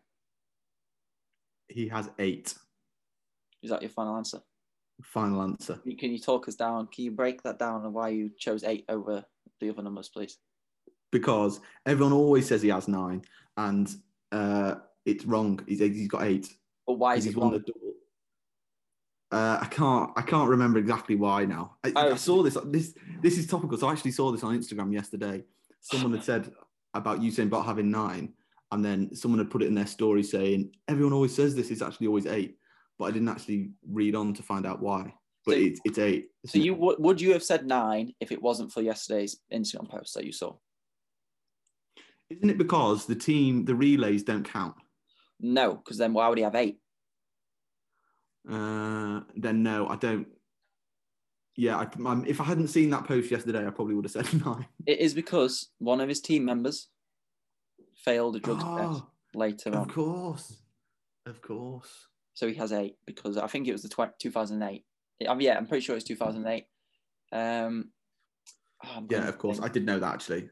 He 1.68 1.88
has 1.88 2.10
eight. 2.20 2.54
Is 3.64 3.72
that 3.72 3.82
your 3.82 3.90
final 3.90 4.16
answer? 4.16 4.42
Final 5.04 5.42
answer. 5.42 5.82
Can 6.00 6.12
you 6.12 6.20
talk 6.20 6.48
us 6.48 6.56
down? 6.56 6.88
Can 6.88 7.06
you 7.06 7.12
break 7.12 7.42
that 7.44 7.58
down 7.60 7.84
and 7.84 7.94
why 7.94 8.10
you 8.10 8.30
chose 8.38 8.64
eight 8.64 8.86
over 8.88 9.26
the 9.60 9.70
other 9.72 9.82
numbers, 9.82 10.10
please? 10.10 10.38
Because 11.20 11.62
everyone 11.86 12.12
always 12.12 12.46
says 12.46 12.62
he 12.62 12.68
has 12.70 12.90
nine, 12.90 13.22
and 13.56 13.88
uh, 14.34 14.76
it's 15.06 15.24
wrong. 15.24 15.62
He's, 15.66 15.80
he's 15.80 16.10
got 16.10 16.24
eight. 16.24 16.54
But 16.86 16.96
why 16.96 17.16
is 17.16 17.26
it 17.26 17.38
won 17.38 17.54
the 17.54 17.60
double. 17.60 17.94
Uh, 19.32 19.58
I 19.62 19.66
can't. 19.68 20.12
I 20.18 20.22
can't 20.22 20.50
remember 20.50 20.78
exactly 20.78 21.16
why 21.16 21.46
now. 21.46 21.78
I, 21.86 21.94
Oh. 21.96 22.12
I 22.12 22.16
saw 22.18 22.44
this. 22.44 22.58
This 22.66 22.94
this 23.22 23.38
is 23.38 23.48
topical. 23.48 23.78
So 23.78 23.88
I 23.88 23.94
actually 23.94 24.12
saw 24.12 24.30
this 24.34 24.44
on 24.44 24.58
Instagram 24.60 24.92
yesterday. 24.94 25.44
Someone 25.80 26.12
had 26.14 26.24
said 26.26 26.52
about 26.94 27.22
Usain 27.22 27.50
Bolt 27.50 27.66
having 27.66 27.90
nine, 27.90 28.34
and 28.74 28.84
then 28.84 29.16
someone 29.16 29.40
had 29.40 29.50
put 29.50 29.64
it 29.64 29.68
in 29.68 29.76
their 29.76 29.88
story 29.88 30.22
saying 30.24 30.76
everyone 30.90 31.14
always 31.14 31.34
says 31.34 31.56
this. 31.56 31.72
is 31.72 31.82
actually 31.82 32.08
always 32.08 32.26
eight, 32.26 32.58
but 33.00 33.06
I 33.06 33.12
didn't 33.12 33.30
actually 33.30 33.72
read 33.90 34.16
on 34.16 34.34
to 34.34 34.44
find 34.44 34.66
out 34.66 34.82
why. 34.82 35.14
But 35.46 35.54
So- 35.54 35.62
it's 35.62 35.80
it's 35.86 35.98
eight. 35.98 36.26
So 36.46 36.60
you 36.60 36.74
would 36.76 36.98
would 37.00 37.22
you 37.22 37.32
have 37.32 37.44
said 37.44 37.66
nine 37.66 38.14
if 38.20 38.34
it 38.34 38.42
wasn't 38.42 38.72
for 38.74 38.82
yesterday's 38.82 39.38
Instagram 39.52 39.88
post 39.90 40.14
that 40.16 40.26
you 40.26 40.34
saw? 40.34 40.56
Isn't 42.30 42.50
it 42.50 42.58
because 42.58 43.06
the 43.06 43.16
team 43.16 43.66
the 43.66 43.76
relays 43.76 44.24
don't 44.24 44.44
count? 44.50 44.76
No, 45.40 45.76
because 45.76 45.98
then 45.98 46.14
why 46.14 46.28
would 46.30 46.38
he 46.38 46.44
have 46.44 46.56
eight? 46.56 46.80
Uh, 48.50 49.22
then 49.36 49.64
no, 49.64 49.88
I 49.88 49.96
don't. 49.96 50.28
Yeah, 51.58 51.78
I, 51.78 51.88
I'm, 52.06 52.26
if 52.26 52.42
I 52.42 52.44
hadn't 52.44 52.68
seen 52.68 52.90
that 52.90 53.06
post 53.06 53.32
yesterday, 53.32 53.66
I 53.66 53.70
probably 53.70 53.96
would 53.96 54.06
have 54.06 54.12
said 54.12 54.34
nine. 54.46 54.66
It 54.86 55.00
is 55.00 55.14
because 55.14 55.70
one 55.80 56.02
of 56.02 56.10
his 56.10 56.20
team 56.22 56.46
members 56.46 56.90
failed 57.96 58.36
a 58.36 58.40
drug 58.40 58.60
test 58.60 58.70
Oh, 58.70 59.08
later 59.34 59.70
of 59.70 59.76
on. 59.76 59.82
Of 59.84 59.88
course, 59.96 60.58
of 61.26 61.42
course. 61.42 62.08
So 62.34 62.48
he 62.48 62.54
has 62.56 62.74
eight 62.74 62.98
because 63.06 63.38
I 63.38 63.48
think 63.48 63.68
it 63.68 63.72
was 63.72 63.84
the 63.84 63.90
tw- 63.90 64.20
2008. 64.20 64.84
Um, 65.28 65.40
yeah, 65.42 65.58
I'm 65.58 65.66
pretty 65.66 65.86
sure 65.86 65.96
it's 65.96 66.04
2008. 66.06 66.66
Um, 67.32 67.92
oh, 68.86 69.06
Yeah, 69.10 69.30
of 69.30 69.38
course. 69.38 69.62
I 69.62 69.70
did 69.70 69.86
know 69.86 69.98
that 70.00 70.14
actually. 70.14 70.50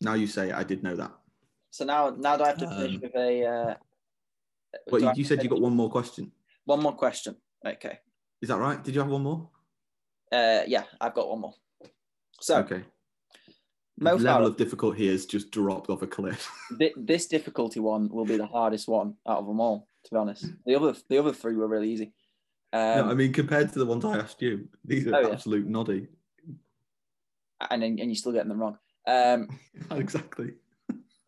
Now 0.00 0.14
you 0.14 0.26
say 0.26 0.50
it, 0.50 0.54
I 0.54 0.64
did 0.64 0.82
know 0.82 0.96
that. 0.96 1.12
So 1.70 1.84
now, 1.84 2.10
now 2.10 2.36
do 2.36 2.44
I 2.44 2.48
have 2.48 2.58
to 2.58 2.68
finish 2.68 2.94
Um, 2.96 3.00
with 3.02 3.14
a? 3.14 3.44
Uh, 3.46 3.74
But 4.90 5.00
do 5.00 5.12
you 5.16 5.24
said 5.24 5.42
you 5.42 5.48
got 5.48 5.60
one 5.60 5.74
more 5.74 5.90
question. 5.90 6.32
one 6.64 6.82
more 6.82 6.94
question. 6.94 7.36
Okay. 7.64 7.98
Is 8.42 8.48
that 8.48 8.58
right? 8.58 8.82
Did 8.82 8.94
you 8.94 9.00
have 9.00 9.10
one 9.10 9.22
more? 9.22 9.48
Uh, 10.30 10.62
yeah, 10.66 10.84
I've 11.00 11.14
got 11.14 11.28
one 11.28 11.40
more. 11.40 11.54
So 12.40 12.58
okay. 12.58 12.84
Mo 13.98 14.14
Level 14.16 14.26
Farah, 14.26 14.46
of 14.48 14.56
difficulty 14.58 15.08
has 15.08 15.24
just 15.24 15.50
dropped 15.50 15.88
off 15.88 16.02
a 16.02 16.06
cliff. 16.06 16.50
thi- 16.78 16.92
this 16.96 17.26
difficulty 17.26 17.80
one 17.80 18.08
will 18.10 18.26
be 18.26 18.36
the 18.36 18.46
hardest 18.46 18.88
one 18.88 19.14
out 19.26 19.38
of 19.38 19.46
them 19.46 19.60
all. 19.60 19.88
To 20.04 20.10
be 20.14 20.16
honest, 20.18 20.44
the 20.66 20.74
other 20.76 20.94
the 21.08 21.18
other 21.18 21.32
three 21.32 21.56
were 21.56 21.66
really 21.66 21.90
easy. 21.90 22.12
Um, 22.72 23.06
no, 23.06 23.10
I 23.10 23.14
mean, 23.14 23.32
compared 23.32 23.72
to 23.72 23.78
the 23.78 23.86
ones 23.86 24.04
I 24.04 24.18
asked 24.18 24.42
you, 24.42 24.68
these 24.84 25.06
are 25.06 25.14
Oh, 25.16 25.20
yeah. 25.20 25.32
absolute 25.32 25.66
noddy. 25.66 26.08
and 27.70 27.82
then- 27.82 27.98
and 27.98 28.10
you're 28.10 28.14
still 28.16 28.32
getting 28.32 28.50
them 28.50 28.60
wrong. 28.60 28.78
Um, 29.06 29.48
exactly. 29.90 30.54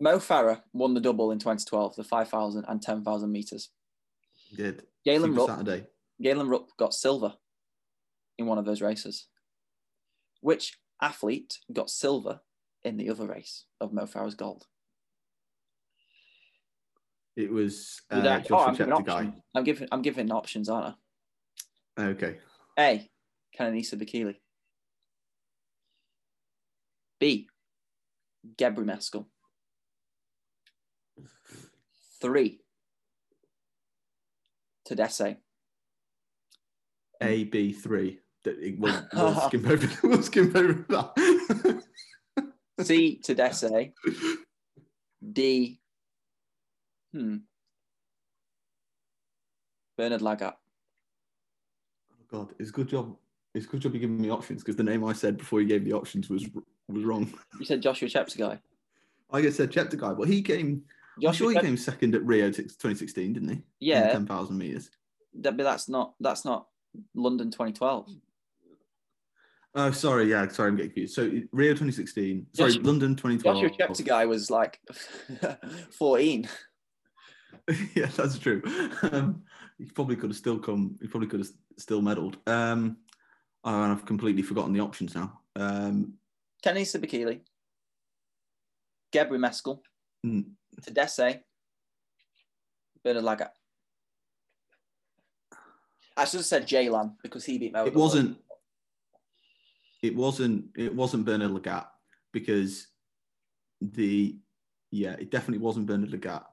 Mo 0.00 0.18
Farah 0.18 0.62
won 0.72 0.94
the 0.94 1.00
double 1.00 1.30
in 1.32 1.38
2012, 1.38 1.96
the 1.96 2.04
5,000 2.04 2.64
and 2.68 2.80
10,000 2.80 3.32
meters. 3.32 3.70
He 4.48 4.56
did. 4.56 4.84
Galen 5.04 5.34
Rupp, 5.34 5.46
Saturday. 5.48 5.86
Galen 6.22 6.48
Rupp 6.48 6.68
got 6.76 6.94
silver 6.94 7.34
in 8.38 8.46
one 8.46 8.58
of 8.58 8.64
those 8.64 8.80
races. 8.82 9.26
Which 10.40 10.78
athlete 11.02 11.58
got 11.72 11.90
silver 11.90 12.40
in 12.84 12.96
the 12.96 13.10
other 13.10 13.26
race 13.26 13.64
of 13.80 13.92
Mo 13.92 14.04
Farah's 14.04 14.34
gold? 14.36 14.66
It 17.36 17.50
was 17.50 18.00
uh, 18.10 18.16
I- 18.16 18.44
oh, 18.50 18.64
I'm 18.64 18.74
giving 18.74 18.92
options. 18.92 19.34
I'm 19.54 19.64
giving 19.64 19.88
I'm 19.92 20.02
giving 20.02 20.30
options, 20.32 20.68
aren't 20.68 20.94
I? 21.96 22.02
Okay. 22.06 22.38
A. 22.78 23.08
Kenenisa 23.58 23.94
Bekele. 23.94 24.36
B. 27.20 27.48
Gebremeskel. 28.57 29.26
Three. 32.20 32.61
Tadese. 34.89 35.36
A 37.20 37.45
B 37.45 37.72
three. 37.72 38.20
That 38.45 38.59
it- 38.59 38.78
We'll, 38.78 39.03
we'll 39.12 39.41
skim 39.41 39.66
over. 39.66 39.89
We'll 40.03 40.22
skim 40.22 40.57
over 40.57 40.84
that. 40.89 41.82
C. 42.84 43.20
Tadese. 43.24 43.93
D. 45.32 45.80
Hmm. 47.12 47.36
Bernard 49.97 50.20
Lagat. 50.20 50.55
Oh 52.12 52.24
God, 52.30 52.55
it's 52.61 52.70
a 52.70 52.72
good 52.72 52.89
job. 52.89 53.16
It's 53.55 53.66
a 53.66 53.68
good 53.68 53.80
job 53.80 53.95
you 53.95 54.01
giving 54.01 54.20
me 54.20 54.30
options 54.30 54.62
because 54.62 54.76
the 54.76 54.84
name 54.84 55.05
I 55.05 55.12
said 55.12 55.36
before 55.39 55.61
you 55.61 55.66
gave 55.66 55.82
me 55.84 55.93
options 55.93 56.28
was 56.30 56.47
was 56.93 57.05
wrong. 57.05 57.32
You 57.59 57.64
said 57.66 57.82
Joshua 57.82 58.09
Cheptegei. 58.09 58.59
I 59.30 59.41
get 59.43 59.55
said 59.55 59.70
Cheptegei, 59.70 60.16
but 60.18 60.28
he 60.28 60.43
came. 60.43 60.82
I'm 61.16 61.22
Joshua 61.22 61.34
sure 61.36 61.51
he 61.51 61.55
Chep- 61.57 61.64
came 61.64 61.76
second 61.76 62.14
at 62.14 62.24
Rio 62.24 62.47
2016, 62.51 63.32
didn't 63.32 63.49
he? 63.49 63.62
Yeah, 63.80 64.12
ten 64.12 64.26
thousand 64.26 64.59
meters. 64.59 64.91
that, 65.41 65.57
but 65.57 65.64
that's 65.64 65.89
not 65.89 66.14
that's 66.20 66.45
not 66.45 66.66
London 67.14 67.51
2012. 67.51 68.09
Oh, 69.74 69.91
sorry. 69.91 70.30
Yeah, 70.30 70.49
sorry, 70.49 70.70
I'm 70.70 70.76
getting 70.76 70.91
confused. 70.93 71.14
So 71.14 71.30
Rio 71.53 71.72
2016. 71.72 72.47
Sorry, 72.55 72.72
Joshua- 72.72 72.82
London 72.84 73.14
2012. 73.16 73.62
Joshua 73.78 73.89
Cheptegei 73.89 74.26
was 74.28 74.51
like 74.51 74.80
14. 75.93 76.49
yeah, 77.95 78.07
that's 78.16 78.39
true. 78.39 78.62
Um, 79.12 79.43
he 79.76 79.84
probably 79.86 80.16
could 80.16 80.30
have 80.30 80.36
still 80.39 80.59
come. 80.59 80.97
He 81.03 81.07
probably 81.07 81.28
could 81.28 81.41
have 81.41 81.51
still 81.76 82.01
medalled. 82.01 82.36
Um, 82.49 82.97
oh, 83.64 83.82
and 83.82 83.93
I've 83.93 84.07
completely 84.07 84.43
forgotten 84.43 84.72
the 84.72 84.80
options 84.80 85.14
now. 85.14 85.39
Um, 85.55 86.14
Kenenisa 86.64 86.98
Bekele. 86.98 87.40
Gebri 89.12 89.38
Meskel. 89.38 89.80
mm, 90.24 90.44
Tadese. 90.80 91.40
Bernard 93.02 93.24
Lagat. 93.24 93.50
I 96.16 96.24
should 96.24 96.38
have 96.38 96.46
said 96.46 96.66
Jaylan 96.66 97.14
because 97.22 97.44
he 97.44 97.59
beat 97.59 97.72
Mo. 97.72 97.84
it 97.84 97.94
wasn't. 97.94 98.38
It 100.02 100.14
wasn't. 100.16 100.66
It 100.76 100.94
wasn't 100.94 101.24
Bernard 101.24 101.52
Lagat 101.52 101.86
because 102.32 102.88
the 103.80 104.36
yeah, 104.90 105.12
it 105.12 105.30
definitely 105.30 105.64
wasn't 105.64 105.86
Bernard 105.86 106.11
Lagat. 106.11 106.44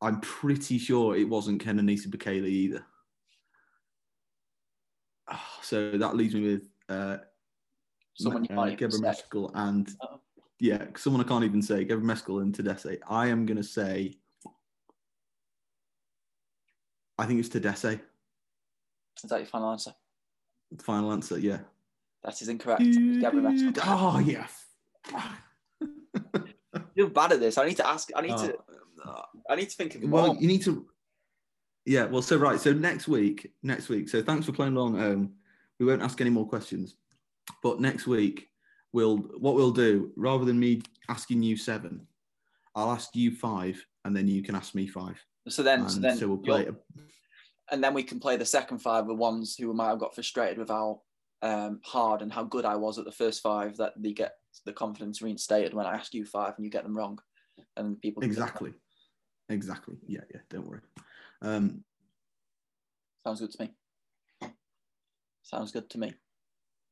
I'm 0.00 0.20
pretty 0.20 0.78
sure 0.78 1.14
it 1.14 1.28
wasn't 1.28 1.62
Kenenisa 1.62 2.06
Bekele 2.08 2.46
either. 2.48 2.84
Ah, 5.28 5.58
So 5.62 5.90
that 5.98 6.16
leaves 6.16 6.34
me 6.34 6.40
with 6.52 6.68
uh, 6.88 7.18
someone 8.22 8.44
you 8.44 8.56
uh, 8.56 8.66
can't 8.66 8.82
even 8.82 8.90
say. 8.90 9.14
And 9.54 9.88
Uh-oh. 10.00 10.20
yeah, 10.58 10.84
someone 10.96 11.24
I 11.24 11.28
can't 11.28 11.44
even 11.44 11.62
say. 11.62 11.84
Gebremeskel 11.84 12.42
and 12.42 12.54
Tadese. 12.54 12.98
I 13.08 13.28
am 13.28 13.46
gonna 13.46 13.62
say. 13.62 14.14
I 17.18 17.26
think 17.26 17.40
it's 17.40 17.48
Tadese. 17.48 18.00
Is 19.22 19.30
that 19.30 19.38
your 19.38 19.46
final 19.46 19.70
answer? 19.70 19.94
Final 20.82 21.12
answer, 21.12 21.38
yeah. 21.38 21.58
That 22.22 22.40
is 22.40 22.48
incorrect. 22.48 22.82
It's 22.84 23.78
Oh 23.84 24.18
yeah. 24.18 24.46
You're 26.94 27.10
bad 27.10 27.32
at 27.32 27.40
this. 27.40 27.58
I 27.58 27.66
need 27.66 27.76
to 27.78 27.86
ask. 27.86 28.10
I 28.14 28.20
need 28.20 28.36
to. 28.36 28.56
Oh, 29.04 29.22
I 29.48 29.56
need 29.56 29.70
to 29.70 29.76
think 29.76 29.94
of 29.94 30.02
more. 30.02 30.22
well, 30.22 30.36
you 30.38 30.46
need 30.46 30.62
to. 30.64 30.86
Yeah, 31.86 32.04
well, 32.04 32.22
so 32.22 32.36
right, 32.36 32.60
so 32.60 32.72
next 32.74 33.08
week, 33.08 33.52
next 33.62 33.88
week. 33.88 34.08
So 34.08 34.22
thanks 34.22 34.44
for 34.46 34.52
playing 34.52 34.76
along. 34.76 35.00
Um, 35.00 35.32
we 35.78 35.86
won't 35.86 36.02
ask 36.02 36.20
any 36.20 36.28
more 36.30 36.46
questions, 36.46 36.96
but 37.62 37.80
next 37.80 38.06
week 38.06 38.48
we'll 38.92 39.18
what 39.18 39.54
we'll 39.54 39.70
do 39.70 40.12
rather 40.16 40.44
than 40.44 40.58
me 40.58 40.82
asking 41.08 41.42
you 41.42 41.56
seven, 41.56 42.06
I'll 42.74 42.90
ask 42.90 43.14
you 43.14 43.34
five, 43.34 43.84
and 44.04 44.16
then 44.16 44.28
you 44.28 44.42
can 44.42 44.54
ask 44.54 44.74
me 44.74 44.86
five. 44.86 45.18
so 45.48 45.62
then, 45.62 45.80
And 45.80 45.90
so 45.90 46.00
then, 46.00 46.16
so 46.16 46.28
we'll 46.28 46.38
play. 46.38 46.68
and 47.70 47.82
then 47.82 47.94
we 47.94 48.02
can 48.02 48.20
play 48.20 48.36
the 48.36 48.44
second 48.44 48.78
five 48.78 49.06
with 49.06 49.16
ones 49.18 49.56
who 49.56 49.72
might 49.72 49.88
have 49.88 49.98
got 49.98 50.14
frustrated 50.14 50.58
with 50.58 50.68
how 50.68 51.02
um, 51.42 51.80
hard 51.84 52.22
and 52.22 52.32
how 52.32 52.44
good 52.44 52.64
I 52.64 52.76
was 52.76 52.98
at 52.98 53.04
the 53.04 53.12
first 53.12 53.42
five. 53.42 53.76
That 53.76 53.94
they 53.96 54.12
get 54.12 54.34
the 54.66 54.72
confidence 54.72 55.22
reinstated 55.22 55.74
when 55.74 55.86
I 55.86 55.94
ask 55.94 56.12
you 56.14 56.24
five 56.24 56.54
and 56.56 56.64
you 56.64 56.70
get 56.70 56.84
them 56.84 56.96
wrong, 56.96 57.18
and 57.76 58.00
people 58.00 58.22
Exactly. 58.22 58.72
Exactly. 59.48 59.96
Yeah, 60.06 60.20
yeah. 60.32 60.40
Don't 60.48 60.66
worry. 60.68 60.80
Um, 61.42 61.82
sounds 63.26 63.40
good 63.40 63.50
to 63.50 63.62
me. 63.62 64.50
Sounds 65.42 65.72
good 65.72 65.90
to 65.90 65.98
me. 65.98 66.14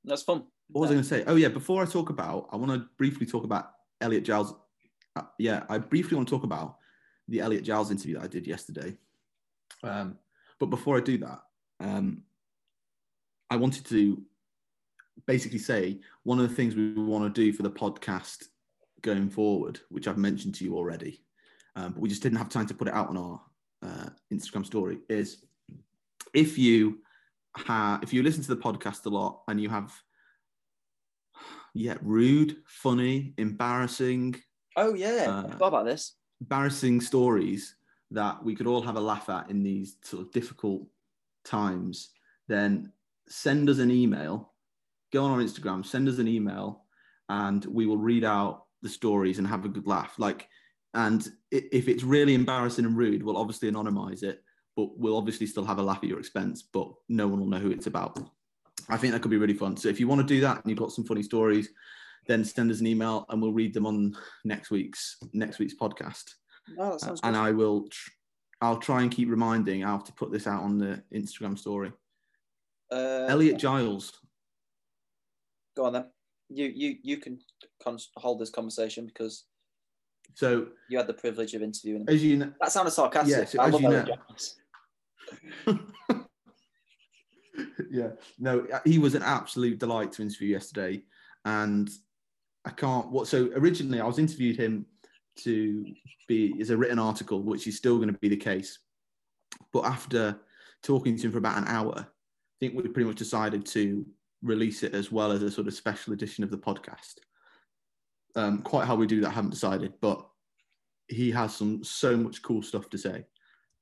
That's 0.05 0.23
fun. 0.23 0.45
what 0.69 0.83
was 0.83 0.91
I 0.91 0.95
going 0.95 1.03
to 1.03 1.09
say? 1.09 1.25
Oh 1.27 1.37
yeah. 1.37 1.49
Before 1.49 1.83
I 1.83 1.87
talk 1.87 2.11
about, 2.11 2.49
I 2.53 2.57
want 2.57 2.73
to 2.73 2.89
briefly 2.97 3.27
talk 3.27 3.45
about 3.45 3.73
Elliot 4.01 4.25
Giles. 4.25 4.55
Uh, 5.17 5.23
yeah, 5.39 5.65
I 5.69 5.79
briefly 5.79 6.17
want 6.17 6.29
to 6.29 6.35
talk 6.35 6.45
about 6.45 6.77
the 7.29 7.41
Elliot 7.41 7.65
Giles 7.65 7.91
interview 7.91 8.15
that 8.15 8.25
I 8.25 8.29
did 8.29 8.47
yesterday. 8.47 8.97
Um, 9.83 10.19
but 10.59 10.67
before 10.67 10.97
I 10.97 11.01
do 11.01 11.19
that, 11.19 11.41
um, 11.81 12.23
I 13.51 13.57
wanted 13.57 13.87
to 13.87 14.23
basically 15.27 15.59
say 15.59 16.01
one 16.23 16.39
of 16.39 16.49
the 16.49 16.55
things 16.55 16.75
we 16.75 16.93
want 16.93 17.25
to 17.25 17.45
do 17.45 17.53
for 17.53 17.63
the 17.63 17.71
podcast 17.71 18.45
going 19.03 19.31
forward, 19.31 19.81
which 19.89 20.09
I've 20.09 20.19
mentioned 20.19 20.55
to 20.57 20.65
you 20.65 20.77
already, 20.77 21.23
um, 21.77 21.93
but 21.93 22.01
we 22.01 22.09
just 22.09 22.23
didn't 22.23 22.39
have 22.39 22.49
time 22.49 22.67
to 22.67 22.75
put 22.75 22.89
it 22.89 22.95
out 22.95 23.09
on 23.09 23.17
our 23.17 23.41
uh, 23.85 24.09
Instagram 24.33 24.67
story, 24.67 24.99
is 25.09 25.45
if 26.35 26.59
you 26.59 26.99
ha- 27.59 28.01
if 28.03 28.13
you 28.13 28.23
listen 28.23 28.43
to 28.43 28.55
the 28.55 28.61
podcast 28.61 29.05
a 29.07 29.09
lot 29.09 29.43
and 29.49 29.61
you 29.61 29.69
have 29.69 29.93
yeah 31.75 31.97
rude, 32.03 32.57
funny, 32.67 33.35
embarrassing, 33.39 34.37
Oh 34.77 34.95
yeah, 34.95 35.27
Uh, 35.29 35.49
I 35.53 35.67
about 35.67 35.85
this. 35.87 36.15
embarrassing 36.41 37.01
stories 37.01 37.75
that 38.13 38.43
we 38.45 38.55
could 38.55 38.67
all 38.67 38.83
have 38.83 38.97
a 38.97 39.01
laugh 39.01 39.29
at 39.29 39.51
in 39.51 39.63
these 39.63 39.97
sort 40.03 40.23
of 40.23 40.33
difficult 40.33 40.87
times, 41.45 42.11
then 42.47 42.93
send 43.29 43.69
us 43.69 43.79
an 43.79 43.91
email. 43.91 44.55
Go 45.13 45.25
on 45.25 45.33
our 45.33 45.39
Instagram, 45.45 45.85
send 45.85 46.09
us 46.09 46.19
an 46.19 46.29
email, 46.29 46.85
and 47.29 47.65
we 47.67 47.87
will 47.87 47.97
read 47.99 48.25
out 48.25 48.67
the 48.83 48.89
stories 48.89 49.39
and 49.39 49.47
have 49.49 49.65
a 49.65 49.69
good 49.69 49.87
laugh. 49.87 50.15
Like, 50.19 50.49
and 50.95 51.27
if 51.51 51.89
it's 51.89 52.05
really 52.05 52.35
embarrassing 52.35 52.85
and 52.85 52.97
rude, 52.97 53.23
we'll 53.23 53.37
obviously 53.37 53.71
anonymize 53.71 54.23
it, 54.23 54.43
but 54.79 54.97
we'll 54.97 55.17
obviously 55.17 55.45
still 55.45 55.65
have 55.65 55.79
a 55.79 55.83
laugh 55.83 55.99
at 56.05 56.09
your 56.09 56.21
expense. 56.21 56.63
But 56.63 56.89
no 57.09 57.27
one 57.27 57.41
will 57.41 57.49
know 57.49 57.59
who 57.59 57.73
it's 57.73 57.89
about. 57.89 58.17
I 58.89 58.97
think 58.97 59.13
that 59.13 59.21
could 59.23 59.33
be 59.33 59.37
really 59.37 59.55
fun. 59.55 59.77
So 59.77 59.89
if 59.89 59.99
you 59.99 60.07
want 60.07 60.21
to 60.21 60.27
do 60.35 60.41
that 60.43 60.59
and 60.59 60.71
you've 60.71 60.79
got 60.79 60.93
some 60.93 61.05
funny 61.05 61.25
stories, 61.25 61.69
then 62.29 62.45
send 62.45 62.71
us 62.71 62.79
an 62.79 62.87
email 62.87 63.27
and 63.29 63.43
we'll 63.43 63.53
read 63.53 63.75
them 63.75 63.87
on 63.87 64.17
next 64.45 64.71
week's 64.71 65.17
next 65.33 65.59
week's 65.59 65.75
podcast. 65.75 66.25
That 66.77 67.01
sounds 67.01 67.21
and. 67.25 67.37
I 67.37 67.51
will, 67.51 67.89
tr- 67.89 68.11
I'll 68.61 68.77
try 68.79 69.03
and 69.03 69.11
keep 69.11 69.29
reminding. 69.29 69.83
I 69.85 69.91
have 69.91 70.05
to 70.05 70.13
put 70.13 70.31
this 70.31 70.47
out 70.47 70.63
on 70.63 70.79
the 70.79 71.03
Instagram 71.13 71.59
story. 71.59 71.93
Uh, 72.93 73.27
Elliot 73.29 73.59
Giles. 73.59 74.13
go 75.77 75.87
on 75.87 75.93
then. 75.95 76.05
You 76.51 76.67
you 76.67 76.97
you 77.03 77.17
can 77.19 77.41
con- 77.83 77.99
hold 78.17 78.39
this 78.39 78.51
conversation 78.51 79.07
because 79.07 79.45
So 80.35 80.69
you 80.89 80.97
had 80.99 81.07
the 81.09 81.15
privilege 81.25 81.53
of 81.55 81.63
interviewing 81.63 82.03
him. 82.03 82.09
as 82.09 82.23
you 82.25 82.37
know, 82.39 82.53
That 82.61 82.73
sounded 82.73 82.93
sarcastic. 82.93 83.37
Yeah, 83.37 83.45
so 83.45 83.61
as 83.63 83.81
you 83.81 83.89
know- 83.89 84.05
Giles. 84.05 84.57
yeah, 87.91 88.11
no, 88.39 88.67
he 88.85 88.99
was 88.99 89.15
an 89.15 89.23
absolute 89.23 89.79
delight 89.79 90.13
to 90.13 90.23
interview 90.23 90.49
yesterday, 90.49 91.03
and 91.45 91.91
I 92.65 92.71
can't. 92.71 93.11
What 93.11 93.27
so 93.29 93.51
originally 93.55 94.01
I 94.01 94.07
was 94.07 94.19
interviewed 94.19 94.57
him 94.57 94.87
to 95.39 95.85
be 96.27 96.55
as 96.61 96.71
a 96.71 96.77
written 96.77 96.99
article, 96.99 97.43
which 97.43 97.67
is 97.67 97.77
still 97.77 97.97
going 97.97 98.13
to 98.13 98.19
be 98.19 98.29
the 98.29 98.37
case, 98.37 98.79
but 99.73 99.85
after 99.85 100.39
talking 100.83 101.17
to 101.17 101.27
him 101.27 101.33
for 101.33 101.39
about 101.39 101.59
an 101.59 101.69
hour, 101.69 101.95
I 101.99 102.57
think 102.61 102.75
we 102.75 102.83
pretty 102.89 103.09
much 103.09 103.19
decided 103.19 103.67
to 103.67 104.07
release 104.43 104.83
it 104.83 104.95
as 104.95 105.11
well 105.11 105.33
as 105.33 105.43
a 105.43 105.51
sort 105.51 105.67
of 105.67 105.75
special 105.75 106.13
edition 106.13 106.45
of 106.45 106.51
the 106.51 106.59
podcast. 106.59 107.17
Um, 108.37 108.63
quite 108.63 108.87
how 108.87 108.95
we 108.95 109.07
do 109.07 109.21
that, 109.21 109.29
I 109.29 109.33
haven't 109.33 109.51
decided, 109.51 109.95
but 110.01 110.25
he 111.09 111.31
has 111.31 111.57
some 111.57 111.83
so 111.83 112.17
much 112.17 112.43
cool 112.43 112.63
stuff 112.63 112.89
to 112.91 112.99
say, 112.99 113.25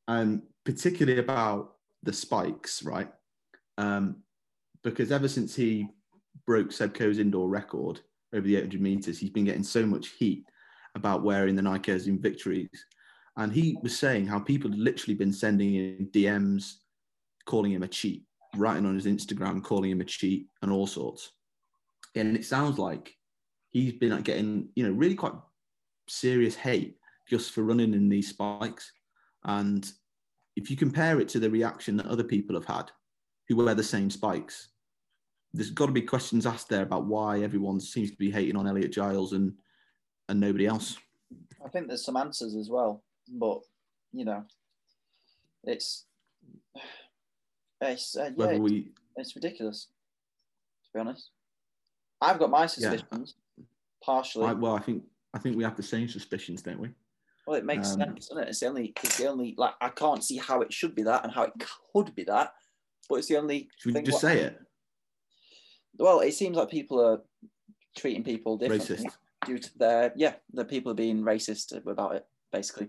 and 0.09 0.43
particularly 0.65 1.19
about 1.19 1.75
the 2.03 2.13
spikes, 2.13 2.83
right? 2.83 3.11
Um, 3.79 4.23
because 4.83 5.11
ever 5.13 5.29
since 5.29 5.55
he 5.55 5.89
broke 6.47 6.73
Seb 6.73 6.95
Coe's 6.95 7.19
indoor 7.19 7.49
record 7.49 8.01
over 8.33 8.47
the 8.47 8.57
800 8.57 8.81
meters, 8.81 9.19
he's 9.19 9.31
been 9.31 9.45
getting 9.45 9.65
so 9.65 9.85
much 9.85 10.09
heat 10.19 10.45
about 10.95 11.23
wearing 11.23 11.57
the 11.57 11.63
Nike 11.63 11.93
in 11.93 12.21
victories. 12.21 12.85
And 13.37 13.53
he 13.53 13.79
was 13.83 13.99
saying 13.99 14.27
how 14.27 14.39
people 14.39 14.71
had 14.71 14.79
literally 14.79 15.15
been 15.15 15.33
sending 15.33 15.75
him 15.75 16.09
DMs, 16.13 16.75
calling 17.45 17.73
him 17.73 17.83
a 17.83 17.89
cheat, 17.89 18.25
writing 18.57 18.87
on 18.87 18.95
his 18.95 19.07
Instagram, 19.07 19.63
calling 19.63 19.91
him 19.91 20.01
a 20.01 20.05
cheat, 20.05 20.47
and 20.63 20.73
all 20.73 20.87
sorts. 20.87 21.33
And 22.15 22.35
it 22.35 22.47
sounds 22.47 22.79
like 22.79 23.15
he's 23.71 23.93
been 23.93 24.19
getting, 24.23 24.69
you 24.75 24.85
know, 24.85 24.93
really 24.93 25.15
quite 25.15 25.35
serious 26.09 26.55
hate 26.55 26.97
just 27.29 27.53
for 27.53 27.63
running 27.63 27.93
in 27.93 28.09
these 28.09 28.31
spikes. 28.31 28.91
And 29.47 29.91
if 30.57 30.71
you 30.71 30.77
compare 30.77 31.21
it 31.21 31.29
to 31.31 31.39
the 31.39 31.51
reaction 31.51 31.97
that 31.97 32.07
other 32.07 32.25
people 32.25 32.55
have 32.57 32.67
had 32.67 32.91
who 33.49 33.57
wear 33.57 33.75
the 33.75 33.83
same 33.83 34.11
spikes, 34.11 34.69
there's 35.55 35.71
got 35.71 35.87
to 35.87 35.93
be 35.93 36.03
questions 36.03 36.45
asked 36.45 36.69
there 36.69 36.83
about 36.83 37.07
why 37.07 37.41
everyone 37.41 37.81
seems 37.81 38.11
to 38.11 38.17
be 38.17 38.31
hating 38.31 38.57
on 38.57 38.67
Elliot 38.67 38.93
Giles 38.93 39.33
and 39.33 39.55
and 40.29 40.41
nobody 40.41 40.67
else. 40.67 40.97
I 41.65 41.69
think 41.69 41.87
there's 41.87 42.05
some 42.05 42.17
answers 42.17 42.57
as 42.57 42.69
well, 42.69 43.05
but 43.29 43.61
you 44.13 44.25
know, 44.25 44.45
it's 45.65 46.05
it's 47.81 48.17
uh, 48.17 48.31
yeah, 48.37 48.47
it's, 48.47 48.61
we, 48.61 48.91
it's 49.17 49.37
ridiculous. 49.37 49.89
To 50.85 50.91
be 50.95 51.01
honest, 51.01 51.31
I've 52.21 52.39
got 52.39 52.51
my 52.51 52.67
suspicions. 52.67 53.35
Partially, 54.05 54.47
I, 54.47 54.53
well, 54.53 54.75
I 54.75 54.81
think 54.81 55.05
I 55.33 55.39
think 55.39 55.57
we 55.57 55.65
have 55.65 55.77
the 55.77 55.83
same 55.83 56.09
suspicions, 56.09 56.63
don't 56.63 56.81
we? 56.81 56.91
Well, 57.47 57.57
it 57.57 57.65
makes 57.65 57.93
um, 57.93 58.01
sense, 58.01 58.29
doesn't 58.29 58.43
it? 58.45 58.49
It's 58.49 58.61
the 58.61 58.67
only, 58.67 58.93
it's 59.03 59.19
the 59.19 59.29
only 59.29 59.55
like 59.57 59.75
I 59.81 59.89
can't 59.91 60.25
see 60.25 60.37
how 60.37 60.61
it 60.63 60.73
should 60.73 60.95
be 60.95 61.03
that 61.05 61.25
and 61.25 61.33
how 61.33 61.45
it 61.45 61.53
could 61.95 62.15
be 62.15 62.25
that, 62.25 62.53
but 63.09 63.17
it's 63.17 63.29
the 63.29 63.37
only. 63.37 63.69
Should 63.79 63.95
we 63.95 64.03
just 64.03 64.15
what- 64.15 64.21
say 64.21 64.41
it? 64.41 64.59
Well, 65.99 66.21
it 66.21 66.33
seems 66.33 66.57
like 66.57 66.71
people 66.71 67.01
are 67.05 67.23
treating 67.97 68.23
people 68.23 68.59
differently. 68.59 68.97
Racist. 68.97 69.17
due 69.47 69.59
to 69.59 69.79
their 69.79 70.13
yeah 70.17 70.35
the 70.53 70.65
people 70.65 70.93
are 70.93 70.97
being 70.97 71.23
racist 71.23 71.75
about 71.87 72.15
it 72.17 72.27
basically 72.53 72.89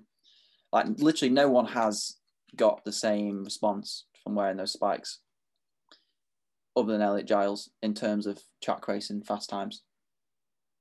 like 0.74 0.86
literally 0.98 1.34
no 1.34 1.48
one 1.48 1.66
has 1.66 2.18
got 2.58 2.84
the 2.84 2.92
same 2.92 3.44
response 3.46 4.08
from 4.24 4.36
wearing 4.36 4.58
those 4.58 4.74
spikes 4.74 5.20
other 6.76 6.92
than 6.92 7.02
Elliot 7.02 7.28
Giles 7.28 7.70
in 7.82 7.94
terms 7.94 8.26
of 8.28 8.42
track 8.62 8.86
racing 8.90 9.22
fast 9.22 9.50
times 9.50 9.84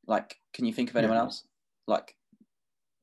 like 0.09 0.37
can 0.55 0.65
you 0.65 0.73
think 0.73 0.91
of 0.91 0.97
anyone 0.97 1.17
Yeah. 1.17 1.23
else 1.23 1.47
like 1.87 2.16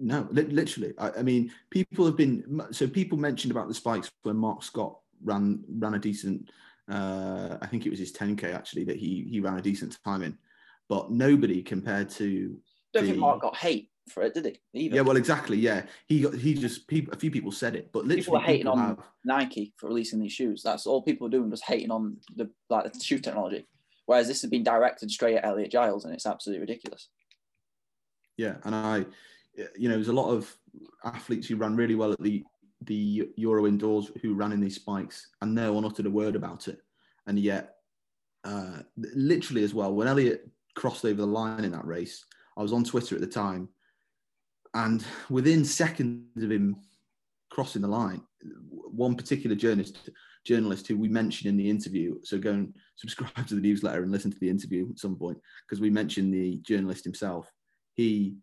No, 0.04 0.28
li- 0.32 0.43
literally. 0.43 0.93
I, 0.97 1.12
I 1.20 1.22
mean, 1.24 1.51
people 1.70 2.06
have 2.06 2.18
been 2.18 2.62
so 2.72 2.88
people 2.88 3.18
mentioned 3.18 3.51
about 3.51 3.70
the 3.70 3.74
spikes 3.74 4.12
when 4.24 4.36
Marc 4.36 4.62
Scott 4.64 4.99
ran 5.24 5.64
ran 5.70 5.93
a 5.93 5.99
decent. 5.99 6.49
Uh, 6.91 7.58
I 7.62 7.68
think 7.68 7.86
it 7.86 7.89
was 7.89 7.99
his 7.99 8.12
10k 8.12 8.54
actually 8.54 8.84
that 8.86 8.97
he 8.97 9.26
he 9.30 9.39
ran 9.39 9.58
a 9.58 9.62
decent 9.62 9.97
time 10.04 10.22
in, 10.22 10.38
but 10.89 11.10
nobody 11.10 11.64
compared 11.64 12.10
to. 12.12 12.58
don't 12.93 13.06
think 13.06 13.18
Marc 13.18 13.41
got 13.41 13.56
hate 13.56 13.91
for 14.10 14.24
it 14.24 14.34
did 14.34 14.60
he 14.74 14.80
either 14.82 14.95
Yeah, 14.97 15.01
well, 15.04 15.16
exactly. 15.16 15.56
Yeah, 15.56 15.86
he 16.08 16.22
got 16.24 16.34
he 16.34 16.54
just 16.54 16.86
people. 16.88 17.14
A 17.14 17.18
few 17.18 17.32
people 17.32 17.54
said 17.54 17.76
it, 17.78 17.89
but 17.93 18.04
literally 18.04 18.24
people 18.24 18.36
are 18.38 18.41
hating 18.41 18.66
people 18.66 18.74
on 18.74 18.88
have- 18.89 18.99
Nike 19.24 19.74
for 19.78 19.88
releasing 19.88 20.20
these 20.20 20.34
shoes 20.34 20.62
that's 20.62 20.86
all 20.86 21.01
people 21.01 21.28
are 21.28 21.30
doing 21.30 21.49
was 21.49 21.62
hating 21.62 21.91
on 21.91 22.18
the 22.36 22.49
like 22.70 22.91
the 22.91 22.99
shoe 22.99 23.20
technology 23.20 23.66
whereas 24.06 24.28
this 24.28 24.41
has 24.41 24.51
been 24.51 24.64
directed 24.64 25.10
straight 25.10 25.38
at 25.38 25.45
Elliot 25.45 25.72
Giles 25.72 26.04
and 26.04 26.14
it's 26.14 26.26
absolutely 26.26 26.60
ridiculous 26.60 27.08
Yeah, 28.36 28.56
and 28.66 28.76
I, 28.76 29.06
you 29.78 29.89
know, 29.89 29.95
there's 29.95 30.08
a 30.08 30.14
lot 30.14 30.32
of 30.32 30.56
athletes 31.04 31.47
who 31.47 31.56
ran 31.56 31.76
really 31.76 31.95
well 31.95 32.12
at 32.12 32.22
the 32.22 32.43
the 32.82 33.30
Euro 33.38 33.66
indoors 33.66 34.12
who 34.22 34.34
ran 34.34 34.51
in 34.51 34.60
these 34.60 34.76
spikes, 34.76 35.30
and 35.41 35.56
no 35.56 35.72
one 35.72 35.86
uttered 35.86 36.06
a 36.06 36.12
word 36.12 36.36
about 36.36 36.68
it. 36.68 36.80
And 37.28 37.39
yet, 37.39 37.76
uh, 38.43 38.80
literally 38.97 39.64
as 39.64 39.74
well, 39.74 39.93
when 39.93 40.08
Elliot 40.08 40.49
crossed 40.76 41.06
over 41.06 41.22
the 41.22 41.26
line 41.26 41.64
in 41.64 41.72
that 41.72 41.86
race, 41.86 42.26
I 42.58 42.62
was 42.62 42.74
on 42.74 42.84
Twitter 42.84 43.16
at 43.16 43.22
the 43.22 43.28
time, 43.28 43.70
and 44.74 45.06
within 45.30 45.64
seconds 45.64 46.43
of 46.43 46.51
him 46.51 46.76
crossing 47.49 47.84
the 47.84 47.88
line, 47.88 48.22
one 48.66 49.16
particular 49.16 49.56
journalist 49.56 50.10
journalist 50.45 50.88
who 50.88 50.97
we 50.97 51.08
mentioned 51.08 51.49
in 51.49 51.58
the 51.58 51.70
interview. 51.70 52.16
So 52.24 52.38
go 52.38 52.51
and 52.51 52.76
subscribe 52.95 53.47
to 53.47 53.56
the 53.56 53.62
newsletter 53.62 54.04
and 54.04 54.12
listen 54.12 54.32
to 54.32 54.39
the 54.39 54.49
interview 54.49 54.89
at 54.89 54.99
some 54.99 55.16
point 55.16 55.38
because 55.66 55.82
we 55.82 55.89
mentioned 55.89 56.34
the 56.34 56.58
journalist 56.58 57.04
himself. 57.04 57.49
He, 57.93 58.36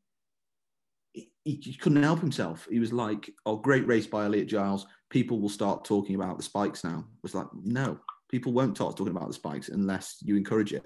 he 1.13 1.31
he 1.45 1.75
couldn't 1.75 2.03
help 2.03 2.21
himself. 2.21 2.67
He 2.71 2.79
was 2.79 2.93
like, 2.93 3.31
"Oh, 3.47 3.57
great 3.57 3.87
race 3.87 4.07
by 4.07 4.25
Elliot 4.25 4.49
Giles. 4.49 4.87
People 5.11 5.41
will 5.41 5.49
start 5.49 5.85
talking 5.85 6.15
about 6.15 6.37
the 6.37 6.43
spikes 6.43 6.85
now." 6.85 6.99
It 7.01 7.23
was 7.23 7.35
like, 7.35 7.47
no, 7.65 7.99
people 8.31 8.53
won't 8.53 8.77
start 8.77 8.97
talking 8.97 9.15
about 9.17 9.29
the 9.29 9.35
spikes 9.35 9.69
unless 9.69 10.19
you 10.23 10.37
encourage 10.37 10.73
it. 10.73 10.85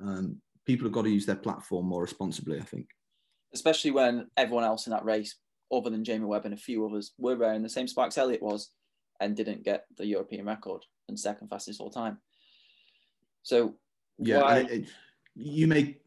Um, 0.00 0.40
people 0.66 0.84
have 0.86 0.92
got 0.92 1.02
to 1.02 1.10
use 1.10 1.26
their 1.26 1.36
platform 1.36 1.86
more 1.86 2.02
responsibly. 2.02 2.58
I 2.58 2.64
think. 2.64 2.88
especially 3.54 3.92
when 3.92 4.26
everyone 4.36 4.64
else 4.64 4.86
in 4.86 4.90
that 4.90 5.04
race, 5.04 5.36
other 5.72 5.88
than 5.90 6.02
Jamie 6.04 6.24
Webb 6.26 6.44
and 6.44 6.54
a 6.54 6.56
few 6.56 6.84
others, 6.84 7.12
were 7.18 7.36
wearing 7.36 7.62
the 7.62 7.68
same 7.68 7.86
spikes 7.88 8.18
Elliot 8.18 8.42
was 8.42 8.70
and 9.20 9.36
didn't 9.36 9.62
get 9.62 9.86
the 9.96 10.04
European 10.06 10.44
record 10.44 10.82
and 11.08 11.18
second 11.18 11.48
fastest 11.48 11.80
all 11.80 11.90
time. 11.90 12.18
So 13.42 13.76
Yeah, 14.18 14.40
why- 14.42 14.58
it, 14.60 14.70
it- 14.70 14.88
you 15.36 15.66
make. 15.66 16.00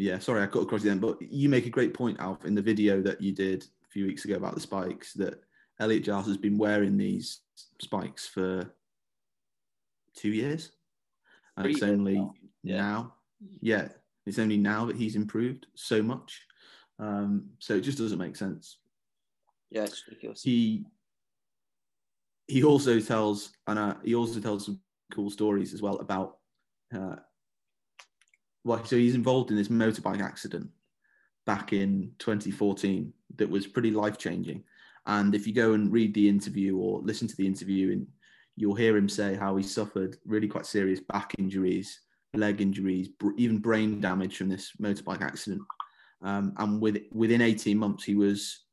Yeah, 0.00 0.18
sorry, 0.18 0.42
I 0.42 0.46
cut 0.46 0.62
across 0.62 0.82
the 0.82 0.90
end, 0.90 1.00
but 1.00 1.20
you 1.20 1.48
make 1.48 1.66
a 1.66 1.70
great 1.70 1.94
point, 1.94 2.20
Alf, 2.20 2.44
in 2.44 2.54
the 2.54 2.62
video 2.62 3.00
that 3.02 3.20
you 3.20 3.32
did 3.32 3.64
a 3.64 3.88
few 3.88 4.06
weeks 4.06 4.24
ago 4.24 4.34
about 4.34 4.54
the 4.54 4.60
spikes. 4.60 5.12
That 5.14 5.42
Elliot 5.78 6.04
Giles 6.04 6.26
has 6.26 6.36
been 6.36 6.58
wearing 6.58 6.96
these 6.96 7.40
spikes 7.80 8.26
for 8.26 8.70
two 10.14 10.30
years, 10.30 10.72
and 11.56 11.66
it's 11.66 11.82
only 11.82 12.14
now. 12.14 12.34
Yeah. 12.62 12.76
now, 12.76 13.14
yeah, 13.60 13.88
it's 14.26 14.38
only 14.38 14.56
now 14.56 14.84
that 14.86 14.96
he's 14.96 15.16
improved 15.16 15.66
so 15.74 16.02
much. 16.02 16.46
Um, 16.98 17.50
so 17.58 17.74
it 17.74 17.80
just 17.80 17.98
doesn't 17.98 18.18
make 18.18 18.36
sense 18.36 18.76
yeah, 19.70 19.84
it's 19.84 20.06
ridiculous. 20.06 20.42
he 20.42 20.84
he 22.46 22.64
also 22.64 22.98
tells 22.98 23.52
and 23.66 23.78
uh, 23.78 23.94
he 24.04 24.14
also 24.14 24.40
tells 24.40 24.66
some 24.66 24.80
cool 25.12 25.30
stories 25.30 25.72
as 25.72 25.82
well 25.82 25.98
about 25.98 26.38
uh, 26.94 27.16
so 28.84 28.96
he's 28.96 29.14
involved 29.14 29.50
in 29.50 29.56
this 29.56 29.68
motorbike 29.68 30.22
accident 30.22 30.68
back 31.46 31.72
in 31.72 32.12
2014 32.18 33.12
that 33.36 33.48
was 33.48 33.66
pretty 33.66 33.90
life 33.90 34.18
changing 34.18 34.62
and 35.06 35.34
if 35.34 35.46
you 35.46 35.54
go 35.54 35.72
and 35.72 35.90
read 35.90 36.12
the 36.14 36.28
interview 36.28 36.76
or 36.76 37.00
listen 37.00 37.26
to 37.26 37.36
the 37.36 37.46
interview 37.46 37.92
and 37.92 38.06
you'll 38.56 38.74
hear 38.74 38.96
him 38.96 39.08
say 39.08 39.34
how 39.34 39.56
he 39.56 39.62
suffered 39.62 40.18
really 40.26 40.48
quite 40.48 40.66
serious 40.66 41.00
back 41.00 41.34
injuries 41.38 42.00
leg 42.34 42.60
injuries 42.60 43.08
even 43.36 43.58
brain 43.58 44.00
damage 44.00 44.36
from 44.36 44.48
this 44.48 44.72
motorbike 44.80 45.22
accident. 45.22 45.62
Um, 46.22 46.52
and 46.58 46.80
with, 46.80 46.98
within 47.12 47.40
18 47.40 47.78
months 47.78 48.04
he 48.04 48.14
was 48.14 48.64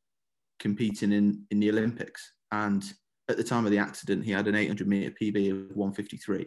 competing 0.60 1.12
in 1.12 1.44
in 1.52 1.60
the 1.60 1.70
Olympics, 1.70 2.34
and 2.52 2.84
at 3.30 3.38
the 3.38 3.44
time 3.44 3.66
of 3.66 3.72
the 3.72 3.78
accident, 3.78 4.26
he 4.26 4.32
had 4.32 4.48
an 4.48 4.56
800 4.56 4.88
meter 4.88 5.12
PB 5.12 5.52
of 5.52 5.76
153. 5.76 6.46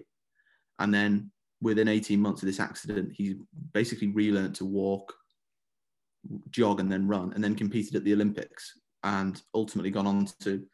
And 0.79 0.95
then 0.95 1.31
within 1.61 1.89
18 1.89 2.21
months 2.21 2.43
of 2.43 2.47
this 2.47 2.61
accident, 2.61 3.13
he 3.13 3.37
basically 3.73 4.09
relearned 4.09 4.55
to 4.57 4.65
walk, 4.65 5.15
jog, 6.51 6.81
and 6.81 6.91
then 6.91 7.07
run, 7.07 7.33
and 7.35 7.43
then 7.43 7.55
competed 7.55 7.97
at 7.97 8.05
the 8.05 8.13
Olympics 8.13 8.79
and 9.03 9.43
ultimately 9.55 9.91
gone 9.91 10.07
on 10.07 10.27
to 10.41 10.65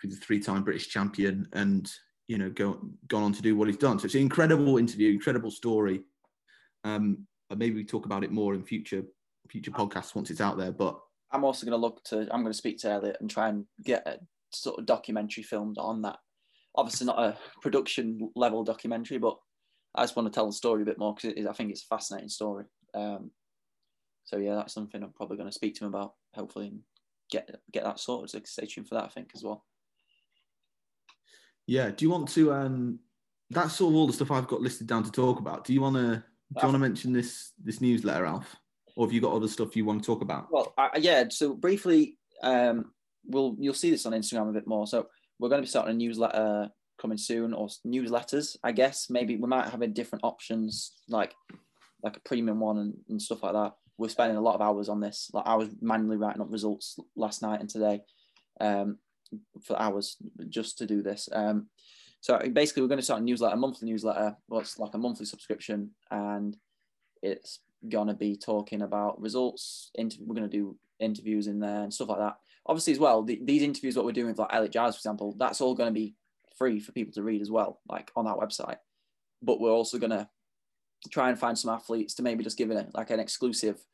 be 0.00 0.08
the 0.08 0.16
three 0.16 0.40
time 0.40 0.62
British 0.62 0.88
champion 0.88 1.48
and, 1.52 1.90
you 2.28 2.38
know, 2.38 2.50
go, 2.50 2.80
gone 3.08 3.22
on 3.22 3.32
to 3.32 3.42
do 3.42 3.56
what 3.56 3.68
he's 3.68 3.76
done. 3.76 3.98
So 3.98 4.06
it's 4.06 4.14
an 4.14 4.20
incredible 4.20 4.78
interview, 4.78 5.12
incredible 5.12 5.50
story. 5.50 6.02
Um, 6.84 7.26
maybe 7.54 7.76
we 7.76 7.84
talk 7.84 8.06
about 8.06 8.24
it 8.24 8.32
more 8.32 8.54
in 8.54 8.64
future 8.64 9.02
future 9.48 9.70
podcasts 9.70 10.14
once 10.14 10.30
it's 10.30 10.40
out 10.40 10.56
there. 10.56 10.72
But 10.72 10.98
I'm 11.30 11.44
also 11.44 11.66
going 11.66 11.78
to 11.78 11.84
look 11.84 12.02
to. 12.04 12.20
I'm 12.30 12.42
going 12.42 12.52
to 12.52 12.54
speak 12.54 12.78
to 12.78 12.90
Elliot 12.90 13.18
and 13.20 13.30
try 13.30 13.48
and 13.48 13.66
get 13.84 14.06
a 14.06 14.18
sort 14.52 14.78
of 14.78 14.86
documentary 14.86 15.42
filmed 15.42 15.78
on 15.78 16.02
that. 16.02 16.18
Obviously, 16.74 17.06
not 17.06 17.18
a 17.18 17.36
production 17.60 18.30
level 18.34 18.64
documentary, 18.64 19.18
but 19.18 19.36
I 19.94 20.02
just 20.02 20.16
want 20.16 20.32
to 20.32 20.34
tell 20.34 20.46
the 20.46 20.52
story 20.52 20.82
a 20.82 20.86
bit 20.86 20.98
more 20.98 21.14
because 21.14 21.46
I 21.46 21.52
think 21.52 21.70
it's 21.70 21.82
a 21.82 21.86
fascinating 21.86 22.28
story. 22.28 22.64
Um, 22.94 23.30
so 24.24 24.36
yeah, 24.36 24.54
that's 24.54 24.72
something 24.72 25.02
I'm 25.02 25.12
probably 25.12 25.36
going 25.36 25.48
to 25.48 25.54
speak 25.54 25.74
to 25.76 25.84
him 25.84 25.94
about. 25.94 26.14
Hopefully, 26.34 26.68
and 26.68 26.80
get 27.30 27.50
get 27.72 27.84
that 27.84 28.00
sorted. 28.00 28.30
So 28.30 28.40
stay 28.44 28.66
tuned 28.66 28.88
for 28.88 28.94
that. 28.94 29.04
I 29.04 29.08
think 29.08 29.30
as 29.34 29.42
well. 29.42 29.64
Yeah. 31.66 31.90
Do 31.90 32.04
you 32.04 32.10
want 32.10 32.28
to? 32.30 32.52
Um, 32.52 32.98
that's 33.50 33.74
sort 33.74 33.92
of 33.92 33.96
all 33.96 34.06
the 34.06 34.12
stuff 34.12 34.30
I've 34.30 34.48
got 34.48 34.60
listed 34.60 34.86
down 34.86 35.04
to 35.04 35.12
talk 35.12 35.38
about. 35.38 35.64
Do 35.64 35.74
you 35.74 35.80
want 35.80 35.96
to? 35.96 36.24
Do 36.54 36.60
you 36.60 36.68
want 36.68 36.74
to 36.74 36.78
mention 36.78 37.12
this 37.12 37.52
this 37.62 37.80
newsletter, 37.80 38.26
Alf? 38.26 38.56
Or 38.96 39.06
have 39.06 39.12
you 39.12 39.20
got 39.20 39.32
other 39.32 39.48
stuff 39.48 39.74
you 39.74 39.84
want 39.84 40.02
to 40.02 40.06
talk 40.06 40.20
about? 40.20 40.48
Well, 40.50 40.74
uh, 40.76 40.88
yeah. 40.98 41.24
So 41.30 41.54
briefly, 41.54 42.18
um, 42.42 42.92
we'll 43.26 43.56
you'll 43.58 43.74
see 43.74 43.90
this 43.90 44.06
on 44.06 44.12
Instagram 44.12 44.50
a 44.50 44.52
bit 44.52 44.66
more. 44.66 44.86
So 44.86 45.08
we're 45.38 45.48
going 45.48 45.62
to 45.62 45.66
be 45.66 45.70
starting 45.70 45.94
a 45.94 45.98
newsletter 45.98 46.70
coming 46.98 47.18
soon, 47.18 47.52
or 47.52 47.68
newsletters, 47.86 48.56
I 48.62 48.72
guess. 48.72 49.08
Maybe 49.10 49.36
we 49.36 49.48
might 49.48 49.68
have 49.68 49.82
a 49.82 49.86
different 49.86 50.24
options, 50.24 50.92
like 51.08 51.34
like 52.02 52.16
a 52.16 52.20
premium 52.20 52.60
one 52.60 52.78
and, 52.78 52.94
and 53.08 53.22
stuff 53.22 53.42
like 53.42 53.52
that. 53.52 53.74
We're 53.96 54.08
spending 54.08 54.36
a 54.36 54.40
lot 54.40 54.54
of 54.54 54.60
hours 54.60 54.88
on 54.88 55.00
this. 55.00 55.30
Like 55.32 55.46
I 55.46 55.54
was 55.54 55.68
manually 55.80 56.16
writing 56.16 56.42
up 56.42 56.50
results 56.50 56.98
last 57.14 57.42
night 57.42 57.60
and 57.60 57.68
today, 57.68 58.00
um, 58.60 58.98
for 59.62 59.80
hours 59.80 60.16
just 60.48 60.78
to 60.78 60.86
do 60.86 61.02
this. 61.02 61.28
Um, 61.32 61.68
so 62.20 62.38
basically, 62.52 62.82
we're 62.82 62.88
going 62.88 62.98
to 62.98 63.04
start 63.04 63.20
a 63.20 63.24
newsletter, 63.24 63.54
a 63.54 63.58
monthly 63.58 63.88
newsletter. 63.88 64.36
Well, 64.48 64.60
it's 64.60 64.78
like 64.78 64.94
a 64.94 64.98
monthly 64.98 65.26
subscription, 65.26 65.90
and 66.10 66.56
it's 67.22 67.60
gonna 67.88 68.14
be 68.14 68.36
talking 68.36 68.82
about 68.82 69.20
results. 69.20 69.90
Inter- 69.96 70.18
we're 70.24 70.36
gonna 70.36 70.48
do 70.48 70.76
interviews 71.02 71.46
in 71.46 71.60
there 71.60 71.82
and 71.82 71.92
stuff 71.92 72.08
like 72.08 72.18
that. 72.18 72.36
Obviously, 72.66 72.92
as 72.92 72.98
well, 72.98 73.22
the, 73.22 73.40
these 73.42 73.62
interviews, 73.62 73.96
what 73.96 74.04
we're 74.04 74.12
doing 74.12 74.28
with 74.28 74.38
like 74.38 74.52
Elliot 74.52 74.72
Giles, 74.72 74.94
for 74.94 75.00
example, 75.00 75.34
that's 75.36 75.60
all 75.60 75.74
going 75.74 75.88
to 75.88 76.00
be 76.00 76.14
free 76.56 76.80
for 76.80 76.92
people 76.92 77.12
to 77.14 77.22
read 77.22 77.42
as 77.42 77.50
well, 77.50 77.80
like 77.88 78.10
on 78.16 78.26
our 78.26 78.36
website. 78.36 78.76
But 79.42 79.60
we're 79.60 79.70
also 79.70 79.98
gonna 79.98 80.28
try 81.10 81.28
and 81.28 81.38
find 81.38 81.58
some 81.58 81.74
athletes 81.74 82.14
to 82.14 82.22
maybe 82.22 82.44
just 82.44 82.58
give 82.58 82.70
it 82.70 82.90
like 82.94 83.10
an 83.10 83.20
exclusive, 83.20 83.84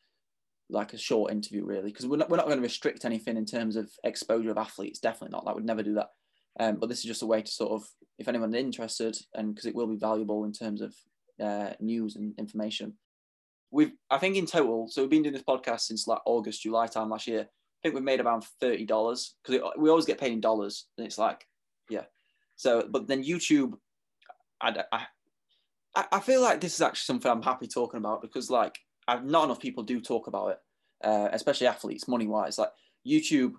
like 0.68 0.92
a 0.92 0.98
short 0.98 1.32
interview, 1.32 1.64
really, 1.64 1.90
because 1.90 2.06
we're 2.06 2.18
not 2.18 2.28
we're 2.28 2.36
not 2.36 2.46
going 2.46 2.58
to 2.58 2.62
restrict 2.62 3.04
anything 3.04 3.36
in 3.36 3.46
terms 3.46 3.76
of 3.76 3.90
exposure 4.04 4.50
of 4.50 4.58
athletes. 4.58 4.98
Definitely 4.98 5.34
not. 5.34 5.46
That 5.46 5.54
would 5.54 5.64
never 5.64 5.82
do 5.82 5.94
that. 5.94 6.10
Um, 6.60 6.76
but 6.76 6.88
this 6.88 6.98
is 6.98 7.04
just 7.04 7.22
a 7.22 7.26
way 7.26 7.40
to 7.40 7.50
sort 7.50 7.72
of, 7.72 7.88
if 8.18 8.28
anyone's 8.28 8.54
interested, 8.54 9.16
and 9.34 9.54
because 9.54 9.66
it 9.66 9.74
will 9.74 9.86
be 9.86 9.96
valuable 9.96 10.44
in 10.44 10.52
terms 10.52 10.82
of 10.82 10.94
uh, 11.40 11.72
news 11.80 12.16
and 12.16 12.34
information, 12.38 12.94
we've 13.70 13.92
I 14.10 14.18
think 14.18 14.36
in 14.36 14.46
total, 14.46 14.88
so 14.88 15.02
we've 15.02 15.10
been 15.10 15.22
doing 15.22 15.34
this 15.34 15.42
podcast 15.42 15.80
since 15.80 16.06
like 16.06 16.20
August, 16.26 16.62
July 16.62 16.88
time 16.88 17.10
last 17.10 17.26
year. 17.26 17.42
I 17.42 17.78
think 17.82 17.94
we've 17.94 18.04
made 18.04 18.20
around 18.20 18.44
thirty 18.60 18.84
dollars 18.84 19.36
because 19.42 19.62
we 19.78 19.88
always 19.88 20.04
get 20.04 20.20
paid 20.20 20.32
in 20.32 20.40
dollars, 20.40 20.88
and 20.98 21.06
it's 21.06 21.18
like, 21.18 21.46
yeah. 21.88 22.04
So, 22.58 22.88
but 22.90 23.06
then 23.06 23.22
YouTube, 23.22 23.74
I, 24.60 24.84
I 24.92 25.06
I 26.12 26.20
feel 26.20 26.42
like 26.42 26.60
this 26.60 26.74
is 26.74 26.80
actually 26.80 27.06
something 27.06 27.30
I'm 27.30 27.42
happy 27.42 27.68
talking 27.68 27.98
about 27.98 28.20
because 28.20 28.50
like 28.50 28.76
I've, 29.06 29.24
not 29.24 29.44
enough 29.44 29.60
people 29.60 29.84
do 29.84 30.00
talk 30.00 30.26
about 30.26 30.48
it, 30.50 30.58
uh, 31.04 31.28
especially 31.32 31.68
athletes, 31.68 32.08
money 32.08 32.26
wise. 32.26 32.58
Like 32.58 32.70
YouTube, 33.06 33.52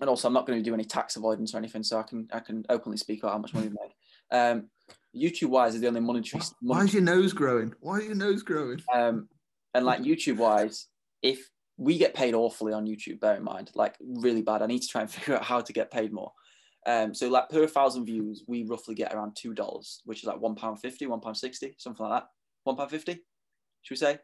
and 0.00 0.08
also 0.08 0.26
I'm 0.26 0.34
not 0.34 0.46
going 0.46 0.58
to 0.58 0.64
do 0.64 0.72
any 0.72 0.84
tax 0.84 1.16
avoidance 1.16 1.54
or 1.54 1.58
anything, 1.58 1.82
so 1.82 1.98
I 1.98 2.02
can 2.02 2.26
I 2.32 2.40
can 2.40 2.64
openly 2.70 2.96
speak 2.96 3.22
about 3.22 3.32
how 3.32 3.38
much 3.38 3.52
money 3.52 3.68
we 3.68 3.76
make. 3.82 3.94
Um, 4.30 4.70
YouTube 5.14 5.50
wise 5.50 5.74
is 5.74 5.82
the 5.82 5.88
only 5.88 6.00
monetary. 6.00 6.42
Why 6.62 6.84
is 6.84 6.94
your 6.94 7.02
nose 7.02 7.34
growing? 7.34 7.74
Why 7.80 7.98
is 7.98 8.06
your 8.06 8.16
nose 8.16 8.42
growing? 8.42 8.80
Um, 8.92 9.28
and 9.74 9.84
like 9.84 10.00
YouTube 10.00 10.38
wise, 10.38 10.86
if 11.22 11.50
we 11.76 11.98
get 11.98 12.14
paid 12.14 12.32
awfully 12.32 12.72
on 12.72 12.86
YouTube, 12.86 13.20
bear 13.20 13.36
in 13.36 13.44
mind, 13.44 13.70
like 13.74 13.96
really 14.00 14.42
bad. 14.42 14.62
I 14.62 14.66
need 14.66 14.80
to 14.80 14.88
try 14.88 15.02
and 15.02 15.10
figure 15.10 15.36
out 15.36 15.44
how 15.44 15.60
to 15.60 15.72
get 15.74 15.90
paid 15.90 16.10
more. 16.10 16.32
Um, 16.86 17.14
so 17.14 17.28
like 17.28 17.48
per 17.48 17.66
thousand 17.66 18.04
views, 18.06 18.44
we 18.46 18.64
roughly 18.64 18.94
get 18.94 19.14
around 19.14 19.36
two 19.36 19.54
dollars, 19.54 20.02
which 20.04 20.18
is 20.18 20.24
like 20.24 20.40
one 20.40 20.54
pound 20.54 20.80
fifty, 20.80 21.06
one 21.06 21.20
pound 21.20 21.36
sixty, 21.36 21.74
something 21.78 22.04
like 22.06 22.22
that. 22.22 22.28
One 22.64 22.76
pound 22.76 22.90
fifty, 22.90 23.22
should 23.82 23.94
we 23.94 23.96
say? 23.96 24.18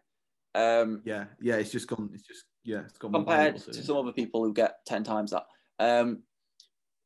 Um, 0.54 1.02
yeah, 1.04 1.24
yeah, 1.40 1.56
it's 1.56 1.70
just 1.70 1.88
gone. 1.88 2.11
It's 2.12 2.26
just 2.26 2.44
yeah, 2.64 2.80
it's 2.80 2.98
gone 2.98 3.12
compared 3.12 3.56
to 3.58 3.82
some 3.82 3.96
other 3.96 4.12
people 4.12 4.44
who 4.44 4.52
get 4.52 4.84
ten 4.86 5.04
times 5.04 5.30
that. 5.30 5.44
Um, 5.78 6.22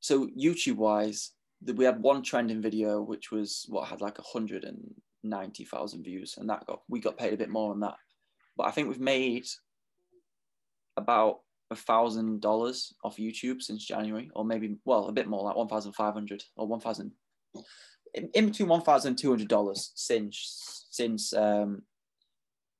so 0.00 0.26
YouTube 0.36 0.76
wise, 0.76 1.30
we 1.72 1.84
had 1.84 2.02
one 2.02 2.22
trending 2.22 2.60
video 2.60 3.00
which 3.00 3.30
was 3.30 3.64
what 3.68 3.88
had 3.88 4.00
like 4.00 4.18
190,000 4.18 6.02
views 6.02 6.36
and 6.38 6.48
that 6.48 6.66
got 6.66 6.82
we 6.88 7.00
got 7.00 7.16
paid 7.16 7.32
a 7.32 7.38
bit 7.38 7.48
more 7.48 7.72
on 7.72 7.80
that 7.80 7.96
but 8.56 8.66
I 8.66 8.70
think 8.70 8.88
we've 8.88 9.00
made 9.00 9.46
about 10.96 11.40
a 11.74 11.76
thousand 11.76 12.40
dollars 12.40 12.94
off 13.04 13.16
YouTube 13.16 13.60
since 13.62 13.84
January 13.84 14.30
or 14.34 14.44
maybe 14.44 14.76
well 14.84 15.08
a 15.08 15.12
bit 15.12 15.28
more 15.28 15.42
like 15.42 15.56
1,500 15.56 16.44
or 16.56 16.66
1,000 16.66 17.12
in, 18.14 18.30
in 18.34 18.46
between 18.46 18.68
1,200 18.68 19.48
dollars 19.48 19.92
since 19.94 20.86
since 20.90 21.32
um 21.34 21.82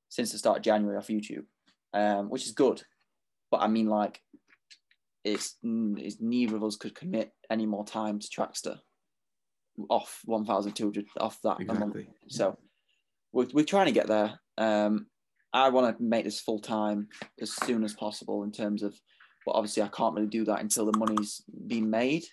since 0.09 0.33
the 0.33 0.39
start 0.39 0.59
of 0.59 0.63
January 0.63 0.97
off 0.97 1.09
YouTube 1.09 1.45
um 1.93 2.31
which 2.31 2.47
is 2.47 2.53
good 2.53 2.83
but 3.51 3.61
I 3.61 3.69
mean 3.69 3.89
like 3.89 4.21
it's, 5.25 5.57
it's 5.63 6.21
neither 6.21 6.57
of 6.57 6.65
us 6.65 6.77
could 6.77 6.95
commit 6.95 7.33
any 7.51 7.67
more 7.67 7.85
time 7.85 8.19
to 8.19 8.29
Trackstaa 8.29 8.79
off 9.89 10.21
1,200 10.25 11.07
off 11.19 11.41
that 11.43 11.61
exactly. 11.61 12.09
So 12.29 12.59
we're, 13.33 13.49
we're 13.53 13.65
trying 13.65 13.87
to 13.87 13.93
get 13.93 14.07
there. 14.07 14.39
Um, 14.59 15.07
I 15.55 15.69
want 15.69 15.97
to 15.97 16.03
make 16.03 16.25
this 16.25 16.41
full 16.41 16.59
time 16.59 17.09
as 17.41 17.53
soon 17.53 17.85
as 17.85 17.95
possible 17.95 18.43
in 18.43 18.51
terms 18.51 18.83
of, 18.83 18.95
but 19.47 19.53
obviously 19.53 19.85
I 19.85 19.89
can't 19.89 20.15
really 20.15 20.29
do 20.29 20.45
that 20.47 20.61
until 20.61 20.85
the 20.85 20.99
money's 20.99 21.43
been 21.69 21.89
made. 21.89 22.25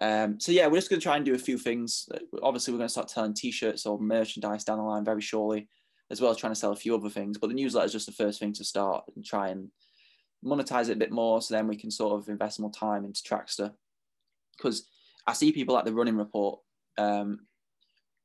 Um, 0.00 0.40
so 0.40 0.50
yeah, 0.50 0.66
we're 0.66 0.78
just 0.78 0.88
going 0.88 1.00
to 1.00 1.04
try 1.04 1.16
and 1.16 1.24
do 1.24 1.34
a 1.34 1.38
few 1.38 1.58
things. 1.58 2.08
Obviously, 2.42 2.72
we're 2.72 2.78
going 2.78 2.88
to 2.88 2.92
start 2.92 3.10
selling 3.10 3.34
t-shirts 3.34 3.84
or 3.84 4.00
merchandise 4.00 4.64
down 4.64 4.78
the 4.78 4.84
line 4.84 5.04
very 5.04 5.20
shortly, 5.20 5.68
as 6.10 6.22
well 6.22 6.30
as 6.30 6.38
trying 6.38 6.54
to 6.54 6.58
sell 6.58 6.72
a 6.72 6.76
few 6.76 6.94
other 6.94 7.10
things. 7.10 7.36
But 7.36 7.48
the 7.48 7.54
newsletter 7.54 7.84
is 7.84 7.92
just 7.92 8.06
the 8.06 8.12
first 8.12 8.40
thing 8.40 8.54
to 8.54 8.64
start 8.64 9.04
and 9.14 9.22
try 9.22 9.48
and 9.48 9.70
monetize 10.42 10.88
it 10.88 10.92
a 10.92 10.96
bit 10.96 11.12
more 11.12 11.42
so 11.42 11.52
then 11.52 11.68
we 11.68 11.76
can 11.76 11.90
sort 11.90 12.18
of 12.18 12.30
invest 12.30 12.58
more 12.58 12.72
time 12.72 13.04
into 13.04 13.22
Trackstaa. 13.22 13.72
Because 14.56 14.88
I 15.26 15.34
see 15.34 15.52
people 15.52 15.76
at 15.76 15.84
the 15.84 15.92
running 15.92 16.16
report, 16.16 16.60
um, 16.96 17.40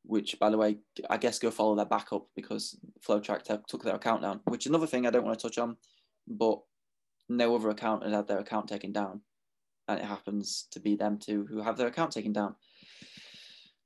which 0.08 0.38
by 0.40 0.50
the 0.50 0.58
way, 0.58 0.78
I 1.10 1.18
guess 1.18 1.40
go 1.40 1.52
follow 1.52 1.76
their 1.76 1.86
backup 1.86 2.28
because 2.36 2.78
FloTrack 3.08 3.44
t- 3.44 3.56
took 3.68 3.84
their 3.84 3.96
account 3.96 4.22
down, 4.22 4.42
which 4.46 4.66
is 4.66 4.70
another 4.70 4.88
thing 4.88 5.06
I 5.06 5.10
don't 5.10 5.26
want 5.26 5.38
to 5.38 5.48
touch 5.48 5.58
on, 5.58 5.78
but 6.28 6.60
no 7.30 7.56
other 7.56 7.70
account 7.70 8.04
has 8.04 8.14
had 8.14 8.28
their 8.28 8.40
account 8.40 8.68
taken 8.68 8.92
down. 8.92 9.22
And 9.88 10.00
it 10.00 10.06
happens 10.06 10.68
to 10.72 10.80
be 10.80 10.96
them 10.96 11.20
too 11.20 11.46
who 11.50 11.62
have 11.62 11.78
their 11.78 11.88
account 11.88 12.12
taken 12.12 12.34
down, 12.34 12.56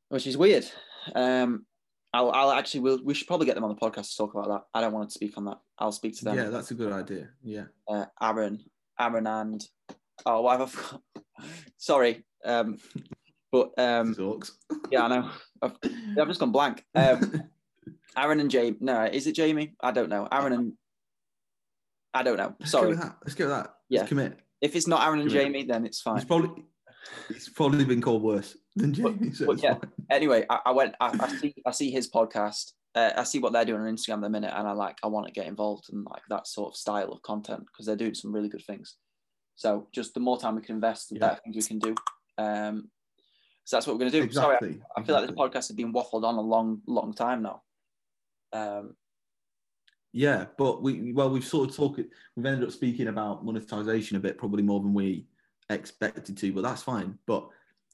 which 0.07 0.27
is 0.27 0.37
weird. 0.37 0.65
Um, 1.13 1.65
I'll, 2.13 2.31
I'll 2.31 2.51
actually, 2.51 2.79
we'll, 2.81 3.03
we 3.03 3.13
should 3.13 3.27
probably 3.27 3.45
get 3.45 3.55
them 3.55 3.65
on 3.65 3.69
the 3.69 3.79
podcast 3.79 4.11
to 4.11 4.17
talk 4.17 4.33
about 4.33 4.47
that. 4.47 4.61
I 4.73 4.81
don't 4.81 4.93
want 4.93 5.09
to 5.09 5.13
speak 5.13 5.37
on 5.37 5.45
that. 5.45 5.59
I'll 5.77 5.91
speak 5.91 6.17
to 6.17 6.25
them. 6.25 6.37
Yeah, 6.37 6.49
that's 6.49 6.71
a 6.71 6.75
good 6.75 6.91
idea. 6.91 7.29
Yeah. 7.43 7.65
Uh, 7.87 8.05
Aaron, 8.21 8.63
Aaron, 8.99 9.27
and 9.27 9.63
oh, 10.25 10.41
what 10.41 10.59
have 10.59 11.01
I? 11.37 11.43
Sorry, 11.77 12.23
um, 12.45 12.77
but 13.51 13.71
um, 13.77 14.15
yeah, 14.91 15.05
I 15.05 15.07
know. 15.07 15.31
I've, 15.61 15.77
I've 16.19 16.27
just 16.27 16.39
gone 16.39 16.51
blank. 16.51 16.83
Um, 16.95 17.43
Aaron 18.17 18.39
and 18.39 18.51
Jamie. 18.51 18.77
No, 18.79 19.05
is 19.05 19.27
it 19.27 19.35
Jamie? 19.35 19.75
I 19.81 19.91
don't 19.91 20.09
know. 20.09 20.27
Aaron 20.31 20.53
and 20.53 20.73
I 22.13 22.23
don't 22.23 22.37
know. 22.37 22.55
Sorry. 22.63 22.89
Let's 22.89 22.99
go 22.99 22.99
with 22.99 22.99
that. 22.99 23.17
Let's 23.23 23.35
go 23.35 23.45
with 23.45 23.55
that. 23.55 23.73
Yeah. 23.89 23.99
Let's 23.99 24.09
commit. 24.09 24.39
If 24.61 24.75
it's 24.75 24.87
not 24.87 25.05
Aaron 25.05 25.19
and 25.19 25.29
commit. 25.29 25.45
Jamie, 25.45 25.63
then 25.63 25.85
it's 25.85 26.01
fine. 26.01 26.17
It's 26.17 26.25
probably 26.25 26.65
it's 27.29 27.49
probably 27.49 27.85
been 27.85 28.01
called 28.01 28.21
worse 28.21 28.57
than 28.75 28.93
Jamie. 28.93 29.29
But, 29.29 29.35
so 29.35 29.45
but 29.45 29.63
yeah. 29.63 29.73
Fine. 29.73 29.91
Anyway, 30.09 30.45
I, 30.49 30.59
I 30.67 30.71
went. 30.71 30.95
I, 30.99 31.15
I, 31.19 31.27
see. 31.37 31.55
I 31.65 31.71
see 31.71 31.91
his 31.91 32.09
podcast. 32.09 32.73
Uh, 32.95 33.11
I 33.15 33.23
see 33.23 33.39
what 33.39 33.53
they're 33.53 33.65
doing 33.65 33.81
on 33.81 33.95
Instagram 33.95 34.15
at 34.15 34.21
the 34.21 34.29
minute, 34.29 34.53
and 34.55 34.67
I 34.67 34.71
like. 34.71 34.97
I 35.03 35.07
want 35.07 35.27
to 35.27 35.33
get 35.33 35.47
involved 35.47 35.85
in 35.91 36.03
like 36.03 36.23
that 36.29 36.47
sort 36.47 36.73
of 36.73 36.77
style 36.77 37.11
of 37.11 37.21
content 37.21 37.65
because 37.65 37.85
they're 37.85 37.95
doing 37.95 38.15
some 38.15 38.33
really 38.33 38.49
good 38.49 38.65
things. 38.65 38.95
So 39.55 39.87
just 39.91 40.13
the 40.13 40.19
more 40.19 40.39
time 40.39 40.55
we 40.55 40.61
can 40.61 40.75
invest, 40.75 41.09
the 41.09 41.15
yeah. 41.15 41.19
better 41.19 41.41
things 41.43 41.55
we 41.55 41.63
can 41.63 41.79
do. 41.79 41.95
Um, 42.37 42.89
so 43.69 43.75
that's 43.75 43.85
what 43.85 43.93
we're 43.93 43.99
going 43.99 44.11
to 44.13 44.17
do. 44.17 44.23
Exactly. 44.23 44.71
Sorry, 44.71 44.81
I, 44.97 44.99
I 44.99 45.03
feel 45.03 45.13
like 45.13 45.27
the 45.27 45.33
podcast 45.33 45.67
has 45.67 45.73
been 45.73 45.93
waffled 45.93 46.23
on 46.23 46.37
a 46.37 46.41
long, 46.41 46.81
long 46.87 47.13
time 47.13 47.43
now. 47.43 47.61
Um, 48.51 48.95
yeah, 50.11 50.45
but 50.57 50.81
we 50.81 51.13
well, 51.13 51.29
we've 51.29 51.45
sort 51.45 51.69
of 51.69 51.75
talked. 51.75 51.99
We've 52.35 52.45
ended 52.47 52.67
up 52.67 52.73
speaking 52.73 53.09
about 53.09 53.45
monetization 53.45 54.17
a 54.17 54.19
bit, 54.19 54.39
probably 54.39 54.63
more 54.63 54.79
than 54.79 54.95
we 54.95 55.27
expected 55.69 56.35
to, 56.35 56.51
but 56.51 56.63
that's 56.63 56.81
fine. 56.81 57.19
But 57.27 57.47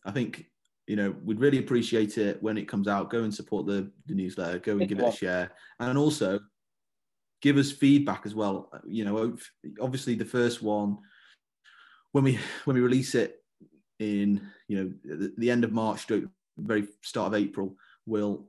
I 0.06 0.12
think 0.12 0.46
you 0.88 0.96
know 0.96 1.14
we'd 1.26 1.42
really 1.42 1.58
appreciate 1.58 2.18
it 2.18 2.42
when 2.42 2.58
it 2.58 2.70
comes 2.70 2.88
out. 2.88 3.10
Go 3.10 3.24
and 3.24 3.36
support 3.36 3.66
the, 3.66 3.92
the 4.06 4.16
newsletter. 4.16 4.60
Go 4.60 4.78
and 4.78 4.88
give 4.88 5.00
it 5.00 5.10
a 5.10 5.12
share, 5.12 5.52
and 5.82 5.98
also 5.98 6.40
give 7.42 7.58
us 7.58 7.74
feedback 7.74 8.22
as 8.26 8.34
well. 8.34 8.72
You 8.88 9.04
know, 9.04 9.36
obviously 9.82 10.16
the 10.16 10.24
first 10.24 10.64
one 10.64 11.00
when 12.14 12.24
we 12.24 12.40
when 12.64 12.76
we 12.76 12.82
release 12.82 13.14
it 13.14 13.42
in 14.00 14.48
you 14.68 14.78
know 14.78 14.94
the, 15.04 15.34
the 15.38 15.52
end 15.52 15.64
of 15.64 15.72
March, 15.72 16.08
very 16.58 16.88
start 17.02 17.28
of 17.28 17.40
April, 17.40 17.76
we'll 18.06 18.48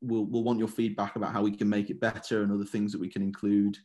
we'll 0.00 0.24
we'll 0.24 0.44
want 0.44 0.58
your 0.58 0.68
feedback 0.68 1.16
about 1.16 1.32
how 1.32 1.42
we 1.42 1.56
can 1.56 1.68
make 1.68 1.90
it 1.90 2.00
better 2.00 2.42
and 2.42 2.52
other 2.52 2.64
things 2.64 2.92
that 2.92 3.00
we 3.00 3.08
can 3.08 3.22
include 3.22 3.76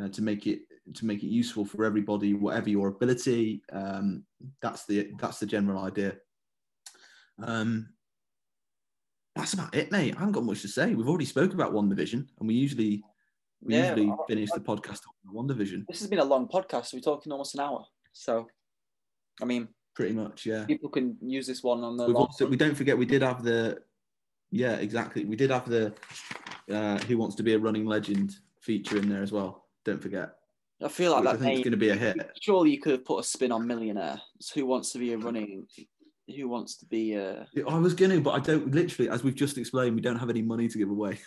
uh, 0.00 0.08
to 0.08 0.22
make 0.22 0.46
it 0.46 0.60
to 0.94 1.06
make 1.06 1.22
it 1.22 1.28
useful 1.28 1.64
for 1.64 1.84
everybody, 1.84 2.34
whatever 2.34 2.70
your 2.70 2.88
ability. 2.88 3.62
Um, 3.72 4.24
that's 4.62 4.86
the 4.86 5.10
that's 5.18 5.38
the 5.38 5.46
general 5.46 5.84
idea. 5.84 6.16
Um, 7.42 7.90
that's 9.34 9.52
about 9.52 9.74
it, 9.74 9.92
mate. 9.92 10.14
I 10.16 10.18
haven't 10.18 10.32
got 10.32 10.44
much 10.44 10.62
to 10.62 10.68
say. 10.68 10.94
We've 10.94 11.08
already 11.08 11.26
spoke 11.26 11.52
about 11.52 11.72
WandaVision, 11.72 12.26
and 12.38 12.48
we 12.48 12.54
usually 12.54 13.02
we 13.62 13.74
yeah, 13.74 13.94
usually 13.94 14.12
finish 14.28 14.50
the 14.50 14.60
podcast 14.60 15.00
on 15.26 15.34
WandaVision. 15.34 15.86
This 15.88 16.00
has 16.00 16.08
been 16.08 16.20
a 16.20 16.24
long 16.24 16.48
podcast. 16.48 16.92
We're 16.92 17.00
talking 17.00 17.32
almost 17.32 17.54
an 17.54 17.60
hour, 17.60 17.84
so 18.12 18.46
I 19.42 19.44
mean, 19.44 19.68
pretty 19.96 20.14
much, 20.14 20.46
yeah. 20.46 20.64
People 20.66 20.90
can 20.90 21.16
use 21.20 21.46
this 21.46 21.62
one 21.64 21.82
on 21.82 21.96
the. 21.96 22.04
Also, 22.12 22.46
we 22.46 22.56
don't 22.56 22.76
forget 22.76 22.96
we 22.96 23.06
did 23.06 23.22
have 23.22 23.42
the, 23.42 23.80
yeah, 24.52 24.74
exactly. 24.74 25.24
We 25.24 25.34
did 25.34 25.50
have 25.50 25.68
the 25.68 25.92
uh, 26.70 26.98
"Who 26.98 27.18
Wants 27.18 27.34
to 27.36 27.42
Be 27.42 27.54
a 27.54 27.58
Running 27.58 27.86
Legend" 27.86 28.36
feature 28.60 28.98
in 28.98 29.08
there 29.08 29.22
as 29.22 29.32
well. 29.32 29.64
Don't 29.84 30.00
forget. 30.00 30.36
I 30.84 30.88
feel 30.88 31.12
like 31.12 31.24
that. 31.24 31.34
I 31.34 31.38
think 31.38 31.54
it's 31.54 31.64
going 31.64 31.72
to 31.72 31.78
be 31.78 31.88
a 31.88 31.96
hit. 31.96 32.16
Surely 32.40 32.70
you 32.70 32.80
could 32.80 32.92
have 32.92 33.04
put 33.04 33.20
a 33.20 33.22
spin 33.22 33.50
on 33.50 33.66
millionaire. 33.66 34.20
who 34.54 34.66
wants 34.66 34.92
to 34.92 34.98
be 34.98 35.14
a 35.14 35.18
running? 35.18 35.66
Who 36.36 36.48
wants 36.48 36.76
to 36.76 36.86
be 36.86 37.14
a? 37.14 37.46
I 37.66 37.78
was 37.78 37.94
going 37.94 38.10
to, 38.10 38.20
but 38.20 38.32
I 38.32 38.40
don't. 38.40 38.72
Literally, 38.72 39.10
as 39.10 39.24
we've 39.24 39.34
just 39.34 39.56
explained, 39.56 39.96
we 39.96 40.02
don't 40.02 40.18
have 40.18 40.30
any 40.30 40.42
money 40.42 40.68
to 40.68 40.78
give 40.78 40.90
away. 40.90 41.18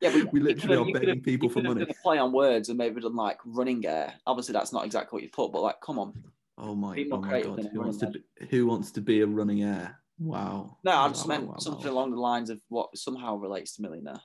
yeah, 0.00 0.24
we 0.32 0.40
literally 0.40 0.76
are 0.76 0.98
begging 0.98 1.22
people 1.22 1.48
for 1.48 1.62
money. 1.62 1.86
Play 2.02 2.18
on 2.18 2.32
words 2.32 2.68
and 2.68 2.76
maybe 2.76 3.00
done 3.00 3.14
like 3.14 3.38
running 3.44 3.86
air. 3.86 4.14
Obviously, 4.26 4.52
that's 4.52 4.72
not 4.72 4.84
exactly 4.84 5.16
what 5.16 5.22
you 5.22 5.28
put, 5.28 5.52
but 5.52 5.62
like, 5.62 5.80
come 5.80 6.00
on. 6.00 6.12
Oh 6.58 6.74
my, 6.74 7.04
oh 7.10 7.16
my 7.18 7.42
god! 7.42 7.68
Who 7.72 7.80
wants 7.80 7.98
to 7.98 8.06
be, 8.08 8.22
who 8.50 8.66
wants 8.66 8.90
to 8.92 9.00
be 9.00 9.20
a 9.22 9.26
running 9.26 9.62
air? 9.62 9.98
Wow. 10.18 10.76
No, 10.84 10.92
I 10.92 11.06
wow, 11.06 11.08
just 11.08 11.26
meant 11.26 11.48
wow, 11.48 11.56
something 11.58 11.86
wow. 11.86 11.92
along 11.92 12.10
the 12.12 12.20
lines 12.20 12.50
of 12.50 12.60
what 12.68 12.96
somehow 12.96 13.36
relates 13.36 13.76
to 13.76 13.82
millionaire. 13.82 14.20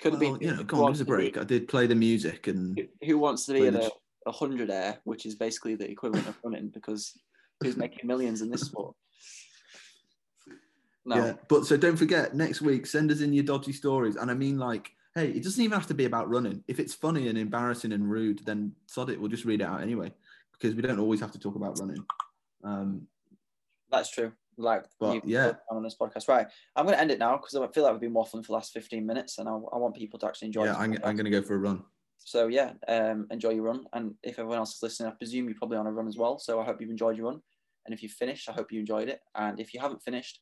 Could 0.00 0.20
well, 0.20 0.36
be. 0.36 0.44
You 0.44 0.54
know, 0.54 0.64
come 0.64 0.80
on, 0.80 0.92
give 0.92 1.00
a 1.00 1.04
break. 1.04 1.34
Be, 1.34 1.40
I 1.40 1.44
did 1.44 1.68
play 1.68 1.86
the 1.86 1.94
music 1.94 2.46
and. 2.46 2.78
Who 3.04 3.18
wants 3.18 3.46
to 3.46 3.54
be 3.54 3.66
a, 3.66 4.32
hundred 4.32 4.70
air, 4.70 4.98
which 5.04 5.26
is 5.26 5.34
basically 5.34 5.74
the 5.74 5.90
equivalent 5.90 6.26
of 6.28 6.36
running, 6.44 6.68
because 6.68 7.12
who's 7.60 7.76
making 7.76 8.06
millions 8.06 8.42
in 8.42 8.50
this 8.50 8.62
sport? 8.62 8.94
No. 11.06 11.16
Yeah, 11.16 11.32
but 11.48 11.66
so 11.66 11.76
don't 11.76 11.96
forget 11.96 12.34
next 12.34 12.62
week. 12.62 12.86
Send 12.86 13.10
us 13.10 13.20
in 13.20 13.32
your 13.32 13.44
dodgy 13.44 13.72
stories, 13.72 14.16
and 14.16 14.30
I 14.30 14.34
mean 14.34 14.58
like, 14.58 14.90
hey, 15.14 15.28
it 15.28 15.42
doesn't 15.42 15.62
even 15.62 15.78
have 15.78 15.88
to 15.88 15.94
be 15.94 16.04
about 16.04 16.28
running. 16.28 16.64
If 16.68 16.80
it's 16.80 16.94
funny 16.94 17.28
and 17.28 17.38
embarrassing 17.38 17.92
and 17.92 18.10
rude, 18.10 18.40
then 18.44 18.72
sod 18.86 19.10
it. 19.10 19.20
We'll 19.20 19.30
just 19.30 19.44
read 19.44 19.60
it 19.60 19.64
out 19.64 19.82
anyway, 19.82 20.12
because 20.52 20.74
we 20.74 20.82
don't 20.82 20.98
always 20.98 21.20
have 21.20 21.32
to 21.32 21.38
talk 21.38 21.56
about 21.56 21.78
running. 21.78 22.04
Um, 22.64 23.06
That's 23.90 24.10
true 24.10 24.32
like 24.58 24.84
but, 25.00 25.26
yeah 25.26 25.52
on 25.70 25.82
this 25.82 25.96
podcast. 26.00 26.28
Right, 26.28 26.46
I'm 26.76 26.84
going 26.86 26.96
to 26.96 27.00
end 27.00 27.10
it 27.10 27.18
now 27.18 27.36
because 27.36 27.54
I 27.54 27.66
feel 27.72 27.84
like 27.84 27.92
we've 27.92 28.00
been 28.00 28.14
waffling 28.14 28.44
for 28.44 28.48
the 28.48 28.52
last 28.52 28.72
15 28.72 29.04
minutes, 29.06 29.38
and 29.38 29.48
I, 29.48 29.52
I 29.52 29.78
want 29.78 29.94
people 29.94 30.18
to 30.20 30.26
actually 30.26 30.46
enjoy. 30.46 30.64
Yeah, 30.66 30.76
I'm, 30.76 30.92
I'm 31.04 31.16
going 31.16 31.24
to 31.24 31.30
go 31.30 31.42
for 31.42 31.54
a 31.54 31.58
run. 31.58 31.82
So 32.18 32.46
yeah, 32.46 32.72
um, 32.88 33.26
enjoy 33.30 33.50
your 33.50 33.64
run, 33.64 33.84
and 33.92 34.14
if 34.22 34.38
everyone 34.38 34.58
else 34.58 34.76
is 34.76 34.82
listening, 34.82 35.10
I 35.10 35.14
presume 35.14 35.46
you're 35.46 35.58
probably 35.58 35.78
on 35.78 35.86
a 35.86 35.92
run 35.92 36.08
as 36.08 36.16
well. 36.16 36.38
So 36.38 36.60
I 36.60 36.64
hope 36.64 36.80
you've 36.80 36.90
enjoyed 36.90 37.16
your 37.16 37.26
run, 37.26 37.40
and 37.86 37.94
if 37.94 38.02
you've 38.02 38.12
finished, 38.12 38.48
I 38.48 38.52
hope 38.52 38.72
you 38.72 38.80
enjoyed 38.80 39.08
it. 39.08 39.20
And 39.34 39.60
if 39.60 39.74
you 39.74 39.80
haven't 39.80 40.02
finished, 40.02 40.40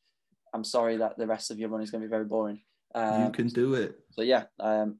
I'm 0.53 0.63
sorry 0.63 0.97
that 0.97 1.17
the 1.17 1.27
rest 1.27 1.51
of 1.51 1.59
your 1.59 1.69
run 1.69 1.81
is 1.81 1.91
going 1.91 2.01
to 2.01 2.07
be 2.07 2.11
very 2.11 2.25
boring. 2.25 2.61
Um, 2.95 3.25
you 3.25 3.31
can 3.31 3.47
do 3.47 3.73
it. 3.75 3.99
So 4.11 4.21
yeah, 4.21 4.45
um, 4.59 4.99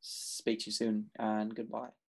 speak 0.00 0.60
to 0.60 0.66
you 0.66 0.72
soon, 0.72 1.10
and 1.18 1.54
goodbye. 1.54 1.90